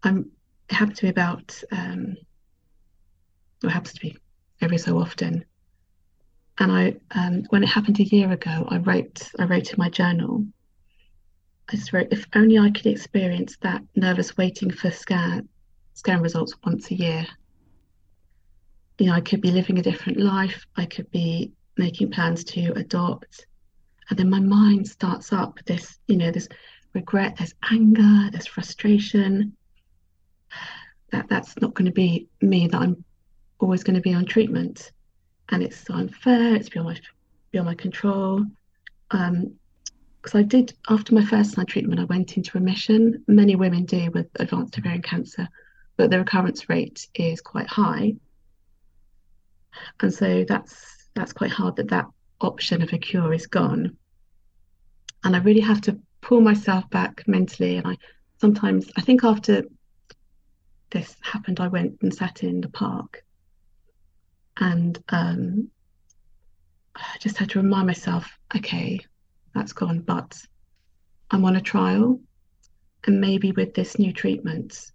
I'm 0.03 0.31
it 0.69 0.75
happens 0.75 0.99
to 0.99 1.07
be 1.07 1.11
about 1.11 1.63
um, 1.73 2.17
it 3.63 3.71
happens 3.71 3.95
to 3.95 4.01
be 4.01 4.17
every 4.61 4.79
so 4.79 4.99
often. 4.99 5.45
And 6.61 6.73
I, 6.73 6.97
um, 7.13 7.45
when 7.51 7.63
it 7.63 7.69
happened 7.69 8.01
a 8.01 8.05
year 8.05 8.33
ago, 8.33 8.67
I 8.69 8.79
wrote, 8.79 9.31
I 9.39 9.45
wrote 9.45 9.73
in 9.73 9.77
my 9.79 9.89
journal. 9.89 10.45
I 11.69 11.77
just 11.77 11.93
wrote, 11.93 12.09
if 12.11 12.27
only 12.35 12.59
I 12.59 12.71
could 12.71 12.87
experience 12.87 13.57
that 13.63 13.83
nervous 13.95 14.37
waiting 14.37 14.71
for 14.71 14.91
scan, 14.91 15.49
scan 15.95 16.21
results 16.21 16.55
once 16.65 16.91
a 16.91 16.95
year. 16.95 17.27
You 18.99 19.07
know, 19.07 19.13
I 19.13 19.21
could 19.21 19.41
be 19.41 19.53
living 19.53 19.79
a 19.79 19.83
different 19.83 20.19
life. 20.19 20.67
I 20.77 20.87
could 20.87 21.11
be 21.13 21.53
making 21.77 22.11
plans 22.11 22.43
to 22.45 22.73
adopt, 22.73 23.47
and 24.11 24.19
then 24.19 24.31
my 24.31 24.41
mind 24.41 24.89
starts 24.89 25.33
up 25.33 25.59
this, 25.67 25.99
you 26.07 26.17
know, 26.17 26.31
this 26.31 26.49
regret, 26.95 27.37
there's 27.37 27.55
anger, 27.71 28.31
there's 28.31 28.47
frustration. 28.47 29.57
That 31.11 31.29
that's 31.29 31.59
not 31.61 31.75
going 31.75 31.87
to 31.87 31.93
be 31.93 32.29
me. 32.41 32.69
That 32.69 32.81
I'm 32.81 33.05
always 33.61 33.83
going 33.83 33.97
to 33.97 34.03
be 34.03 34.15
on 34.15 34.27
treatment, 34.27 34.93
and 35.51 35.63
it's 35.63 35.89
unfair. 35.91 36.55
It's 36.55 36.69
beyond 36.69 36.89
my 36.89 37.01
beyond 37.51 37.67
my 37.67 37.75
control. 37.75 38.45
Um, 39.11 39.55
because 40.21 40.35
I 40.35 40.43
did 40.43 40.75
after 40.89 41.15
my 41.15 41.25
first 41.25 41.57
line 41.57 41.67
treatment, 41.67 42.01
I 42.01 42.05
went 42.05 42.37
into 42.37 42.59
remission. 42.59 43.25
Many 43.29 43.57
women 43.57 43.85
do 43.85 44.11
with 44.13 44.27
advanced 44.37 44.77
ovarian 44.77 45.01
cancer, 45.01 45.49
but 45.97 46.11
the 46.11 46.19
recurrence 46.19 46.69
rate 46.69 47.07
is 47.15 47.41
quite 47.41 47.69
high, 47.69 48.15
and 50.01 50.13
so 50.13 50.45
that's 50.47 51.09
that's 51.15 51.33
quite 51.33 51.51
hard 51.51 51.77
that 51.77 51.89
that 51.89 52.07
option 52.41 52.83
of 52.83 52.93
a 52.93 52.99
cure 52.99 53.33
is 53.33 53.47
gone. 53.47 53.97
And 55.25 55.35
I 55.35 55.41
really 55.41 55.61
have 55.61 55.81
to 55.83 55.99
pull 56.21 56.41
myself 56.41 56.89
back 56.91 57.27
mentally, 57.27 57.77
and 57.77 57.87
I 57.87 57.97
sometimes 58.41 58.91
I 58.97 59.01
think 59.01 59.25
after 59.25 59.65
this 60.91 61.17
happened, 61.21 61.61
I 61.61 61.69
went 61.69 61.99
and 62.03 62.15
sat 62.15 62.43
in 62.43 62.61
the 62.61 62.69
park, 62.69 63.25
and 64.59 64.99
um, 65.09 65.71
I 66.95 67.17
just 67.21 67.37
had 67.37 67.51
to 67.51 67.63
remind 67.63 67.87
myself, 67.87 68.31
okay, 68.57 69.01
that's 69.55 69.73
gone, 69.73 70.01
but 70.01 70.41
I'm 71.31 71.45
on 71.45 71.57
a 71.57 71.61
trial, 71.61 72.21
and 73.07 73.21
maybe 73.21 73.53
with 73.53 73.75
this 73.75 73.99
new 73.99 74.13
treatment, 74.13 74.93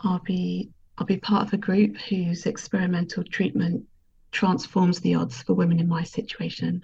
I'll 0.00 0.20
be 0.20 0.70
I'll 0.98 1.06
be 1.06 1.16
part 1.16 1.46
of 1.46 1.52
a 1.52 1.58
group 1.58 1.96
whose 1.96 2.46
experimental 2.46 3.24
treatment 3.24 3.84
transforms 4.32 5.00
the 5.00 5.14
odds 5.14 5.42
for 5.42 5.54
women 5.54 5.80
in 5.80 5.88
my 5.88 6.02
situation. 6.02 6.82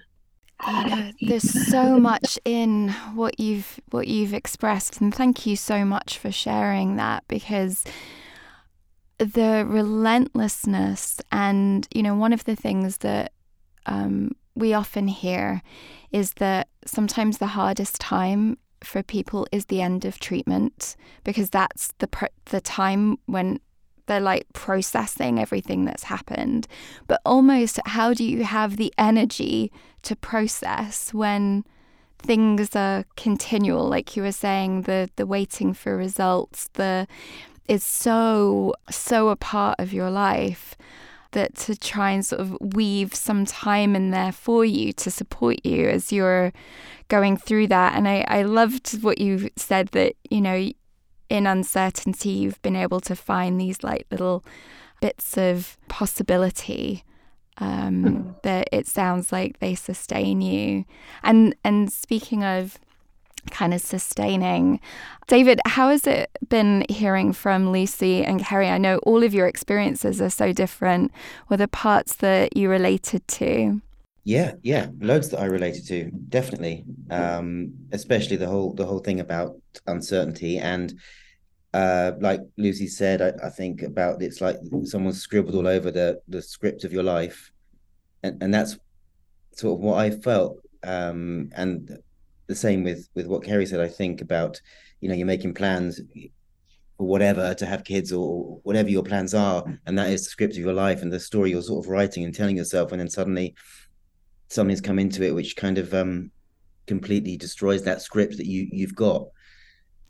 Yeah, 0.65 1.11
there's 1.21 1.67
so 1.71 1.99
much 1.99 2.39
in 2.45 2.89
what 3.13 3.39
you've 3.39 3.79
what 3.91 4.07
you've 4.07 4.33
expressed, 4.33 5.01
and 5.01 5.13
thank 5.13 5.45
you 5.45 5.55
so 5.55 5.85
much 5.85 6.17
for 6.17 6.31
sharing 6.31 6.95
that 6.95 7.23
because 7.27 7.83
the 9.17 9.65
relentlessness 9.67 11.19
and 11.31 11.87
you 11.93 12.03
know 12.03 12.15
one 12.15 12.33
of 12.33 12.43
the 12.45 12.55
things 12.55 12.97
that 12.97 13.31
um, 13.85 14.31
we 14.55 14.73
often 14.73 15.07
hear 15.07 15.61
is 16.11 16.33
that 16.33 16.67
sometimes 16.85 17.37
the 17.37 17.47
hardest 17.47 17.99
time 17.99 18.57
for 18.83 19.01
people 19.01 19.47
is 19.51 19.65
the 19.65 19.81
end 19.81 20.05
of 20.05 20.19
treatment 20.19 20.95
because 21.23 21.49
that's 21.49 21.93
the 21.99 22.07
pr- 22.07 22.25
the 22.45 22.61
time 22.61 23.17
when 23.25 23.59
they're 24.07 24.19
like 24.19 24.45
processing 24.53 25.39
everything 25.39 25.85
that's 25.85 26.03
happened 26.03 26.67
but 27.07 27.21
almost 27.25 27.79
how 27.85 28.13
do 28.13 28.23
you 28.23 28.43
have 28.43 28.77
the 28.77 28.93
energy 28.97 29.71
to 30.01 30.15
process 30.15 31.13
when 31.13 31.63
things 32.19 32.75
are 32.75 33.05
continual 33.15 33.87
like 33.87 34.15
you 34.15 34.23
were 34.23 34.31
saying 34.31 34.81
the 34.83 35.09
the 35.17 35.25
waiting 35.25 35.73
for 35.73 35.95
results 35.95 36.67
the 36.73 37.07
is 37.67 37.83
so 37.83 38.73
so 38.89 39.29
a 39.29 39.35
part 39.35 39.79
of 39.79 39.93
your 39.93 40.09
life 40.09 40.75
that 41.31 41.55
to 41.55 41.75
try 41.75 42.11
and 42.11 42.25
sort 42.25 42.41
of 42.41 42.57
weave 42.59 43.13
some 43.13 43.45
time 43.45 43.95
in 43.95 44.11
there 44.11 44.31
for 44.31 44.65
you 44.65 44.93
to 44.93 45.11
support 45.11 45.65
you 45.65 45.87
as 45.87 46.11
you're 46.11 46.51
going 47.07 47.37
through 47.37 47.67
that. 47.67 47.95
And 47.95 48.07
I, 48.07 48.25
I 48.27 48.43
loved 48.43 49.03
what 49.03 49.19
you 49.19 49.49
said 49.55 49.89
that, 49.89 50.13
you 50.29 50.41
know, 50.41 50.71
in 51.29 51.47
uncertainty, 51.47 52.29
you've 52.29 52.61
been 52.61 52.75
able 52.75 52.99
to 53.01 53.15
find 53.15 53.59
these 53.59 53.83
like 53.83 54.05
little 54.11 54.43
bits 55.01 55.37
of 55.37 55.77
possibility 55.87 57.03
um, 57.59 58.03
mm. 58.03 58.41
that 58.43 58.69
it 58.71 58.87
sounds 58.87 59.31
like 59.31 59.59
they 59.59 59.75
sustain 59.75 60.41
you. 60.41 60.85
And 61.23 61.55
and 61.63 61.91
speaking 61.91 62.43
of 62.43 62.79
kind 63.49 63.73
of 63.73 63.81
sustaining. 63.81 64.79
David, 65.27 65.61
how 65.65 65.89
has 65.89 66.05
it 66.05 66.29
been 66.49 66.85
hearing 66.89 67.33
from 67.33 67.71
Lucy 67.71 68.23
and 68.23 68.43
Kerrie? 68.43 68.67
I 68.67 68.77
know 68.77 68.97
all 68.99 69.23
of 69.23 69.33
your 69.33 69.47
experiences 69.47 70.21
are 70.21 70.29
so 70.29 70.51
different. 70.51 71.11
Were 71.49 71.57
the 71.57 71.67
parts 71.67 72.15
that 72.15 72.57
you 72.57 72.69
related 72.69 73.27
to? 73.29 73.81
Yeah, 74.27 74.55
yeah, 74.61 74.87
loads 74.99 75.29
that 75.29 75.39
I 75.39 75.45
related 75.45 75.87
to, 75.87 76.11
definitely. 76.27 76.83
Um, 77.09 77.71
especially 77.93 78.35
the 78.35 78.47
whole 78.47 78.73
the 78.73 78.85
whole 78.85 78.99
thing 78.99 79.21
about 79.21 79.55
uncertainty 79.87 80.57
and 80.57 80.99
uh, 81.73 82.11
like 82.19 82.41
Lucy 82.57 82.87
said, 82.87 83.21
I, 83.21 83.47
I, 83.47 83.49
think 83.49 83.83
about 83.83 84.21
it's 84.21 84.41
like 84.41 84.57
someone 84.83 85.13
scribbled 85.13 85.55
all 85.55 85.65
over 85.65 85.91
the 85.91 86.19
the 86.27 86.41
script 86.41 86.83
of 86.83 86.91
your 86.91 87.03
life, 87.03 87.53
and 88.21 88.43
and 88.43 88.53
that's 88.53 88.77
sort 89.53 89.79
of 89.79 89.79
what 89.79 89.97
I 89.97 90.11
felt. 90.11 90.59
Um, 90.83 91.49
and 91.55 91.97
the 92.47 92.55
same 92.55 92.83
with 92.83 93.07
with 93.15 93.27
what 93.27 93.45
Kerrie 93.45 93.65
said. 93.65 93.79
I 93.79 93.87
think 93.87 94.19
about 94.19 94.59
you 94.99 95.07
know 95.07 95.15
you're 95.15 95.25
making 95.25 95.53
plans 95.53 96.01
for 96.97 97.07
whatever 97.07 97.53
to 97.53 97.65
have 97.65 97.85
kids 97.85 98.11
or 98.11 98.59
whatever 98.63 98.89
your 98.89 99.03
plans 99.03 99.33
are, 99.33 99.63
and 99.85 99.97
that 99.97 100.09
is 100.09 100.25
the 100.25 100.31
script 100.31 100.55
of 100.55 100.59
your 100.59 100.73
life 100.73 101.01
and 101.01 101.13
the 101.13 101.19
story 101.21 101.51
you're 101.51 101.61
sort 101.61 101.85
of 101.85 101.89
writing 101.89 102.25
and 102.25 102.35
telling 102.35 102.57
yourself, 102.57 102.91
and 102.91 102.99
then 102.99 103.09
suddenly 103.09 103.55
something's 104.49 104.81
come 104.81 104.99
into 104.99 105.23
it 105.23 105.35
which 105.35 105.55
kind 105.55 105.77
of 105.77 105.93
um 105.93 106.31
completely 106.87 107.37
destroys 107.37 107.83
that 107.83 108.01
script 108.01 108.37
that 108.37 108.47
you 108.47 108.67
you've 108.71 108.95
got. 108.95 109.27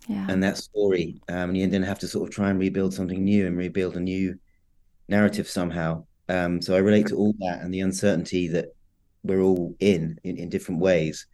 Yeah. 0.07 0.25
And 0.29 0.41
that 0.43 0.57
story, 0.57 1.19
um, 1.27 1.49
and 1.49 1.57
you 1.57 1.67
then 1.67 1.83
have 1.83 1.99
to 1.99 2.07
sort 2.07 2.29
of 2.29 2.33
try 2.33 2.49
and 2.49 2.59
rebuild 2.59 2.93
something 2.93 3.25
new 3.25 3.45
and 3.45 3.57
rebuild 3.57 3.97
a 3.97 3.99
new 3.99 4.39
narrative 5.09 5.49
somehow. 5.49 6.05
Um, 6.29 6.61
so 6.61 6.75
I 6.75 6.79
relate 6.79 7.07
to 7.07 7.17
all 7.17 7.33
that 7.39 7.61
and 7.61 7.73
the 7.73 7.81
uncertainty 7.81 8.47
that 8.49 8.67
we're 9.23 9.41
all 9.41 9.75
in, 9.79 10.17
in 10.23 10.37
in 10.37 10.49
different 10.49 10.79
ways 10.79 11.25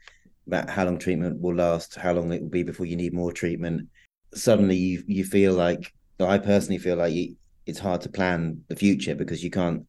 about 0.47 0.69
how 0.69 0.85
long 0.85 0.97
treatment 0.97 1.39
will 1.39 1.55
last, 1.55 1.95
how 1.95 2.13
long 2.13 2.31
it 2.31 2.41
will 2.41 2.49
be 2.49 2.63
before 2.63 2.87
you 2.87 2.95
need 2.95 3.13
more 3.13 3.31
treatment. 3.31 3.89
Suddenly, 4.33 4.77
you 4.77 5.03
you 5.05 5.23
feel 5.23 5.53
like 5.53 5.93
I 6.19 6.37
personally 6.37 6.79
feel 6.79 6.95
like 6.95 7.13
you, 7.13 7.35
it's 7.65 7.79
hard 7.79 8.01
to 8.01 8.09
plan 8.09 8.61
the 8.69 8.75
future 8.75 9.13
because 9.13 9.43
you 9.43 9.51
can't 9.51 9.85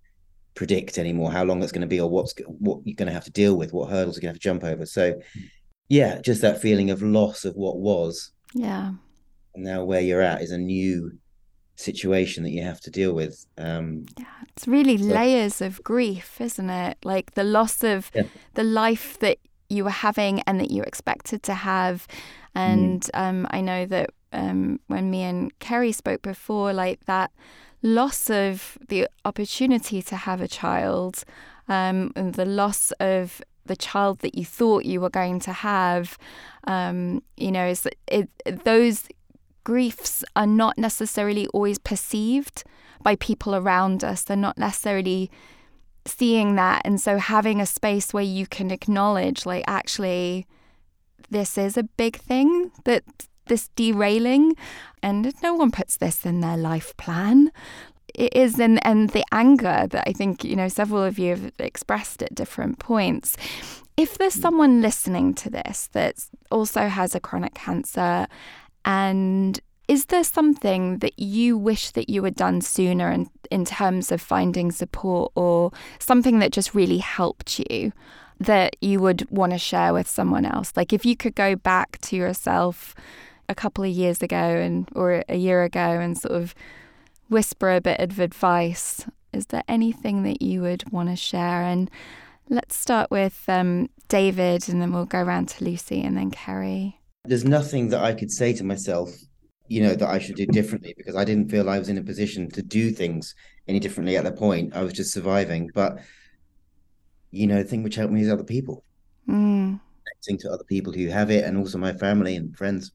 predict 0.55 0.99
anymore 0.99 1.33
how 1.33 1.45
long 1.45 1.63
it's 1.63 1.73
going 1.73 1.83
to 1.83 1.87
be 1.87 2.01
or 2.01 2.09
what's 2.09 2.35
what 2.47 2.81
you're 2.85 2.95
going 2.95 3.09
to 3.09 3.13
have 3.13 3.25
to 3.25 3.31
deal 3.31 3.57
with, 3.57 3.73
what 3.73 3.91
hurdles 3.91 4.17
you're 4.17 4.23
going 4.23 4.35
to 4.35 4.37
have 4.37 4.41
to 4.41 4.49
jump 4.49 4.65
over. 4.65 4.87
So, 4.87 5.21
yeah, 5.89 6.21
just 6.21 6.41
that 6.43 6.61
feeling 6.61 6.91
of 6.91 7.03
loss 7.03 7.45
of 7.45 7.55
what 7.57 7.79
was. 7.79 8.33
Yeah. 8.55 8.93
And 9.55 9.65
now 9.65 9.85
where 9.85 10.01
you're 10.01 10.21
at 10.21 10.43
is 10.43 10.51
a 10.51 10.59
new 10.59 11.19
situation 11.77 12.45
that 12.45 12.51
you 12.51 12.63
have 12.63 12.81
to 12.83 12.91
deal 12.91 13.13
with. 13.13 13.47
Um, 13.59 14.07
yeah, 14.19 14.27
it's 14.49 14.69
really 14.69 14.97
so, 14.97 15.05
layers 15.05 15.61
of 15.61 15.83
grief, 15.83 16.41
isn't 16.41 16.71
it? 16.71 16.99
Like 17.05 17.35
the 17.35 17.45
loss 17.45 17.83
of 17.83 18.11
yeah. 18.15 18.25
the 18.55 18.65
life 18.65 19.19
that 19.21 19.39
you 19.69 19.85
were 19.85 19.91
having 19.91 20.41
and 20.43 20.61
that 20.61 20.71
you 20.71 20.83
expected 20.83 21.43
to 21.45 21.55
have. 21.55 22.07
And 22.55 23.03
mm. 23.03 23.21
um, 23.21 23.47
I 23.51 23.61
know 23.61 23.87
that 23.87 24.11
um, 24.33 24.81
when 24.87 25.11
me 25.11 25.23
and 25.23 25.57
Kerrie 25.59 25.93
spoke 25.93 26.23
before, 26.23 26.73
like 26.73 27.05
that 27.07 27.31
loss 27.85 28.31
of 28.31 28.77
the 28.89 29.07
opportunity 29.25 30.03
to 30.03 30.17
have 30.17 30.41
a 30.41 30.49
child, 30.49 31.23
um, 31.69 32.13
and 32.17 32.35
the 32.35 32.45
loss 32.45 32.91
of 32.93 33.41
the 33.67 33.77
child 33.77 34.19
that 34.21 34.35
you 34.35 34.45
thought 34.45 34.85
you 34.85 35.01
were 35.01 35.11
going 35.11 35.39
to 35.41 35.53
have, 35.53 36.19
um, 36.67 37.23
you 37.37 37.53
know, 37.53 37.67
is 37.67 37.87
it, 38.09 38.29
those 38.65 39.09
griefs 39.63 40.25
are 40.35 40.47
not 40.47 40.77
necessarily 40.77 41.47
always 41.49 41.79
perceived 41.79 42.65
by 43.03 43.17
people 43.17 43.55
around 43.55 44.03
us. 44.03 44.23
They're 44.23 44.37
not 44.37 44.59
necessarily 44.59 45.31
seeing 46.07 46.55
that 46.57 46.83
and 46.85 47.01
so 47.01 47.19
having 47.19 47.61
a 47.61 47.67
space 47.67 48.13
where 48.13 48.23
you 48.23 48.47
can 48.47 48.71
acknowledge 48.71 49.47
like 49.47 49.65
actually 49.67 50.47
this 51.31 51.57
is 51.57 51.77
a 51.77 51.83
big 51.83 52.17
thing 52.17 52.71
that 52.85 53.03
this 53.47 53.69
derailing 53.77 54.57
and 55.03 55.33
no 55.43 55.55
one 55.55 55.71
puts 55.71 55.97
this 55.97 56.25
in 56.25 56.41
their 56.41 56.57
life 56.57 56.97
plan. 56.97 57.51
It 58.15 58.35
is 58.35 58.59
and 58.61 58.85
and 58.87 59.11
the 59.11 59.25
anger 59.33 59.89
that 59.91 60.05
i 60.07 60.13
think 60.13 60.45
you 60.45 60.55
know 60.55 60.69
several 60.69 61.03
of 61.03 61.19
you 61.19 61.31
have 61.31 61.53
expressed 61.59 62.23
at 62.23 62.35
different 62.35 62.79
points. 62.79 63.37
If 63.97 64.19
there's 64.19 64.37
mm. 64.37 64.43
someone 64.43 64.83
listening 64.83 65.35
to 65.35 65.51
this 65.51 65.89
that 65.93 66.25
also 66.51 66.89
has 66.89 67.15
a 67.15 67.21
chronic 67.21 67.55
cancer 67.55 68.27
and 68.85 69.61
is 69.87 70.07
there 70.07 70.25
something 70.25 70.99
that 70.99 71.19
you 71.19 71.59
wish 71.59 71.91
that 71.91 72.09
you 72.09 72.25
had 72.25 72.35
done 72.35 72.61
sooner 72.61 73.11
in, 73.11 73.29
in 73.51 73.65
terms 73.65 74.11
of 74.11 74.21
finding 74.21 74.73
support 74.73 75.33
or 75.35 75.73
something 75.99 76.39
that 76.39 76.53
just 76.53 76.75
really 76.75 76.99
helped 76.99 77.59
you 77.59 77.93
that 78.41 78.77
you 78.81 78.99
would 79.01 79.31
want 79.31 79.53
to 79.53 79.59
share 79.59 79.93
with 79.93 80.09
someone 80.09 80.47
else? 80.47 80.73
Like 80.75 80.93
if 80.93 81.05
you 81.05 81.17
could 81.17 81.35
go 81.35 81.55
back 81.55 81.99
to 82.03 82.17
yourself 82.17 82.95
a 83.49 83.55
couple 83.55 83.85
of 83.85 83.91
years 83.91 84.23
ago 84.23 84.37
and 84.37 84.89
or 84.95 85.25
a 85.29 85.37
year 85.37 85.63
ago 85.63 85.81
and 85.81 86.17
sort 86.17 86.35
of 86.35 86.55
whisper 87.29 87.73
a 87.73 87.81
bit 87.81 88.01
of 88.01 88.19
advice, 88.19 89.07
is 89.33 89.47
there 89.47 89.65
anything 89.69 90.23
that 90.23 90.43
you 90.43 90.63
would 90.63 90.91
want 90.93 91.09
to 91.09 91.17
share? 91.17 91.63
And 91.63 91.91
let's 92.49 92.77
start 92.77 93.11
with 93.11 93.45
um, 93.49 93.89
David 94.09 94.69
and 94.69 94.81
then 94.81 94.93
we'll 94.93 95.07
go 95.07 95.21
around 95.21 95.49
to 95.51 95.65
Lucy 95.65 96.03
and 96.03 96.17
then 96.17 96.31
Kerrie. 96.31 97.01
There's 97.25 97.45
nothing 97.45 97.89
that 97.89 98.03
I 98.03 98.13
could 98.13 98.31
say 98.31 98.53
to 98.55 98.65
myself 98.65 99.11
you 99.69 99.83
know 99.83 99.95
that 99.95 100.09
I 100.09 100.19
should 100.19 100.37
do 100.37 100.47
differently 100.47 100.95
because 100.97 101.17
I 101.17 101.25
didn't 101.25 101.51
feel 101.51 101.69
I 101.69 101.79
was 101.79 101.89
in 101.89 101.99
a 101.99 102.03
position 102.03 102.51
to 102.51 102.63
do 102.63 102.91
things 102.91 103.35
any 103.67 103.81
differently 103.81 104.17
at 104.17 104.25
that 104.25 104.37
point. 104.37 104.77
I 104.77 104.83
was 104.83 104.93
just 104.93 105.13
surviving. 105.13 105.71
But 105.75 105.99
you 107.31 107.47
know, 107.47 107.57
the 107.57 107.69
thing 107.69 107.83
which 107.83 107.97
helped 107.97 108.13
me 108.13 108.23
is 108.23 108.31
other 108.31 108.45
people. 108.45 108.85
Mm. 109.29 109.81
Connecting 110.05 110.39
to 110.39 110.53
other 110.53 110.65
people 110.65 110.93
who 110.93 111.09
have 111.09 111.31
it 111.31 111.45
and 111.45 111.57
also 111.57 111.79
my 111.79 111.93
family 111.93 112.37
and 112.37 112.57
friends. 112.57 112.93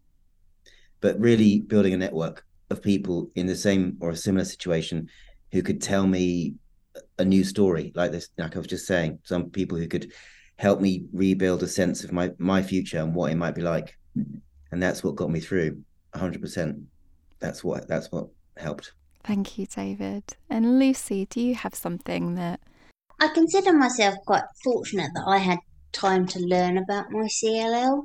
But 1.02 1.20
really 1.20 1.62
building 1.62 1.94
a 1.94 1.98
network 1.98 2.46
of 2.70 2.82
people 2.82 3.30
in 3.36 3.48
the 3.48 3.56
same 3.56 3.98
or 4.00 4.12
a 4.12 4.16
similar 4.16 4.46
situation 4.46 5.10
who 5.52 5.62
could 5.62 5.82
tell 5.82 6.06
me 6.06 6.56
a 7.18 7.26
new 7.26 7.44
story 7.44 7.92
like 7.96 8.12
this, 8.12 8.30
like 8.38 8.56
I 8.56 8.60
was 8.60 8.68
just 8.68 8.88
saying. 8.88 9.20
Some 9.24 9.50
people 9.50 9.78
who 9.78 9.88
could 9.88 10.12
help 10.58 10.82
me 10.82 11.06
rebuild 11.14 11.64
a 11.64 11.68
sense 11.68 12.04
of 12.04 12.12
my 12.12 12.32
my 12.38 12.62
future 12.62 13.00
and 13.00 13.16
what 13.16 13.32
it 13.32 13.36
might 13.36 13.56
be 13.56 13.62
like. 13.62 13.98
And 14.72 14.84
that's 14.84 15.04
what 15.04 15.16
got 15.16 15.32
me 15.32 15.40
through 15.40 15.82
100%. 16.14 16.84
That's 17.40 17.64
what 17.64 17.88
that's 17.88 18.12
what 18.12 18.28
helped. 18.58 18.94
Thank 19.24 19.58
you, 19.58 19.66
David. 19.66 20.24
And 20.50 20.80
Lucy, 20.80 21.26
do 21.26 21.42
you 21.42 21.56
have 21.56 21.76
something 21.76 22.36
that 22.36 22.60
I 23.20 23.28
consider 23.30 23.74
myself 23.74 24.16
quite 24.26 24.44
fortunate 24.64 25.12
that 25.14 25.26
I 25.28 25.38
had 25.38 25.60
time 25.92 26.26
to 26.28 26.40
learn 26.40 26.78
about 26.78 27.12
my 27.12 27.28
CLL 27.28 28.04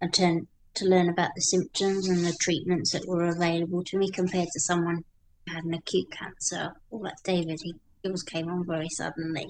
and 0.00 0.12
to, 0.14 0.46
to 0.74 0.84
learn 0.84 1.08
about 1.08 1.30
the 1.34 1.42
symptoms 1.42 2.08
and 2.08 2.24
the 2.24 2.36
treatments 2.40 2.92
that 2.92 3.06
were 3.06 3.26
available 3.26 3.82
to 3.84 3.98
me 3.98 4.10
compared 4.10 4.48
to 4.52 4.60
someone 4.60 5.04
who 5.46 5.54
had 5.54 5.64
an 5.64 5.74
acute 5.74 6.10
cancer 6.10 6.72
or 6.90 7.00
like 7.00 7.22
David, 7.24 7.60
he, 7.62 7.74
it 8.02 8.10
was 8.10 8.22
came 8.22 8.48
on 8.48 8.64
very 8.64 8.88
suddenly. 8.88 9.48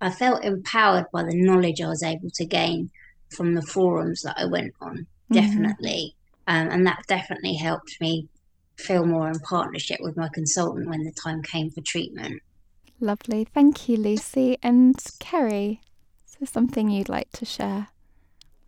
I 0.00 0.10
felt 0.10 0.44
empowered 0.44 1.06
by 1.12 1.22
the 1.22 1.34
knowledge 1.34 1.80
I 1.80 1.88
was 1.88 2.02
able 2.02 2.30
to 2.30 2.44
gain 2.44 2.90
from 3.30 3.54
the 3.54 3.62
forums 3.62 4.22
that 4.22 4.38
I 4.38 4.44
went 4.44 4.74
on, 4.80 5.06
definitely. 5.32 6.14
Um, 6.46 6.68
and 6.68 6.86
that 6.86 7.02
definitely 7.08 7.54
helped 7.54 8.00
me 8.00 8.28
feel 8.76 9.06
more 9.06 9.28
in 9.28 9.38
partnership 9.40 9.98
with 10.00 10.16
my 10.16 10.28
consultant 10.32 10.88
when 10.88 11.02
the 11.02 11.12
time 11.12 11.42
came 11.42 11.70
for 11.70 11.80
treatment. 11.80 12.42
Lovely. 13.00 13.44
Thank 13.44 13.88
you, 13.88 13.96
Lucy. 13.96 14.58
And 14.62 14.96
Kerrie, 15.18 15.80
is 16.26 16.36
there 16.38 16.46
something 16.46 16.90
you'd 16.90 17.08
like 17.08 17.30
to 17.32 17.44
share? 17.44 17.88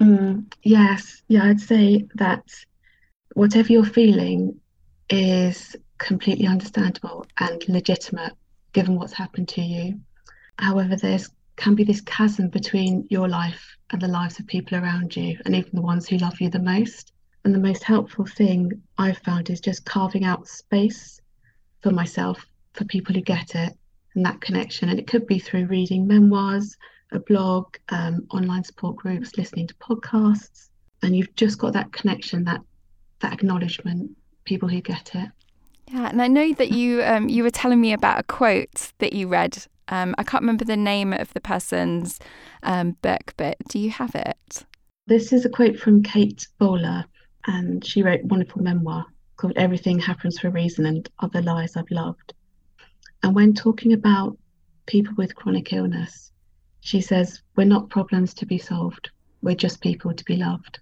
Mm, 0.00 0.52
yes, 0.62 1.22
yeah, 1.28 1.44
I'd 1.44 1.60
say 1.60 2.06
that 2.14 2.44
whatever 3.34 3.72
you're 3.72 3.84
feeling 3.84 4.60
is 5.10 5.74
completely 5.98 6.46
understandable 6.46 7.26
and 7.38 7.66
legitimate 7.68 8.32
given 8.72 8.96
what's 8.96 9.12
happened 9.12 9.48
to 9.48 9.62
you. 9.62 10.00
However, 10.58 10.96
there's 10.96 11.30
can 11.56 11.74
be 11.74 11.82
this 11.82 12.00
chasm 12.02 12.48
between 12.48 13.04
your 13.10 13.28
life 13.28 13.76
and 13.90 14.00
the 14.00 14.06
lives 14.06 14.38
of 14.38 14.46
people 14.46 14.78
around 14.78 15.16
you, 15.16 15.36
and 15.44 15.56
even 15.56 15.70
the 15.74 15.82
ones 15.82 16.08
who 16.08 16.16
love 16.18 16.40
you 16.40 16.48
the 16.48 16.58
most. 16.60 17.12
And 17.44 17.52
the 17.52 17.58
most 17.58 17.82
helpful 17.82 18.26
thing 18.26 18.80
I've 18.96 19.18
found 19.18 19.50
is 19.50 19.60
just 19.60 19.84
carving 19.84 20.24
out 20.24 20.46
space 20.46 21.20
for 21.82 21.90
myself, 21.90 22.46
for 22.74 22.84
people 22.84 23.14
who 23.14 23.20
get 23.20 23.56
it, 23.56 23.76
and 24.14 24.24
that 24.24 24.40
connection. 24.40 24.88
And 24.88 24.98
it 25.00 25.08
could 25.08 25.26
be 25.26 25.40
through 25.40 25.66
reading 25.66 26.06
memoirs, 26.06 26.76
a 27.12 27.18
blog, 27.18 27.76
um, 27.90 28.26
online 28.30 28.64
support 28.64 28.96
groups, 28.96 29.36
listening 29.36 29.66
to 29.66 29.74
podcasts, 29.74 30.68
and 31.02 31.16
you've 31.16 31.34
just 31.36 31.58
got 31.58 31.72
that 31.72 31.92
connection, 31.92 32.44
that 32.44 32.60
that 33.20 33.32
acknowledgement, 33.32 34.10
people 34.44 34.68
who 34.68 34.80
get 34.80 35.10
it. 35.14 35.30
Yeah, 35.90 36.08
and 36.08 36.20
I 36.20 36.28
know 36.28 36.52
that 36.54 36.70
you 36.70 37.02
um, 37.02 37.28
you 37.28 37.42
were 37.42 37.50
telling 37.50 37.80
me 37.80 37.92
about 37.92 38.20
a 38.20 38.22
quote 38.22 38.92
that 38.98 39.12
you 39.12 39.28
read. 39.28 39.64
Um, 39.88 40.14
I 40.18 40.22
can't 40.22 40.42
remember 40.42 40.66
the 40.66 40.76
name 40.76 41.14
of 41.14 41.32
the 41.32 41.40
person's 41.40 42.18
um, 42.62 42.92
book, 43.00 43.32
but 43.36 43.56
do 43.68 43.78
you 43.78 43.90
have 43.90 44.14
it? 44.14 44.64
This 45.06 45.32
is 45.32 45.46
a 45.46 45.48
quote 45.48 45.78
from 45.78 46.02
Kate 46.02 46.46
Bowler, 46.58 47.06
and 47.46 47.84
she 47.84 48.02
wrote 48.02 48.20
a 48.20 48.26
wonderful 48.26 48.62
memoir 48.62 49.06
called 49.38 49.54
Everything 49.56 49.98
Happens 49.98 50.38
for 50.38 50.48
a 50.48 50.50
Reason 50.50 50.84
and 50.84 51.08
Other 51.20 51.40
Lies 51.40 51.76
I've 51.76 51.90
Loved. 51.90 52.34
And 53.22 53.34
when 53.34 53.54
talking 53.54 53.94
about 53.94 54.36
people 54.86 55.14
with 55.16 55.34
chronic 55.34 55.72
illness, 55.72 56.32
she 56.88 57.02
says, 57.02 57.42
We're 57.54 57.64
not 57.64 57.90
problems 57.90 58.32
to 58.34 58.46
be 58.46 58.56
solved, 58.56 59.10
we're 59.42 59.54
just 59.54 59.82
people 59.82 60.14
to 60.14 60.24
be 60.24 60.36
loved. 60.36 60.80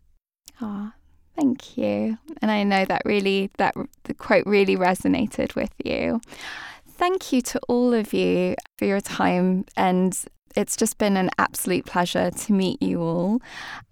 Ah, 0.61 0.95
thank 1.35 1.77
you. 1.77 2.17
And 2.41 2.51
I 2.51 2.63
know 2.63 2.85
that 2.85 3.03
really 3.05 3.51
that 3.59 3.75
the 4.05 4.15
quote 4.15 4.47
really 4.47 4.77
resonated 4.77 5.57
with 5.57 5.73
you. 5.85 6.21
Thank 6.89 7.33
you 7.33 7.43
to 7.43 7.61
all 7.69 7.93
of 7.93 8.13
you 8.13 8.55
for 8.79 8.85
your 8.85 9.01
time 9.01 9.65
and 9.77 10.17
it's 10.57 10.77
just 10.77 10.99
been 10.99 11.17
an 11.17 11.31
absolute 11.39 11.87
pleasure 11.87 12.31
to 12.31 12.53
meet 12.53 12.83
you 12.83 13.01
all. 13.03 13.41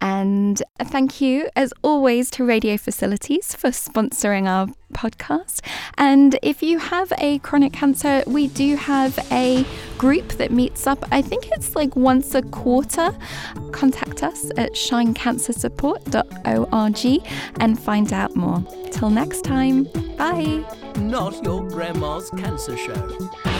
And 0.00 0.62
thank 0.80 1.20
you, 1.20 1.48
as 1.54 1.72
always, 1.82 2.30
to 2.32 2.44
Radio 2.44 2.76
Facilities 2.76 3.54
for 3.54 3.70
sponsoring 3.70 4.48
our 4.48 4.66
podcast. 4.92 5.60
And 5.98 6.36
if 6.42 6.62
you 6.62 6.78
have 6.78 7.12
a 7.18 7.38
chronic 7.40 7.72
cancer, 7.72 8.22
we 8.26 8.46
do 8.48 8.76
have 8.76 9.18
a 9.30 9.64
group 9.98 10.28
that 10.34 10.50
meets 10.50 10.86
up, 10.86 11.04
I 11.12 11.20
think 11.22 11.50
it's 11.52 11.76
like 11.76 11.96
once 11.96 12.34
a 12.34 12.42
quarter. 12.42 13.10
Contact 13.72 14.22
us 14.22 14.50
at 14.56 14.72
shinecancersupport.org 14.72 17.30
and 17.60 17.78
find 17.78 18.12
out 18.12 18.36
more. 18.36 18.62
Till 18.90 19.08
next 19.10 19.42
time, 19.42 19.84
bye. 20.16 20.64
Not 20.96 21.44
your 21.44 21.68
grandma's 21.68 22.30
cancer 22.30 22.76
show. 22.76 23.53